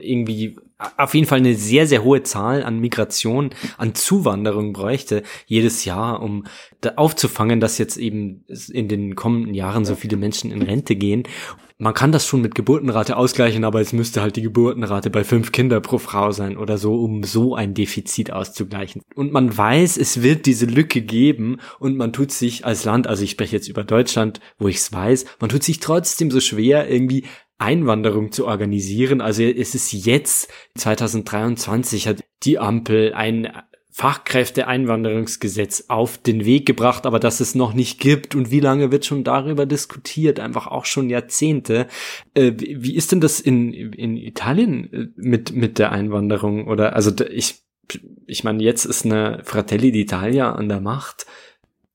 irgendwie 0.00 0.56
auf 0.96 1.14
jeden 1.14 1.26
Fall 1.26 1.38
eine 1.38 1.54
sehr, 1.54 1.86
sehr 1.86 2.04
hohe 2.04 2.22
Zahl 2.22 2.62
an 2.62 2.78
Migration, 2.78 3.50
an 3.76 3.94
Zuwanderung 3.94 4.72
bräuchte 4.72 5.22
jedes 5.46 5.84
Jahr, 5.84 6.22
um 6.22 6.44
da 6.80 6.92
aufzufangen, 6.96 7.60
dass 7.60 7.78
jetzt 7.78 7.96
eben 7.96 8.44
in 8.72 8.88
den 8.88 9.16
kommenden 9.16 9.54
Jahren 9.54 9.84
so 9.84 9.96
viele 9.96 10.16
Menschen 10.16 10.52
in 10.52 10.62
Rente 10.62 10.94
gehen. 10.94 11.24
Man 11.80 11.94
kann 11.94 12.10
das 12.10 12.26
schon 12.26 12.40
mit 12.40 12.56
Geburtenrate 12.56 13.16
ausgleichen, 13.16 13.64
aber 13.64 13.80
es 13.80 13.92
müsste 13.92 14.20
halt 14.20 14.34
die 14.34 14.42
Geburtenrate 14.42 15.10
bei 15.10 15.22
fünf 15.22 15.52
Kinder 15.52 15.80
pro 15.80 15.98
Frau 15.98 16.32
sein 16.32 16.56
oder 16.56 16.76
so, 16.76 16.96
um 16.96 17.22
so 17.22 17.54
ein 17.54 17.72
Defizit 17.72 18.32
auszugleichen. 18.32 19.02
Und 19.14 19.32
man 19.32 19.56
weiß, 19.56 19.96
es 19.96 20.20
wird 20.20 20.46
diese 20.46 20.66
Lücke 20.66 21.02
geben 21.02 21.58
und 21.78 21.96
man 21.96 22.12
tut 22.12 22.32
sich 22.32 22.66
als 22.66 22.84
Land, 22.84 23.06
also 23.06 23.22
ich 23.22 23.30
spreche 23.30 23.54
jetzt 23.54 23.68
über 23.68 23.84
Deutschland, 23.84 24.40
wo 24.58 24.66
ich 24.66 24.78
es 24.78 24.92
weiß, 24.92 25.24
man 25.38 25.50
tut 25.50 25.62
sich 25.62 25.78
trotzdem 25.78 26.32
so 26.32 26.40
schwer, 26.40 26.90
irgendwie 26.90 27.26
Einwanderung 27.58 28.32
zu 28.32 28.46
organisieren. 28.46 29.20
Also 29.20 29.44
es 29.44 29.76
ist 29.76 29.92
jetzt 29.92 30.50
2023 30.76 32.08
hat 32.08 32.24
die 32.42 32.58
Ampel 32.58 33.12
ein 33.14 33.52
Fachkräfteeinwanderungsgesetz 33.98 35.86
auf 35.88 36.18
den 36.18 36.44
Weg 36.44 36.66
gebracht, 36.66 37.04
aber 37.04 37.18
dass 37.18 37.40
es 37.40 37.56
noch 37.56 37.72
nicht 37.72 37.98
gibt 37.98 38.36
und 38.36 38.52
wie 38.52 38.60
lange 38.60 38.92
wird 38.92 39.04
schon 39.04 39.24
darüber 39.24 39.66
diskutiert, 39.66 40.38
einfach 40.38 40.68
auch 40.68 40.84
schon 40.84 41.10
Jahrzehnte. 41.10 41.88
Äh, 42.32 42.52
wie 42.56 42.94
ist 42.94 43.10
denn 43.10 43.20
das 43.20 43.40
in, 43.40 43.72
in 43.72 44.16
Italien 44.16 44.92
äh, 44.92 45.08
mit, 45.16 45.52
mit 45.52 45.80
der 45.80 45.90
Einwanderung? 45.90 46.68
Oder 46.68 46.94
also 46.94 47.10
ich, 47.28 47.64
ich 48.28 48.44
meine, 48.44 48.62
jetzt 48.62 48.84
ist 48.84 49.04
eine 49.04 49.40
Fratelli 49.42 49.90
d'Italia 49.90 50.52
an 50.52 50.68
der 50.68 50.80
Macht. 50.80 51.26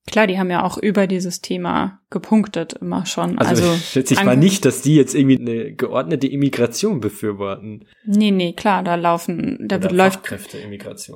Klar, 0.06 0.26
die 0.26 0.38
haben 0.38 0.50
ja 0.50 0.62
auch 0.62 0.76
über 0.76 1.06
dieses 1.06 1.40
Thema 1.40 2.00
gepunktet 2.10 2.74
immer 2.74 3.06
schon. 3.06 3.38
Also, 3.38 3.64
also 3.64 3.76
schätze 3.76 4.14
ich 4.14 4.22
mal 4.22 4.36
nicht, 4.36 4.64
dass 4.66 4.82
die 4.82 4.96
jetzt 4.96 5.14
irgendwie 5.14 5.40
eine 5.40 5.72
geordnete 5.72 6.26
Immigration 6.26 7.00
befürworten. 7.00 7.86
Nee, 8.04 8.30
nee, 8.30 8.52
klar, 8.52 8.82
da 8.82 8.96
laufen, 8.96 9.66
da 9.66 9.76
Oder 9.76 9.90
läuft, 9.90 10.20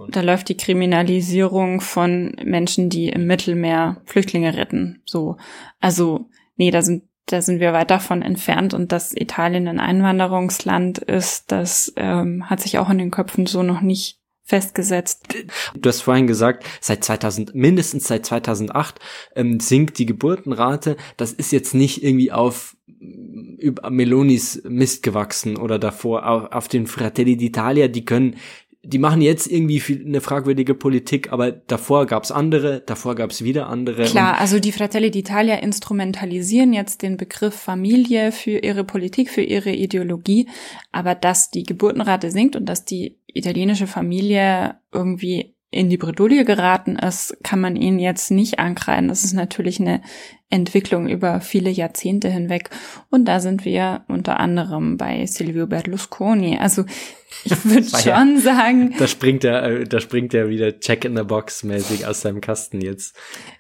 da 0.09 0.21
läuft 0.23 0.49
die 0.49 0.57
Kriminalisierung 0.57 1.83
von 1.83 2.35
Menschen, 2.43 2.89
die 2.89 3.11
im 3.11 3.27
Mittelmeer 3.27 4.01
Flüchtlinge 4.07 4.57
retten. 4.57 5.03
So. 5.05 5.37
Also, 5.81 6.31
nee, 6.57 6.71
da 6.71 6.81
sind 6.81 7.05
da 7.31 7.43
sind 7.43 7.61
wir 7.61 7.75
weit 7.75 7.91
davon 7.91 8.23
entfernt 8.23 8.75
und 8.75 8.91
dass 8.91 9.15
Italien 9.15 9.69
ein 9.69 9.81
Einwanderungsland 9.81 10.99
ist, 10.99 11.53
das 11.53 11.93
ähm, 11.97 12.49
hat 12.49 12.61
sich 12.61 12.79
auch 12.79 12.89
in 12.89 12.99
den 12.99 13.11
Köpfen 13.11 13.47
so 13.47 13.63
noch 13.63 13.81
nicht 13.83 14.18
festgesetzt. 14.49 15.35
Du 15.75 15.89
hast 15.89 16.01
vorhin 16.01 16.27
gesagt, 16.27 16.65
seit 16.81 17.05
2000, 17.05 17.55
mindestens 17.55 18.09
seit 18.09 18.25
2008 18.25 18.99
ähm, 19.37 19.61
sinkt 19.61 19.99
die 19.99 20.07
Geburtenrate. 20.07 20.97
Das 21.19 21.33
ist 21.33 21.53
jetzt 21.53 21.75
nicht 21.75 22.03
irgendwie 22.03 22.33
auf 22.33 22.77
über 23.59 23.91
Melonis 23.91 24.63
Mist 24.67 25.03
gewachsen 25.03 25.57
oder 25.57 25.79
davor 25.79 26.27
auf, 26.27 26.53
auf 26.53 26.69
den 26.69 26.87
Fratelli 26.87 27.35
d'Italia, 27.35 27.89
die 27.89 28.05
können 28.05 28.37
die 28.85 28.99
machen 28.99 29.21
jetzt 29.21 29.47
irgendwie 29.47 29.83
eine 30.07 30.21
fragwürdige 30.21 30.73
Politik, 30.73 31.33
aber 31.33 31.51
davor 31.51 32.07
gab's 32.07 32.31
andere, 32.31 32.81
davor 32.81 33.17
gab's 33.17 33.43
wieder 33.43 33.69
andere. 33.69 34.05
Klar, 34.05 34.39
also 34.39 34.61
die 34.61 34.73
Fratelli 34.73 35.09
d'Italia 35.09 35.57
instrumentalisieren 35.57 36.73
jetzt 36.73 37.03
den 37.03 37.17
Begriff 37.17 37.55
Familie 37.55 38.33
für 38.33 38.59
ihre 38.59 38.85
Politik, 38.85 39.31
für 39.31 39.43
ihre 39.43 39.73
Ideologie, 39.73 40.49
aber 40.93 41.15
dass 41.15 41.51
die 41.51 41.65
Geburtenrate 41.65 42.31
sinkt 42.31 42.57
und 42.57 42.67
dass 42.67 42.85
die 42.85 43.19
italienische 43.33 43.87
Familie 43.87 44.81
irgendwie 44.93 45.55
in 45.71 45.91
die 45.91 45.99
Bredouille 45.99 46.45
geraten 46.45 46.97
ist, 46.97 47.37
kann 47.43 47.61
man 47.61 47.77
ihnen 47.77 47.99
jetzt 47.99 48.31
nicht 48.31 48.59
ankreiden. 48.59 49.09
Das 49.09 49.25
ist 49.25 49.35
natürlich 49.35 49.81
eine 49.81 50.01
Entwicklung 50.51 51.09
über 51.09 51.41
viele 51.43 51.69
Jahrzehnte 51.69 52.31
hinweg. 52.31 52.71
Und 53.11 53.27
da 53.27 53.39
sind 53.39 53.67
wir 53.67 54.05
unter 54.09 54.41
anderem 54.41 54.97
bei 54.97 55.27
Silvio 55.27 55.67
Berlusconi. 55.67 56.59
Also 56.59 56.85
ich 57.45 57.53
würde 57.67 57.87
schon 57.87 58.37
ja, 58.37 58.41
sagen. 58.41 58.95
Da 58.99 59.07
springt 59.07 59.45
er, 59.45 59.63
äh, 59.63 59.85
da 59.85 60.01
springt 60.01 60.33
er 60.33 60.49
wieder 60.49 60.81
Check 60.81 61.05
in 61.05 61.15
the 61.17 61.23
Box 61.23 61.65
mäßig 61.65 62.07
aus 62.07 62.23
seinem 62.23 62.41
Kasten 62.41 62.81
jetzt. 62.81 63.15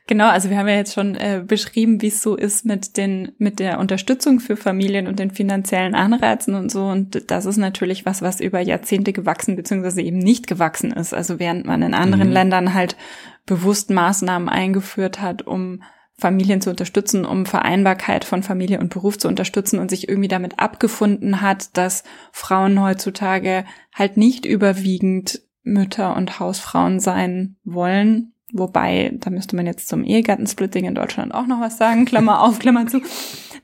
Genau, 0.06 0.28
also 0.28 0.48
wir 0.48 0.56
haben 0.56 0.68
ja 0.68 0.76
jetzt 0.76 0.94
schon 0.94 1.14
äh, 1.14 1.42
beschrieben, 1.46 2.00
wie 2.00 2.08
es 2.08 2.22
so 2.22 2.36
ist 2.36 2.64
mit 2.64 2.96
den, 2.96 3.32
mit 3.36 3.58
der 3.58 3.78
Unterstützung 3.80 4.40
für 4.40 4.56
Familien 4.56 5.06
und 5.06 5.18
den 5.18 5.30
finanziellen 5.30 5.94
Anreizen 5.94 6.54
und 6.54 6.72
so. 6.72 6.86
Und 6.86 7.30
das 7.30 7.44
ist 7.44 7.58
natürlich 7.58 8.06
was, 8.06 8.22
was 8.22 8.40
über 8.40 8.60
Jahrzehnte 8.60 9.12
gewachsen 9.12 9.56
bzw. 9.56 10.00
eben 10.00 10.18
nicht 10.18 10.46
gewachsen 10.46 10.92
ist. 10.92 11.12
Also 11.12 11.38
während 11.38 11.66
man 11.66 11.82
in 11.82 11.92
anderen 11.92 12.28
mhm. 12.28 12.32
Ländern 12.32 12.72
halt 12.72 12.96
bewusst 13.44 13.90
Maßnahmen 13.90 14.48
eingeführt 14.48 15.20
hat, 15.20 15.42
um 15.46 15.82
Familien 16.18 16.60
zu 16.60 16.70
unterstützen, 16.70 17.24
um 17.24 17.46
Vereinbarkeit 17.46 18.24
von 18.24 18.42
Familie 18.42 18.80
und 18.80 18.92
Beruf 18.92 19.18
zu 19.18 19.28
unterstützen 19.28 19.78
und 19.78 19.88
sich 19.88 20.08
irgendwie 20.08 20.28
damit 20.28 20.58
abgefunden 20.58 21.40
hat, 21.40 21.76
dass 21.76 22.02
Frauen 22.32 22.82
heutzutage 22.82 23.64
halt 23.94 24.16
nicht 24.16 24.44
überwiegend 24.44 25.40
Mütter 25.62 26.16
und 26.16 26.40
Hausfrauen 26.40 26.98
sein 26.98 27.56
wollen. 27.62 28.32
Wobei, 28.52 29.12
da 29.14 29.30
müsste 29.30 29.54
man 29.54 29.66
jetzt 29.66 29.88
zum 29.88 30.02
Ehegattensplitting 30.02 30.86
in 30.86 30.94
Deutschland 30.94 31.32
auch 31.32 31.46
noch 31.46 31.60
was 31.60 31.78
sagen, 31.78 32.04
Klammer 32.04 32.42
auf, 32.42 32.58
Klammer 32.58 32.86
zu. 32.88 33.00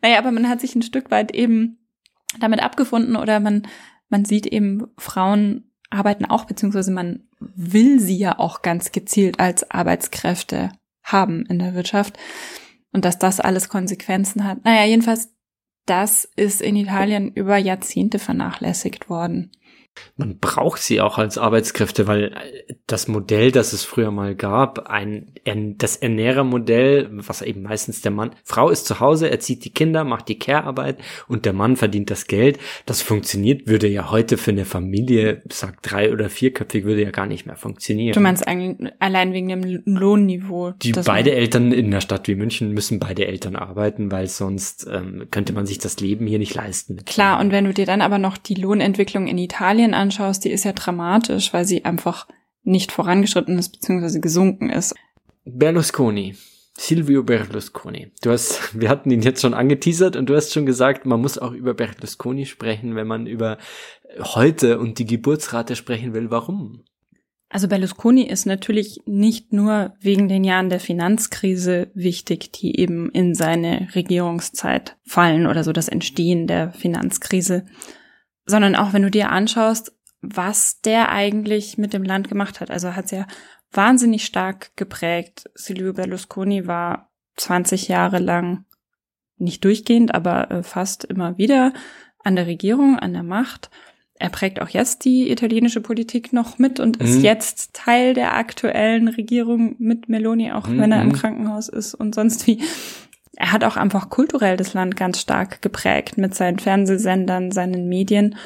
Naja, 0.00 0.18
aber 0.18 0.30
man 0.30 0.48
hat 0.48 0.61
sich 0.61 0.76
ein 0.76 0.82
Stück 0.82 1.11
weit 1.11 1.34
eben 1.34 1.78
damit 2.38 2.62
abgefunden 2.62 3.16
oder 3.16 3.40
man, 3.40 3.66
man 4.11 4.24
sieht 4.24 4.46
eben, 4.46 4.86
Frauen 4.96 5.72
arbeiten 5.90 6.24
auch, 6.24 6.44
beziehungsweise 6.44 6.92
man 6.92 7.24
will 7.40 7.98
sie 7.98 8.16
ja 8.16 8.38
auch 8.38 8.62
ganz 8.62 8.92
gezielt 8.92 9.40
als 9.40 9.70
Arbeitskräfte 9.70 10.70
haben 11.05 11.46
in 11.46 11.59
der 11.59 11.74
Wirtschaft 11.74 12.18
und 12.92 13.05
dass 13.05 13.18
das 13.18 13.40
alles 13.40 13.68
Konsequenzen 13.68 14.44
hat. 14.44 14.64
Naja, 14.64 14.84
jedenfalls, 14.84 15.32
das 15.86 16.24
ist 16.36 16.61
in 16.62 16.76
Italien 16.76 17.30
über 17.32 17.57
Jahrzehnte 17.57 18.18
vernachlässigt 18.18 19.09
worden 19.09 19.52
man 20.16 20.38
braucht 20.38 20.80
sie 20.80 21.01
auch 21.01 21.18
als 21.18 21.38
Arbeitskräfte, 21.38 22.07
weil 22.07 22.34
das 22.86 23.09
Modell, 23.09 23.51
das 23.51 23.72
es 23.72 23.84
früher 23.84 24.11
mal 24.11 24.34
gab, 24.34 24.90
ein, 24.90 25.32
das 25.78 25.97
Ernährermodell, 25.97 27.09
was 27.11 27.42
eben 27.42 27.62
meistens 27.62 28.01
der 28.03 28.12
Mann, 28.12 28.30
Frau 28.45 28.70
ist 28.70 28.86
zu 28.86 29.01
Hause, 29.01 29.30
erzieht 29.30 29.64
die 29.64 29.72
Kinder, 29.72 30.05
macht 30.05 30.28
die 30.28 30.38
Care-Arbeit 30.38 30.99
und 31.28 31.45
der 31.45 31.53
Mann 31.53 31.76
verdient 31.76 32.11
das 32.11 32.26
Geld. 32.26 32.59
Das 32.86 33.03
funktioniert, 33.03 33.66
würde 33.66 33.88
ja 33.88 34.11
heute 34.11 34.36
für 34.36 34.51
eine 34.51 34.64
Familie, 34.64 35.42
sagt 35.51 35.90
drei- 35.90 36.12
oder 36.12 36.30
vierköpfig, 36.30 36.84
würde 36.84 37.03
ja 37.03 37.11
gar 37.11 37.26
nicht 37.26 37.47
mehr 37.47 37.57
funktionieren. 37.57 38.14
Du 38.14 38.20
meinst 38.20 38.47
allein 38.47 39.32
wegen 39.32 39.49
dem 39.49 39.82
Lohnniveau? 39.84 40.72
Die 40.82 40.92
beide 40.92 41.32
Eltern 41.32 41.72
in 41.72 41.86
einer 41.86 42.01
Stadt 42.01 42.28
wie 42.28 42.34
München 42.34 42.72
müssen 42.72 43.01
beide 43.01 43.26
Eltern 43.26 43.57
arbeiten, 43.57 44.11
weil 44.12 44.26
sonst 44.28 44.86
ähm, 44.90 45.26
könnte 45.30 45.53
man 45.53 45.66
sich 45.66 45.78
das 45.78 46.01
Leben 46.01 46.26
hier 46.26 46.38
nicht 46.38 46.55
leisten. 46.55 47.05
Klar, 47.05 47.40
und 47.40 47.53
wenn 47.53 47.64
du 47.64 47.74
dir 47.74 47.86
dann 47.86 48.01
aber 48.01 48.18
noch 48.18 48.36
die 48.36 48.55
Lohnentwicklung 48.55 49.26
in 49.26 49.38
Italien 49.38 49.84
Italien 49.85 49.95
anschaust, 49.95 50.45
die 50.45 50.51
ist 50.51 50.64
ja 50.64 50.72
dramatisch, 50.72 51.53
weil 51.53 51.64
sie 51.64 51.85
einfach 51.85 52.26
nicht 52.62 52.93
vorangeschritten 52.93 53.59
ist 53.59 53.70
bzw. 53.70 54.20
gesunken 54.20 54.70
ist. 54.70 54.95
Berlusconi. 55.45 56.35
Silvio 56.76 57.22
Berlusconi. 57.22 58.11
Du 58.22 58.30
hast, 58.30 58.74
wir 58.80 58.89
hatten 58.89 59.11
ihn 59.11 59.22
jetzt 59.22 59.43
schon 59.43 59.55
angeteasert 59.55 60.16
und 60.16 60.28
du 60.28 60.35
hast 60.35 60.53
schon 60.53 60.66
gesagt, 60.66 61.07
man 61.07 61.20
muss 61.20 61.39
auch 61.39 61.53
über 61.53 61.74
Berlusconi 61.74 62.47
sprechen, 62.47 62.97
wenn 62.97 63.07
man 63.07 63.26
über 63.26 63.59
heute 64.18 64.78
und 64.78 64.99
die 64.99 65.05
Geburtsrate 65.05 65.76
sprechen 65.76 66.14
will. 66.14 66.30
Warum? 66.30 66.85
Also 67.51 67.68
Berlusconi 67.68 68.22
ist 68.22 68.47
natürlich 68.47 69.01
nicht 69.07 69.53
nur 69.53 69.93
wegen 70.01 70.28
den 70.28 70.43
Jahren 70.43 70.70
der 70.70 70.80
Finanzkrise 70.80 71.91
wichtig, 71.95 72.53
die 72.53 72.80
eben 72.80 73.11
in 73.11 73.35
seine 73.35 73.89
Regierungszeit 73.95 74.97
fallen 75.05 75.47
oder 75.47 75.62
so 75.62 75.72
das 75.72 75.89
Entstehen 75.89 76.49
der 76.49 76.72
Finanzkrise, 76.72 77.66
sondern 78.47 78.76
auch 78.76 78.92
wenn 78.92 79.03
du 79.03 79.11
dir 79.11 79.30
anschaust, 79.30 79.92
was 80.20 80.80
der 80.80 81.11
eigentlich 81.11 81.78
mit 81.78 81.92
dem 81.92 82.03
Land 82.03 82.28
gemacht 82.28 82.61
hat. 82.61 82.70
Also 82.70 82.95
hat 82.95 83.07
es 83.07 83.11
ja 83.11 83.26
wahnsinnig 83.72 84.24
stark 84.24 84.76
geprägt. 84.76 85.51
Silvio 85.55 85.92
Berlusconi 85.92 86.66
war 86.66 87.11
20 87.36 87.88
Jahre 87.88 88.18
lang 88.18 88.64
nicht 89.36 89.64
durchgehend, 89.64 90.14
aber 90.14 90.51
äh, 90.51 90.62
fast 90.62 91.05
immer 91.05 91.36
wieder 91.38 91.72
an 92.22 92.36
der 92.36 92.47
Regierung, 92.47 92.99
an 92.99 93.12
der 93.12 93.22
Macht. 93.22 93.70
Er 94.16 94.30
prägt 94.30 94.62
auch 94.62 94.68
jetzt 94.68 95.05
die 95.05 95.30
italienische 95.30 95.80
Politik 95.80 96.32
noch 96.32 96.59
mit 96.59 96.78
und 96.78 97.01
mhm. 97.01 97.05
ist 97.05 97.22
jetzt 97.22 97.74
Teil 97.74 98.14
der 98.14 98.36
aktuellen 98.36 99.09
Regierung 99.09 99.74
mit 99.78 100.09
Meloni, 100.09 100.53
auch 100.53 100.68
mhm. 100.68 100.78
wenn 100.78 100.92
er 100.92 101.03
im 101.03 101.09
mhm. 101.09 101.14
Krankenhaus 101.14 101.68
ist 101.68 101.95
und 101.95 102.14
sonst 102.14 102.47
wie 102.47 102.62
er 103.37 103.53
hat 103.53 103.64
auch 103.64 103.76
einfach 103.76 104.11
kulturell 104.11 104.57
das 104.57 104.74
Land 104.74 104.97
ganz 104.97 105.20
stark 105.20 105.62
geprägt 105.62 106.18
mit 106.18 106.35
seinen 106.35 106.59
Fernsehsendern, 106.59 107.51
seinen 107.51 107.89
Medien. 107.89 108.37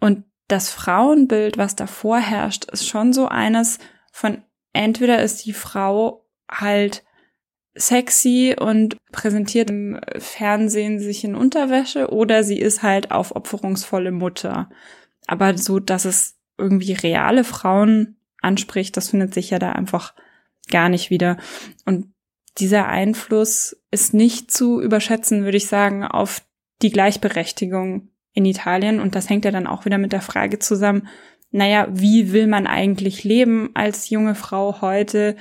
Und 0.00 0.24
das 0.48 0.70
Frauenbild, 0.70 1.58
was 1.58 1.76
davor 1.76 2.18
herrscht, 2.18 2.64
ist 2.70 2.88
schon 2.88 3.12
so 3.12 3.28
eines 3.28 3.78
von 4.12 4.42
entweder 4.72 5.22
ist 5.22 5.44
die 5.44 5.52
Frau 5.52 6.26
halt 6.50 7.04
sexy 7.74 8.56
und 8.58 8.96
präsentiert 9.12 9.70
im 9.70 10.00
Fernsehen 10.18 10.98
sich 10.98 11.24
in 11.24 11.34
Unterwäsche 11.34 12.10
oder 12.10 12.42
sie 12.42 12.58
ist 12.58 12.82
halt 12.82 13.10
aufopferungsvolle 13.10 14.10
Mutter. 14.10 14.70
Aber 15.26 15.56
so, 15.56 15.78
dass 15.78 16.04
es 16.04 16.38
irgendwie 16.56 16.92
reale 16.92 17.44
Frauen 17.44 18.16
anspricht, 18.40 18.96
das 18.96 19.10
findet 19.10 19.34
sich 19.34 19.50
ja 19.50 19.58
da 19.58 19.72
einfach 19.72 20.14
gar 20.70 20.88
nicht 20.88 21.10
wieder. 21.10 21.36
Und 21.84 22.12
dieser 22.60 22.88
Einfluss 22.88 23.76
ist 23.90 24.14
nicht 24.14 24.50
zu 24.50 24.80
überschätzen, 24.80 25.44
würde 25.44 25.56
ich 25.56 25.66
sagen, 25.66 26.04
auf 26.04 26.42
die 26.82 26.90
Gleichberechtigung 26.90 28.08
in 28.32 28.44
Italien. 28.44 29.00
Und 29.00 29.14
das 29.14 29.28
hängt 29.28 29.44
ja 29.44 29.50
dann 29.50 29.66
auch 29.66 29.84
wieder 29.84 29.98
mit 29.98 30.12
der 30.12 30.20
Frage 30.20 30.58
zusammen, 30.58 31.08
naja, 31.50 31.88
wie 31.90 32.32
will 32.32 32.46
man 32.46 32.66
eigentlich 32.66 33.24
leben 33.24 33.70
als 33.74 34.10
junge 34.10 34.34
Frau 34.34 34.80
heute? 34.80 35.36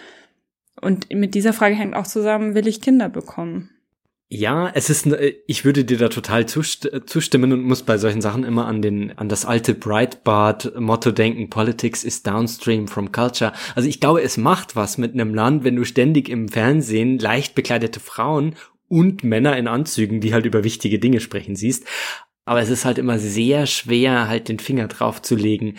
Und 0.81 1.13
mit 1.13 1.35
dieser 1.35 1.53
Frage 1.53 1.75
hängt 1.75 1.95
auch 1.95 2.07
zusammen, 2.07 2.55
will 2.55 2.67
ich 2.67 2.81
Kinder 2.81 3.09
bekommen? 3.09 3.69
Ja, 4.29 4.69
es 4.73 4.89
ist, 4.89 5.05
äh, 5.07 5.35
ich 5.47 5.63
würde 5.63 5.85
dir 5.85 5.97
da 5.97 6.09
total 6.09 6.45
zustimmen 6.45 7.53
und 7.53 7.61
muss 7.61 7.83
bei 7.83 7.97
solchen 7.97 8.21
Sachen 8.21 8.43
immer 8.43 8.65
an 8.65 8.81
den, 8.81 9.17
an 9.17 9.29
das 9.29 9.45
alte 9.45 9.73
Breitbart-Motto 9.73 11.11
denken, 11.11 11.49
Politics 11.49 12.03
is 12.03 12.23
downstream 12.23 12.87
from 12.87 13.11
culture. 13.13 13.53
Also 13.75 13.87
ich 13.87 14.01
glaube, 14.01 14.21
es 14.21 14.35
macht 14.35 14.75
was 14.75 14.97
mit 14.97 15.13
einem 15.13 15.33
Land, 15.33 15.63
wenn 15.63 15.77
du 15.77 15.85
ständig 15.85 16.27
im 16.27 16.49
Fernsehen 16.49 17.19
leicht 17.19 17.55
bekleidete 17.55 18.01
Frauen 18.01 18.55
und 18.89 19.23
Männer 19.23 19.55
in 19.57 19.67
Anzügen, 19.67 20.19
die 20.19 20.33
halt 20.33 20.45
über 20.45 20.65
wichtige 20.65 20.99
Dinge 20.99 21.21
sprechen, 21.21 21.55
siehst. 21.55 21.85
Aber 22.43 22.61
es 22.61 22.69
ist 22.69 22.85
halt 22.85 22.97
immer 22.97 23.19
sehr 23.19 23.65
schwer, 23.65 24.27
halt 24.27 24.49
den 24.49 24.59
Finger 24.59 24.87
drauf 24.87 25.21
zu 25.21 25.35
legen 25.35 25.75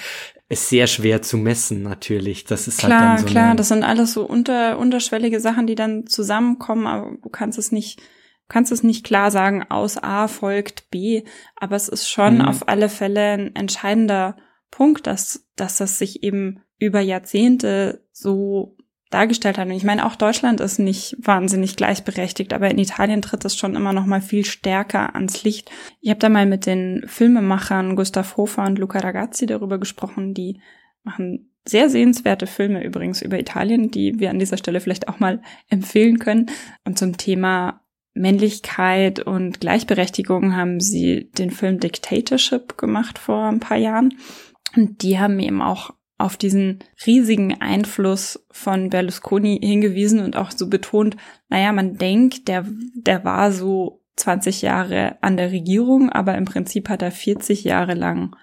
ist 0.51 0.71
sehr 0.71 0.87
schwer 0.87 1.21
zu 1.21 1.37
messen, 1.37 1.83
natürlich. 1.83 2.45
Das 2.45 2.69
ist 2.69 2.79
klar, 2.79 2.91
halt 2.91 3.01
dann 3.01 3.19
so 3.19 3.27
klar. 3.27 3.55
Das 3.55 3.69
sind 3.69 3.83
alles 3.83 4.15
so 4.15 4.25
unter, 4.25 4.79
unterschwellige 4.79 5.41
Sachen, 5.41 5.67
die 5.67 5.75
dann 5.75 6.07
zusammenkommen, 6.07 6.87
aber 6.87 7.17
du 7.23 7.29
kannst 7.29 7.59
es 7.59 7.71
nicht 7.71 8.01
kannst 8.49 8.73
es 8.73 8.83
nicht 8.83 9.05
klar 9.05 9.31
sagen, 9.31 9.65
aus 9.69 10.03
A 10.03 10.29
folgt 10.29 10.91
B, 10.91 11.23
aber 11.57 11.77
es 11.77 11.89
ist 11.89 12.09
schon 12.09 12.37
mhm. 12.37 12.43
auf 12.43 12.69
alle 12.69 12.89
Fälle 12.89 13.33
ein 13.33 13.55
entscheidender 13.55 14.37
Punkt, 14.71 15.07
dass, 15.07 15.47
dass 15.57 15.77
das 15.77 15.99
sich 15.99 16.23
eben 16.23 16.61
über 16.79 17.01
Jahrzehnte 17.01 18.05
so 18.13 18.77
dargestellt 19.11 19.57
hat. 19.57 19.67
Und 19.67 19.75
ich 19.75 19.85
meine, 19.85 20.05
auch 20.05 20.17
Deutschland 20.17 20.61
ist 20.61 20.79
nicht 20.79 21.17
wahnsinnig 21.19 21.77
gleichberechtigt, 21.77 22.53
aber 22.53 22.71
in 22.71 22.79
Italien 22.79 23.23
tritt 23.23 23.45
es 23.45 23.57
schon 23.57 23.75
immer 23.75 23.93
noch 23.93 24.05
mal 24.05 24.21
viel 24.21 24.45
stärker 24.45 25.15
ans 25.15 25.45
Licht. 25.45 25.71
Ich 26.01 26.11
habe 26.11 26.21
da 26.21 26.29
mal 26.29 26.47
mit 26.47 26.67
den 26.67 27.05
Filmemachern 27.07 27.97
Gustav 27.97 28.37
Hofer 28.37 28.67
und 28.67 28.79
Luca 28.79 28.99
Ragazzi 28.99 29.47
darüber 29.47 29.79
gesprochen, 29.79 30.35
die 30.35 30.61
machen 31.05 31.53
sehr 31.65 31.91
sehenswerte 31.91 32.47
Filme 32.47 32.83
übrigens 32.85 33.23
über 33.23 33.39
Italien, 33.39 33.91
die 33.91 34.19
wir 34.19 34.31
an 34.31 34.39
dieser 34.39 34.57
Stelle 34.57 34.81
vielleicht 34.81 35.09
auch 35.09 35.21
mal 35.21 35.43
empfehlen 35.69 36.19
können. 36.19 36.51
Und 36.85 36.99
zum 36.99 37.17
Thema 37.17 37.83
Männlichkeit 38.19 39.21
und 39.21 39.61
Gleichberechtigung 39.61 40.57
haben 40.57 40.81
sie 40.81 41.31
den 41.39 41.51
Film 41.51 41.81
Dictatorship 41.81 42.77
gemacht 42.77 43.19
vor 43.19 43.45
ein 43.45 43.61
paar 43.61 43.77
Jahren. 43.77 44.15
Und 44.77 45.03
die 45.03 45.19
haben 45.19 45.39
eben 45.41 45.63
auch 45.63 45.95
auf 46.19 46.37
diesen 46.37 46.81
riesigen 47.07 47.61
Einfluss 47.61 48.45
von 48.51 48.91
Berlusconi 48.91 49.61
hingewiesen 49.63 50.21
und 50.21 50.37
auch 50.37 50.51
so 50.51 50.69
betont, 50.69 51.17
naja, 51.49 51.73
man 51.73 51.97
denkt, 51.97 52.49
der, 52.49 52.67
der 52.95 53.25
war 53.25 53.53
so 53.53 54.03
20 54.17 54.63
Jahre 54.63 55.17
an 55.23 55.37
der 55.37 55.53
Regierung, 55.53 56.11
aber 56.11 56.37
im 56.37 56.45
Prinzip 56.45 56.89
hat 56.89 57.03
er 57.03 57.13
40 57.13 57.63
Jahre 57.63 57.95
lang 57.95 58.35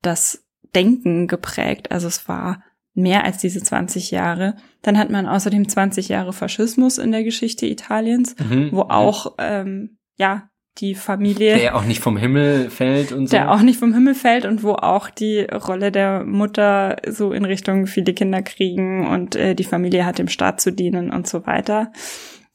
das 0.00 0.46
Denken 0.74 1.26
geprägt. 1.26 1.92
Also 1.92 2.08
es 2.08 2.26
war 2.26 2.62
mehr 2.94 3.24
als 3.24 3.38
diese 3.38 3.62
20 3.62 4.10
Jahre. 4.10 4.56
Dann 4.82 4.98
hat 4.98 5.10
man 5.10 5.26
außerdem 5.26 5.68
20 5.68 6.08
Jahre 6.08 6.32
Faschismus 6.32 6.98
in 6.98 7.12
der 7.12 7.24
Geschichte 7.24 7.66
Italiens, 7.66 8.34
mhm. 8.38 8.70
wo 8.72 8.82
auch 8.82 9.34
ähm, 9.38 9.98
ja 10.16 10.50
die 10.78 10.94
Familie. 10.94 11.56
Der 11.56 11.76
auch 11.76 11.84
nicht 11.84 12.00
vom 12.00 12.16
Himmel 12.16 12.70
fällt 12.70 13.12
und 13.12 13.26
so. 13.26 13.36
Der 13.36 13.50
auch 13.50 13.62
nicht 13.62 13.78
vom 13.78 13.92
Himmel 13.92 14.14
fällt 14.14 14.44
und 14.44 14.62
wo 14.62 14.72
auch 14.72 15.10
die 15.10 15.40
Rolle 15.40 15.92
der 15.92 16.24
Mutter 16.24 16.96
so 17.08 17.32
in 17.32 17.44
Richtung 17.44 17.86
viele 17.86 18.14
Kinder 18.14 18.42
kriegen 18.42 19.06
und 19.06 19.36
äh, 19.36 19.54
die 19.54 19.64
Familie 19.64 20.06
hat 20.06 20.18
dem 20.18 20.28
Staat 20.28 20.60
zu 20.60 20.72
dienen 20.72 21.10
und 21.10 21.26
so 21.26 21.46
weiter. 21.46 21.92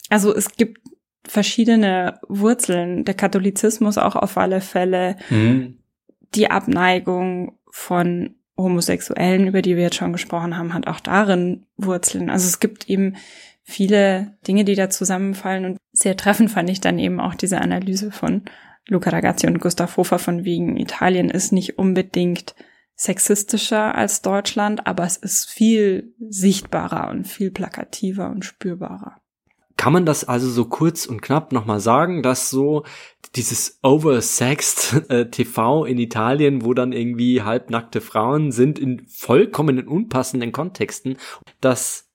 Also 0.10 0.34
es 0.36 0.52
gibt 0.56 0.80
verschiedene 1.28 2.20
Wurzeln. 2.28 3.04
Der 3.06 3.16
Katholizismus 3.16 3.98
auch 3.98 4.16
auf 4.16 4.38
alle 4.38 4.62
Fälle. 4.62 5.18
Mhm. 5.30 5.80
Die 6.36 6.50
Abneigung 6.50 7.58
von 7.70 8.36
Homosexuellen, 8.58 9.48
über 9.48 9.62
die 9.62 9.76
wir 9.76 9.84
jetzt 9.84 9.98
schon 9.98 10.14
gesprochen 10.14 10.58
haben, 10.58 10.74
hat 10.74 10.88
auch 10.88 11.00
darin 11.00 11.66
Wurzeln. 11.78 12.30
Also 12.30 12.48
es 12.48 12.60
gibt 12.60 12.90
eben 12.90 13.16
viele 13.64 14.34
Dinge, 14.48 14.64
die 14.64 14.76
da 14.76 14.90
zusammenfallen 14.90 15.66
und 15.66 15.78
sehr 15.92 16.16
treffend 16.16 16.52
fand 16.52 16.70
ich 16.70 16.82
dann 16.82 17.00
eben 17.00 17.20
auch 17.20 17.36
diese 17.36 17.60
Analyse 17.60 18.12
von 18.12 18.44
Luca 18.88 19.10
Ragazzi 19.10 19.48
und 19.48 19.60
Gustav 19.60 19.98
Hofer 19.98 20.20
von 20.20 20.46
wegen 20.46 20.78
Italien 20.78 21.30
ist 21.30 21.52
nicht 21.52 21.78
unbedingt 21.80 22.56
sexistischer 22.96 23.96
als 23.96 24.22
Deutschland, 24.22 24.88
aber 24.88 25.04
es 25.04 25.18
ist 25.18 25.50
viel 25.50 26.14
sichtbarer 26.20 27.10
und 27.10 27.28
viel 27.28 27.52
plakativer 27.52 28.30
und 28.30 28.46
spürbarer. 28.46 29.20
Kann 29.78 29.94
man 29.94 30.06
das 30.06 30.24
also 30.24 30.50
so 30.50 30.66
kurz 30.66 31.06
und 31.06 31.22
knapp 31.22 31.52
nochmal 31.52 31.80
sagen, 31.80 32.24
dass 32.24 32.50
so 32.50 32.86
dieses 33.36 33.80
oversexed 33.84 35.06
äh, 35.10 35.30
TV 35.30 35.86
in 35.86 35.98
Italien, 35.98 36.64
wo 36.64 36.74
dann 36.74 36.94
irgendwie 36.94 37.42
halbnackte 37.42 38.02
Frauen 38.02 38.52
sind 38.52 38.80
in 38.80 39.06
vollkommen 39.08 39.86
unpassenden 39.88 40.52
Kontexten, 40.52 41.18
dass 41.62 42.10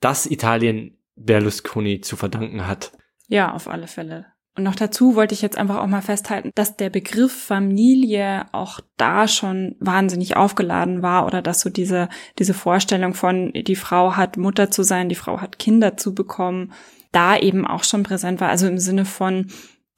das 0.00 0.26
Italien 0.26 0.98
Berlusconi 1.16 2.00
zu 2.00 2.16
verdanken 2.16 2.66
hat? 2.66 2.92
Ja, 3.28 3.52
auf 3.52 3.68
alle 3.68 3.86
Fälle. 3.86 4.26
Und 4.60 4.64
noch 4.64 4.74
dazu 4.74 5.16
wollte 5.16 5.32
ich 5.32 5.40
jetzt 5.40 5.56
einfach 5.56 5.78
auch 5.78 5.86
mal 5.86 6.02
festhalten, 6.02 6.50
dass 6.54 6.76
der 6.76 6.90
Begriff 6.90 7.32
Familie 7.32 8.44
auch 8.52 8.80
da 8.98 9.26
schon 9.26 9.74
wahnsinnig 9.80 10.36
aufgeladen 10.36 11.00
war 11.00 11.24
oder 11.24 11.40
dass 11.40 11.62
so 11.62 11.70
diese, 11.70 12.10
diese 12.38 12.52
Vorstellung 12.52 13.14
von, 13.14 13.54
die 13.54 13.74
Frau 13.74 14.16
hat 14.16 14.36
Mutter 14.36 14.70
zu 14.70 14.82
sein, 14.82 15.08
die 15.08 15.14
Frau 15.14 15.40
hat 15.40 15.58
Kinder 15.58 15.96
zu 15.96 16.14
bekommen, 16.14 16.74
da 17.10 17.38
eben 17.38 17.66
auch 17.66 17.84
schon 17.84 18.02
präsent 18.02 18.42
war. 18.42 18.50
Also 18.50 18.66
im 18.66 18.76
Sinne 18.76 19.06
von, 19.06 19.46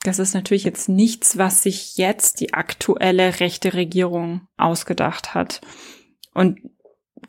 das 0.05 0.21
ist 0.21 0.33
natürlich 0.33 0.63
jetzt 0.63 0.89
nichts, 0.89 1.39
was 1.39 1.65
sich 1.65 1.97
jetzt 1.97 2.39
die 2.39 2.55
aktuelle 2.55 3.41
rechte 3.41 3.75
Regierung 3.75 4.43
ausgedacht 4.59 5.35
hat. 5.35 5.61
Und 6.35 6.61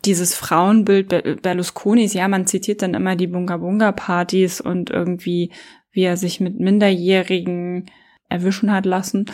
dieses 0.05 0.35
Frauenbild 0.35 1.41
Berlusconis, 1.41 2.13
ja, 2.13 2.27
man 2.27 2.45
zitiert 2.45 2.83
dann 2.83 2.93
immer 2.93 3.15
die 3.15 3.27
Bunga-Bunga-Partys 3.27 4.61
und 4.61 4.91
irgendwie 4.91 5.51
wie 5.93 6.03
er 6.03 6.17
sich 6.17 6.39
mit 6.39 6.59
Minderjährigen 6.59 7.89
erwischen 8.27 8.71
hat 8.71 8.85
lassen. 8.85 9.27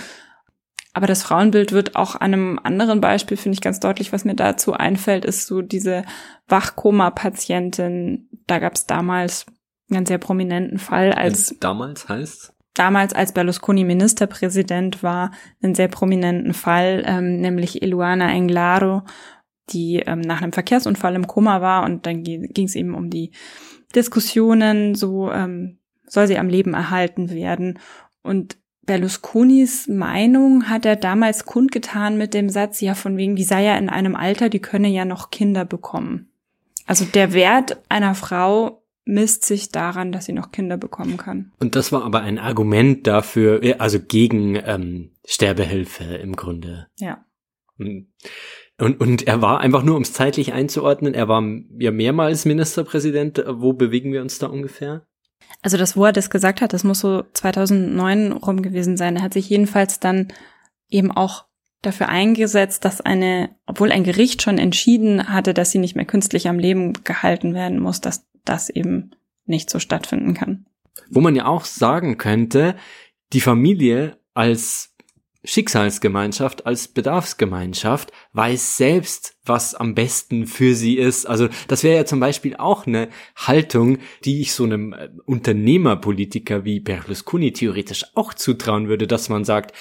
Aber 0.93 1.07
das 1.07 1.23
Frauenbild 1.23 1.71
wird 1.71 1.95
auch 1.95 2.15
an 2.15 2.33
einem 2.33 2.59
anderen 2.61 2.99
Beispiel, 2.99 3.37
finde 3.37 3.55
ich 3.55 3.61
ganz 3.61 3.79
deutlich, 3.79 4.11
was 4.11 4.25
mir 4.25 4.35
dazu 4.35 4.73
einfällt, 4.73 5.23
ist 5.23 5.47
so 5.47 5.61
diese 5.61 6.03
Wachkoma-Patientin. 6.47 8.27
Da 8.47 8.59
gab 8.59 8.75
es 8.75 8.85
damals 8.85 9.45
einen 9.89 10.05
sehr 10.05 10.17
prominenten 10.17 10.77
Fall 10.77 11.13
als. 11.13 11.55
Damals 11.59 12.09
heißt? 12.09 12.53
Damals, 12.73 13.13
als 13.13 13.33
Berlusconi 13.33 13.83
Ministerpräsident 13.83 15.03
war, 15.03 15.31
einen 15.61 15.75
sehr 15.75 15.87
prominenten 15.87 16.53
Fall, 16.53 17.03
ähm, 17.05 17.39
nämlich 17.39 17.81
Eluana 17.81 18.31
Englaro, 18.31 19.03
die 19.69 19.97
ähm, 20.05 20.21
nach 20.21 20.41
einem 20.41 20.53
Verkehrsunfall 20.53 21.15
im 21.15 21.27
Koma 21.27 21.61
war 21.61 21.83
und 21.83 22.05
dann 22.05 22.23
ging 22.23 22.65
es 22.65 22.75
eben 22.75 22.95
um 22.95 23.09
die 23.09 23.31
Diskussionen, 23.95 24.95
so 24.95 25.31
ähm, 25.31 25.78
soll 26.09 26.27
sie 26.27 26.37
am 26.37 26.49
Leben 26.49 26.73
erhalten 26.73 27.29
werden. 27.29 27.79
Und 28.21 28.57
Berlusconis 28.85 29.87
Meinung 29.87 30.67
hat 30.67 30.85
er 30.85 30.95
damals 30.95 31.45
kundgetan 31.45 32.17
mit 32.17 32.33
dem 32.33 32.49
Satz, 32.49 32.81
ja, 32.81 32.95
von 32.95 33.17
wegen, 33.17 33.35
die 33.35 33.43
sei 33.43 33.63
ja 33.63 33.77
in 33.77 33.87
einem 33.89 34.15
Alter, 34.15 34.49
die 34.49 34.59
könne 34.59 34.89
ja 34.89 35.05
noch 35.05 35.29
Kinder 35.29 35.63
bekommen. 35.63 36.31
Also 36.85 37.05
der 37.05 37.33
Wert 37.33 37.77
einer 37.87 38.15
Frau 38.15 38.83
misst 39.05 39.45
sich 39.45 39.71
daran, 39.71 40.11
dass 40.11 40.25
sie 40.25 40.33
noch 40.33 40.51
Kinder 40.51 40.77
bekommen 40.77 41.17
kann. 41.17 41.51
Und 41.59 41.75
das 41.75 41.91
war 41.91 42.03
aber 42.03 42.21
ein 42.21 42.39
Argument 42.39 43.05
dafür, 43.05 43.61
äh, 43.63 43.75
also 43.75 43.99
gegen 43.99 44.55
ähm, 44.55 45.11
Sterbehilfe 45.25 46.03
im 46.03 46.35
Grunde. 46.35 46.87
Ja. 46.99 47.25
Hm. 47.77 48.11
Und, 48.79 49.01
und 49.01 49.27
er 49.27 49.41
war 49.41 49.59
einfach 49.59 49.83
nur, 49.83 49.97
um 49.97 50.03
es 50.03 50.13
zeitlich 50.13 50.53
einzuordnen, 50.53 51.13
er 51.13 51.27
war 51.27 51.43
ja 51.77 51.91
mehrmals 51.91 52.45
Ministerpräsident. 52.45 53.43
Wo 53.47 53.73
bewegen 53.73 54.13
wir 54.13 54.21
uns 54.21 54.39
da 54.39 54.47
ungefähr? 54.47 55.05
Also 55.61 55.77
das, 55.77 55.97
wo 55.97 56.05
er 56.05 56.13
das 56.13 56.29
gesagt 56.29 56.61
hat, 56.61 56.73
das 56.73 56.83
muss 56.83 56.99
so 56.99 57.23
2009 57.33 58.31
rum 58.31 58.61
gewesen 58.61 58.97
sein. 58.97 59.17
Er 59.17 59.23
hat 59.23 59.33
sich 59.33 59.49
jedenfalls 59.49 59.99
dann 59.99 60.29
eben 60.89 61.11
auch 61.11 61.45
dafür 61.81 62.09
eingesetzt, 62.09 62.85
dass 62.85 63.01
eine, 63.01 63.55
obwohl 63.65 63.91
ein 63.91 64.03
Gericht 64.03 64.41
schon 64.41 64.57
entschieden 64.57 65.29
hatte, 65.29 65.53
dass 65.53 65.71
sie 65.71 65.79
nicht 65.79 65.95
mehr 65.95 66.05
künstlich 66.05 66.47
am 66.47 66.59
Leben 66.59 66.93
gehalten 67.03 67.53
werden 67.53 67.79
muss, 67.79 68.01
dass 68.01 68.25
das 68.45 68.69
eben 68.69 69.11
nicht 69.45 69.69
so 69.69 69.79
stattfinden 69.79 70.33
kann. 70.33 70.65
Wo 71.09 71.21
man 71.21 71.35
ja 71.35 71.45
auch 71.45 71.65
sagen 71.65 72.17
könnte, 72.17 72.75
die 73.33 73.41
Familie 73.41 74.17
als 74.33 74.95
Schicksalsgemeinschaft 75.43 76.65
als 76.65 76.89
Bedarfsgemeinschaft 76.89 78.11
weiß 78.33 78.75
selbst, 78.77 79.37
was 79.45 79.73
am 79.73 79.95
besten 79.95 80.47
für 80.47 80.75
sie 80.75 80.97
ist. 80.97 81.25
Also 81.25 81.47
das 81.67 81.83
wäre 81.83 81.95
ja 81.95 82.05
zum 82.05 82.19
Beispiel 82.19 82.57
auch 82.57 82.85
eine 82.85 83.09
Haltung, 83.35 83.99
die 84.25 84.41
ich 84.41 84.51
so 84.53 84.65
einem 84.65 84.93
äh, 84.93 85.09
Unternehmerpolitiker 85.25 86.65
wie 86.65 86.81
Berlusconi 86.81 87.53
theoretisch 87.53 88.05
auch 88.15 88.33
zutrauen 88.33 88.89
würde, 88.89 89.07
dass 89.07 89.29
man 89.29 89.45
sagt, 89.45 89.73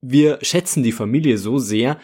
wir 0.00 0.38
schätzen 0.42 0.82
die 0.82 0.92
Familie 0.92 1.38
so 1.38 1.58
sehr, 1.58 1.98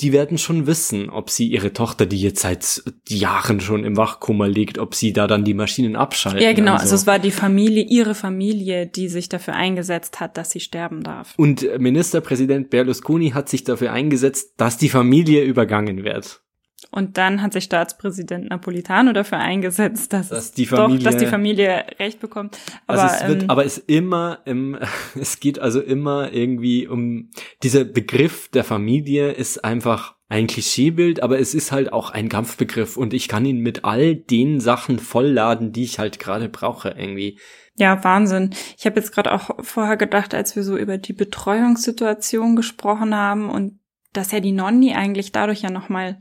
die 0.00 0.12
werden 0.12 0.36
schon 0.36 0.66
wissen, 0.66 1.08
ob 1.08 1.30
sie 1.30 1.46
ihre 1.46 1.72
Tochter, 1.72 2.04
die 2.04 2.20
jetzt 2.20 2.40
seit 2.40 2.82
Jahren 3.08 3.60
schon 3.60 3.82
im 3.84 3.96
Wachkoma 3.96 4.46
liegt, 4.46 4.78
ob 4.78 4.94
sie 4.94 5.14
da 5.14 5.26
dann 5.26 5.44
die 5.44 5.54
Maschinen 5.54 5.96
abschalten. 5.96 6.42
Ja, 6.42 6.52
genau. 6.52 6.72
Also. 6.72 6.82
also 6.82 6.94
es 6.96 7.06
war 7.06 7.18
die 7.18 7.30
Familie, 7.30 7.84
ihre 7.88 8.14
Familie, 8.14 8.86
die 8.86 9.08
sich 9.08 9.30
dafür 9.30 9.54
eingesetzt 9.54 10.20
hat, 10.20 10.36
dass 10.36 10.50
sie 10.50 10.60
sterben 10.60 11.02
darf. 11.02 11.32
Und 11.38 11.66
Ministerpräsident 11.78 12.68
Berlusconi 12.68 13.30
hat 13.30 13.48
sich 13.48 13.64
dafür 13.64 13.92
eingesetzt, 13.92 14.52
dass 14.58 14.76
die 14.76 14.90
Familie 14.90 15.44
übergangen 15.44 16.04
wird. 16.04 16.42
Und 16.90 17.16
dann 17.16 17.40
hat 17.40 17.54
sich 17.54 17.64
Staatspräsident 17.64 18.50
Napolitano 18.50 19.12
dafür 19.12 19.38
eingesetzt, 19.38 20.12
dass, 20.12 20.28
dass 20.28 20.52
die 20.52 20.66
Familie, 20.66 20.98
doch, 20.98 21.04
dass 21.04 21.16
die 21.16 21.26
Familie 21.26 21.84
Recht 21.98 22.20
bekommt. 22.20 22.58
Aber, 22.86 23.02
also 23.02 23.14
es 23.14 23.28
wird, 23.28 23.42
ähm, 23.44 23.50
aber 23.50 23.64
es 23.64 23.78
immer 23.78 24.40
im, 24.44 24.78
es 25.20 25.40
geht 25.40 25.58
also 25.58 25.80
immer 25.80 26.32
irgendwie 26.32 26.86
um 26.86 27.30
dieser 27.62 27.84
Begriff 27.84 28.48
der 28.48 28.62
Familie 28.62 29.32
ist 29.32 29.64
einfach 29.64 30.16
ein 30.28 30.48
Klischeebild, 30.48 31.22
aber 31.22 31.38
es 31.38 31.54
ist 31.54 31.72
halt 31.72 31.92
auch 31.92 32.10
ein 32.10 32.28
Kampfbegriff 32.28 32.96
und 32.96 33.14
ich 33.14 33.28
kann 33.28 33.44
ihn 33.44 33.60
mit 33.60 33.84
all 33.84 34.14
den 34.14 34.60
Sachen 34.60 34.98
vollladen, 34.98 35.72
die 35.72 35.84
ich 35.84 35.98
halt 35.98 36.18
gerade 36.18 36.48
brauche 36.48 36.90
irgendwie. 36.90 37.38
Ja, 37.76 38.02
Wahnsinn. 38.02 38.50
Ich 38.76 38.86
habe 38.86 38.96
jetzt 38.96 39.12
gerade 39.12 39.32
auch 39.32 39.50
vorher 39.60 39.96
gedacht, 39.96 40.34
als 40.34 40.56
wir 40.56 40.62
so 40.62 40.76
über 40.76 40.98
die 40.98 41.12
Betreuungssituation 41.12 42.56
gesprochen 42.56 43.14
haben 43.14 43.48
und 43.48 43.78
dass 44.12 44.32
ja 44.32 44.40
die 44.40 44.52
Nonni 44.52 44.94
eigentlich 44.94 45.30
dadurch 45.30 45.62
ja 45.62 45.70
nochmal 45.70 46.18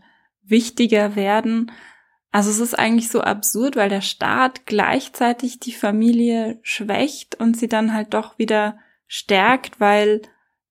wichtiger 0.48 1.16
werden. 1.16 1.72
Also 2.32 2.50
es 2.50 2.60
ist 2.60 2.78
eigentlich 2.78 3.10
so 3.10 3.22
absurd, 3.22 3.76
weil 3.76 3.90
der 3.90 4.02
Staat 4.02 4.66
gleichzeitig 4.66 5.60
die 5.60 5.72
Familie 5.72 6.60
schwächt 6.64 7.36
und 7.36 7.58
sie 7.58 7.70
dann 7.70 7.94
halt 7.94 8.14
doch 8.14 8.38
wieder 8.38 8.78
stärkt, 9.08 9.80
weil 9.80 10.22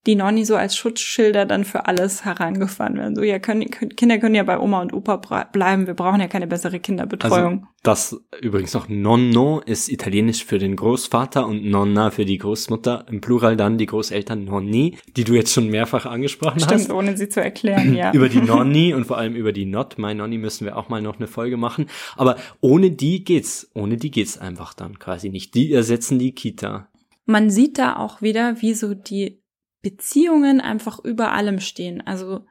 die 0.06 0.16
Nonni 0.16 0.44
so 0.44 0.56
als 0.56 0.76
Schutzschilder 0.76 1.46
dann 1.46 1.64
für 1.64 1.86
alles 1.86 2.24
herangefahren 2.24 2.96
werden. 2.96 3.16
So, 3.16 3.22
ja, 3.22 3.38
können, 3.38 3.70
Kinder 3.70 4.18
können 4.18 4.34
ja 4.34 4.42
bei 4.42 4.58
Oma 4.58 4.82
und 4.82 4.92
Opa 4.92 5.16
bleiben, 5.52 5.86
wir 5.86 5.94
brauchen 5.94 6.20
ja 6.20 6.28
keine 6.28 6.46
bessere 6.46 6.78
Kinderbetreuung. 6.78 7.52
Also, 7.52 7.68
das 7.82 8.20
übrigens 8.40 8.74
noch 8.74 8.88
Nonno 8.88 9.60
ist 9.60 9.88
italienisch 9.88 10.44
für 10.44 10.58
den 10.58 10.76
Großvater 10.76 11.46
und 11.46 11.64
Nonna 11.64 12.10
für 12.10 12.24
die 12.24 12.38
Großmutter, 12.38 13.06
im 13.08 13.20
Plural 13.20 13.56
dann 13.56 13.78
die 13.78 13.86
Großeltern 13.86 14.44
Nonni, 14.44 14.98
die 15.16 15.24
du 15.24 15.34
jetzt 15.34 15.52
schon 15.52 15.68
mehrfach 15.68 16.06
angesprochen 16.06 16.60
Stimmt, 16.60 16.72
hast. 16.72 16.84
Stimmt, 16.84 16.98
ohne 16.98 17.16
sie 17.16 17.28
zu 17.28 17.42
erklären, 17.42 17.94
ja. 17.94 18.12
über 18.12 18.28
die 18.28 18.40
Nonni 18.40 18.92
und 18.94 19.06
vor 19.06 19.16
allem 19.16 19.34
über 19.34 19.52
die 19.52 19.64
Not, 19.64 19.98
My 19.98 20.14
Nonni 20.14 20.38
müssen 20.38 20.66
wir 20.66 20.76
auch 20.76 20.88
mal 20.88 21.00
noch 21.00 21.16
eine 21.16 21.26
Folge 21.26 21.56
machen. 21.56 21.86
Aber 22.16 22.36
ohne 22.60 22.90
die 22.90 23.24
geht's, 23.24 23.70
ohne 23.74 23.96
die 23.96 24.10
geht's 24.10 24.38
einfach 24.38 24.74
dann 24.74 24.98
quasi 24.98 25.30
nicht. 25.30 25.54
Die 25.54 25.72
ersetzen 25.72 26.18
die 26.18 26.32
Kita. 26.32 26.88
man 27.26 27.50
sieht 27.50 27.78
da 27.78 27.96
auch 27.96 28.22
wieder, 28.22 28.60
wie 28.60 28.74
so 28.74 28.94
die 28.94 29.43
Beziehungen 29.84 30.60
einfach 30.60 30.98
über 31.04 31.32
allem 31.32 31.60
stehen. 31.60 32.00
Also 32.00 32.46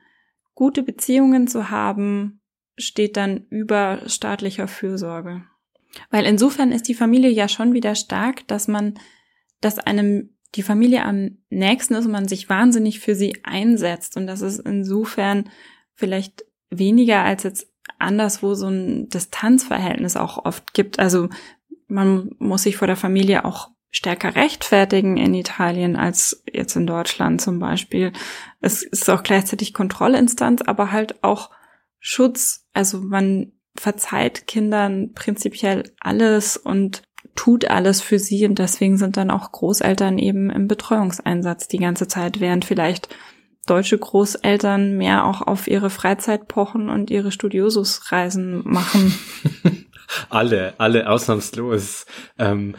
gute 0.55 0.83
Beziehungen 0.83 1.47
zu 1.47 1.69
haben, 1.69 2.39
steht 2.77 3.17
dann 3.17 3.45
über 3.49 4.01
staatlicher 4.07 4.67
Fürsorge. 4.67 5.43
Weil 6.09 6.25
insofern 6.25 6.71
ist 6.71 6.87
die 6.87 6.93
Familie 6.93 7.29
ja 7.29 7.47
schon 7.47 7.73
wieder 7.73 7.95
stark, 7.95 8.47
dass 8.47 8.67
man, 8.67 8.93
dass 9.61 9.79
einem 9.79 10.29
die 10.55 10.63
Familie 10.63 11.03
am 11.03 11.39
nächsten 11.49 11.95
ist 11.95 12.05
und 12.05 12.11
man 12.11 12.27
sich 12.27 12.49
wahnsinnig 12.49 12.99
für 12.99 13.15
sie 13.15 13.43
einsetzt. 13.43 14.15
Und 14.15 14.27
das 14.27 14.41
ist 14.41 14.59
insofern 14.59 15.49
vielleicht 15.95 16.45
weniger 16.69 17.23
als 17.23 17.43
jetzt 17.43 17.67
anderswo 17.97 18.53
so 18.53 18.67
ein 18.67 19.09
Distanzverhältnis 19.09 20.15
auch 20.15 20.45
oft 20.45 20.73
gibt. 20.73 20.99
Also 20.99 21.29
man 21.87 22.35
muss 22.37 22.63
sich 22.63 22.77
vor 22.77 22.87
der 22.87 22.95
Familie 22.95 23.45
auch 23.45 23.72
stärker 23.93 24.35
rechtfertigen 24.35 25.17
in 25.17 25.35
Italien 25.35 25.95
als 25.95 26.43
jetzt 26.51 26.75
in 26.75 26.87
Deutschland 26.87 27.39
zum 27.39 27.59
Beispiel. 27.59 28.11
Es 28.59 28.81
ist 28.81 29.07
auch 29.09 29.21
gleichzeitig 29.21 29.73
Kontrollinstanz, 29.73 30.63
aber 30.63 30.91
halt 30.91 31.23
auch 31.23 31.51
Schutz. 31.99 32.65
Also 32.73 32.99
man 32.99 33.53
verzeiht 33.77 34.47
Kindern 34.47 35.13
prinzipiell 35.13 35.91
alles 35.99 36.57
und 36.57 37.03
tut 37.35 37.65
alles 37.65 38.01
für 38.01 38.17
sie 38.17 38.45
und 38.45 38.57
deswegen 38.57 38.97
sind 38.97 39.15
dann 39.15 39.29
auch 39.29 39.51
Großeltern 39.51 40.17
eben 40.17 40.49
im 40.49 40.67
Betreuungseinsatz 40.67 41.67
die 41.67 41.79
ganze 41.79 42.07
Zeit, 42.07 42.39
während 42.39 42.65
vielleicht 42.65 43.15
deutsche 43.67 43.97
Großeltern 43.97 44.97
mehr 44.97 45.25
auch 45.25 45.41
auf 45.41 45.67
ihre 45.67 45.91
Freizeit 45.91 46.47
pochen 46.47 46.89
und 46.89 47.11
ihre 47.11 47.31
Studiosusreisen 47.31 48.61
machen. 48.65 49.13
alle, 50.29 50.73
alle 50.79 51.09
ausnahmslos. 51.09 52.05
Ähm, 52.39 52.75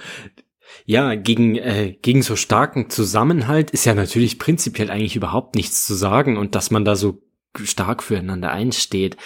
ja, 0.85 1.14
gegen, 1.14 1.57
äh, 1.57 1.97
gegen 2.03 2.22
so 2.22 2.37
starken 2.37 2.91
Zusammenhalt 2.91 3.70
ist 3.70 3.87
ja 3.87 3.95
natürlich 3.95 4.39
prinzipiell 4.39 4.91
eigentlich 4.91 5.16
überhaupt 5.16 5.55
nichts 5.55 5.87
zu 5.87 5.95
sagen 5.95 6.37
und 6.37 6.55
dass 6.55 6.70
man 6.70 6.85
da 6.85 6.95
so 6.95 7.22
stark 7.62 8.03
füreinander 8.03 8.51
einsteht. 8.51 9.16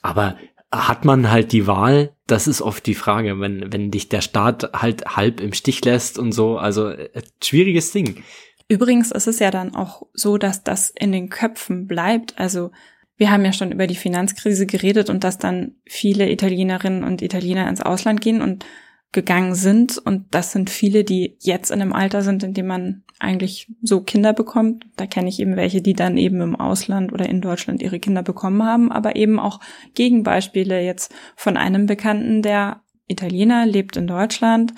Aber 0.00 0.36
hat 0.72 1.04
man 1.04 1.30
halt 1.30 1.52
die 1.52 1.66
Wahl, 1.66 2.14
das 2.26 2.46
ist 2.46 2.62
oft 2.62 2.86
die 2.86 2.94
Frage, 2.94 3.40
wenn, 3.40 3.72
wenn 3.72 3.90
dich 3.90 4.08
der 4.08 4.20
Staat 4.20 4.70
halt 4.72 5.04
halb 5.16 5.40
im 5.40 5.52
Stich 5.52 5.84
lässt 5.84 6.18
und 6.18 6.32
so, 6.32 6.58
also 6.58 6.88
äh, 6.88 7.22
schwieriges 7.42 7.92
Ding. 7.92 8.22
Übrigens 8.68 9.10
ist 9.10 9.26
es 9.26 9.40
ja 9.40 9.50
dann 9.50 9.74
auch 9.74 10.02
so, 10.14 10.38
dass 10.38 10.62
das 10.62 10.90
in 10.90 11.10
den 11.10 11.28
Köpfen 11.28 11.88
bleibt. 11.88 12.38
Also 12.38 12.70
wir 13.16 13.30
haben 13.30 13.44
ja 13.44 13.52
schon 13.52 13.72
über 13.72 13.88
die 13.88 13.96
Finanzkrise 13.96 14.64
geredet 14.64 15.10
und 15.10 15.24
dass 15.24 15.38
dann 15.38 15.74
viele 15.84 16.30
Italienerinnen 16.30 17.02
und 17.02 17.20
Italiener 17.20 17.68
ins 17.68 17.82
Ausland 17.82 18.20
gehen 18.20 18.40
und 18.40 18.64
gegangen 19.12 19.54
sind. 19.54 19.98
Und 19.98 20.26
das 20.30 20.52
sind 20.52 20.70
viele, 20.70 21.04
die 21.04 21.36
jetzt 21.40 21.70
in 21.70 21.80
einem 21.80 21.92
Alter 21.92 22.22
sind, 22.22 22.42
in 22.42 22.54
dem 22.54 22.66
man 22.66 23.02
eigentlich 23.18 23.70
so 23.82 24.00
Kinder 24.00 24.32
bekommt. 24.32 24.86
Da 24.96 25.06
kenne 25.06 25.28
ich 25.28 25.40
eben 25.40 25.56
welche, 25.56 25.82
die 25.82 25.94
dann 25.94 26.16
eben 26.16 26.40
im 26.40 26.56
Ausland 26.56 27.12
oder 27.12 27.28
in 27.28 27.40
Deutschland 27.40 27.82
ihre 27.82 28.00
Kinder 28.00 28.22
bekommen 28.22 28.64
haben, 28.64 28.90
aber 28.90 29.16
eben 29.16 29.38
auch 29.38 29.60
Gegenbeispiele 29.94 30.82
jetzt 30.82 31.14
von 31.36 31.56
einem 31.56 31.86
Bekannten, 31.86 32.42
der 32.42 32.80
Italiener, 33.08 33.66
lebt 33.66 33.96
in 33.96 34.06
Deutschland, 34.06 34.72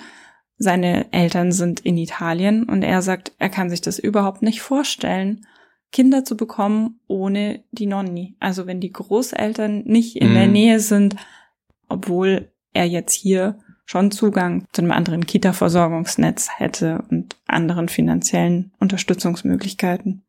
seine 0.57 1.11
Eltern 1.11 1.51
sind 1.51 1.79
in 1.81 1.97
Italien 1.97 2.63
und 2.63 2.83
er 2.83 3.01
sagt, 3.01 3.33
er 3.39 3.49
kann 3.49 3.69
sich 3.69 3.81
das 3.81 3.99
überhaupt 3.99 4.41
nicht 4.41 4.61
vorstellen, 4.61 5.45
Kinder 5.91 6.25
zu 6.25 6.35
bekommen 6.35 6.99
ohne 7.07 7.63
die 7.71 7.85
Nonni. 7.85 8.35
Also 8.39 8.65
wenn 8.65 8.79
die 8.79 8.91
Großeltern 8.91 9.83
nicht 9.85 10.15
in 10.15 10.31
mhm. 10.31 10.33
der 10.33 10.47
Nähe 10.47 10.79
sind, 10.79 11.15
obwohl 11.87 12.51
er 12.73 12.85
jetzt 12.85 13.13
hier 13.13 13.59
schon 13.85 14.11
Zugang 14.11 14.65
zu 14.71 14.81
einem 14.81 14.91
anderen 14.91 15.25
Kita-Versorgungsnetz 15.25 16.49
hätte 16.57 17.03
und 17.09 17.35
anderen 17.47 17.89
finanziellen 17.89 18.71
Unterstützungsmöglichkeiten. 18.79 20.23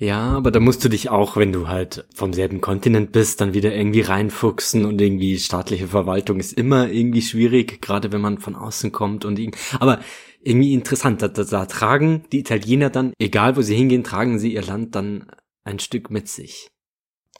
Ja, 0.00 0.30
aber 0.30 0.50
da 0.50 0.60
musst 0.60 0.82
du 0.82 0.88
dich 0.88 1.10
auch, 1.10 1.36
wenn 1.36 1.52
du 1.52 1.68
halt 1.68 2.06
vom 2.14 2.32
selben 2.32 2.62
Kontinent 2.62 3.12
bist, 3.12 3.42
dann 3.42 3.52
wieder 3.52 3.74
irgendwie 3.74 4.00
reinfuchsen 4.00 4.86
und 4.86 4.98
irgendwie 4.98 5.38
staatliche 5.38 5.88
Verwaltung 5.88 6.40
ist 6.40 6.54
immer 6.54 6.88
irgendwie 6.88 7.20
schwierig, 7.20 7.82
gerade 7.82 8.10
wenn 8.10 8.22
man 8.22 8.38
von 8.38 8.56
außen 8.56 8.92
kommt 8.92 9.26
und 9.26 9.38
irgendwie, 9.38 9.58
aber 9.78 10.00
irgendwie 10.42 10.72
interessant, 10.72 11.20
da, 11.20 11.28
da, 11.28 11.44
da 11.44 11.66
tragen 11.66 12.24
die 12.32 12.38
Italiener 12.38 12.88
dann, 12.88 13.12
egal 13.18 13.58
wo 13.58 13.60
sie 13.60 13.76
hingehen, 13.76 14.02
tragen 14.02 14.38
sie 14.38 14.54
ihr 14.54 14.62
Land 14.62 14.94
dann 14.94 15.26
ein 15.64 15.80
Stück 15.80 16.10
mit 16.10 16.28
sich. 16.28 16.70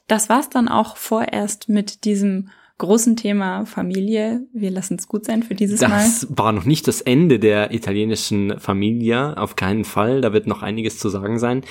Das 0.05 0.29
war's 0.29 0.49
dann 0.51 0.67
auch 0.67 0.97
vorerst 0.97 1.67
mit 1.67 2.05
diesem 2.05 2.49
großen 2.81 3.15
Thema 3.15 3.65
Familie. 3.65 4.41
Wir 4.53 4.71
lassen 4.71 4.97
es 4.99 5.07
gut 5.07 5.25
sein 5.25 5.43
für 5.43 5.53
dieses 5.53 5.79
das 5.79 5.89
Mal. 5.89 5.97
Das 5.99 6.27
war 6.29 6.51
noch 6.51 6.65
nicht 6.65 6.87
das 6.87 7.01
Ende 7.01 7.37
der 7.37 7.73
italienischen 7.73 8.59
Familie, 8.59 9.37
auf 9.37 9.55
keinen 9.55 9.85
Fall. 9.85 10.21
Da 10.21 10.33
wird 10.33 10.47
noch 10.47 10.63
einiges 10.63 10.97
zu 10.97 11.09
sagen 11.09 11.37
sein. 11.37 11.61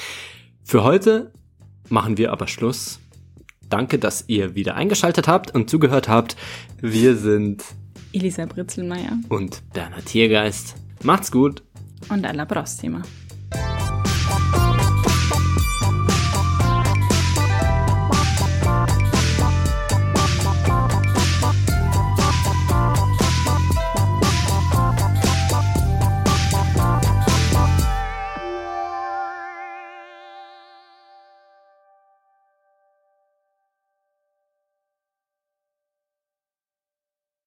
Für 0.62 0.84
heute 0.84 1.32
machen 1.88 2.16
wir 2.16 2.30
aber 2.30 2.46
Schluss. 2.46 3.00
Danke, 3.68 3.98
dass 3.98 4.24
ihr 4.28 4.54
wieder 4.54 4.76
eingeschaltet 4.76 5.26
habt 5.26 5.52
und 5.52 5.68
zugehört 5.68 6.08
habt. 6.08 6.36
Wir 6.80 7.16
sind 7.16 7.64
Elisa 8.12 8.46
Britzelmeier 8.46 9.18
und 9.28 9.62
Bernhard 9.72 10.06
Tiergeist. 10.06 10.76
Macht's 11.02 11.32
gut 11.32 11.62
und 12.08 12.24
alla 12.24 12.44
prossima. 12.44 13.02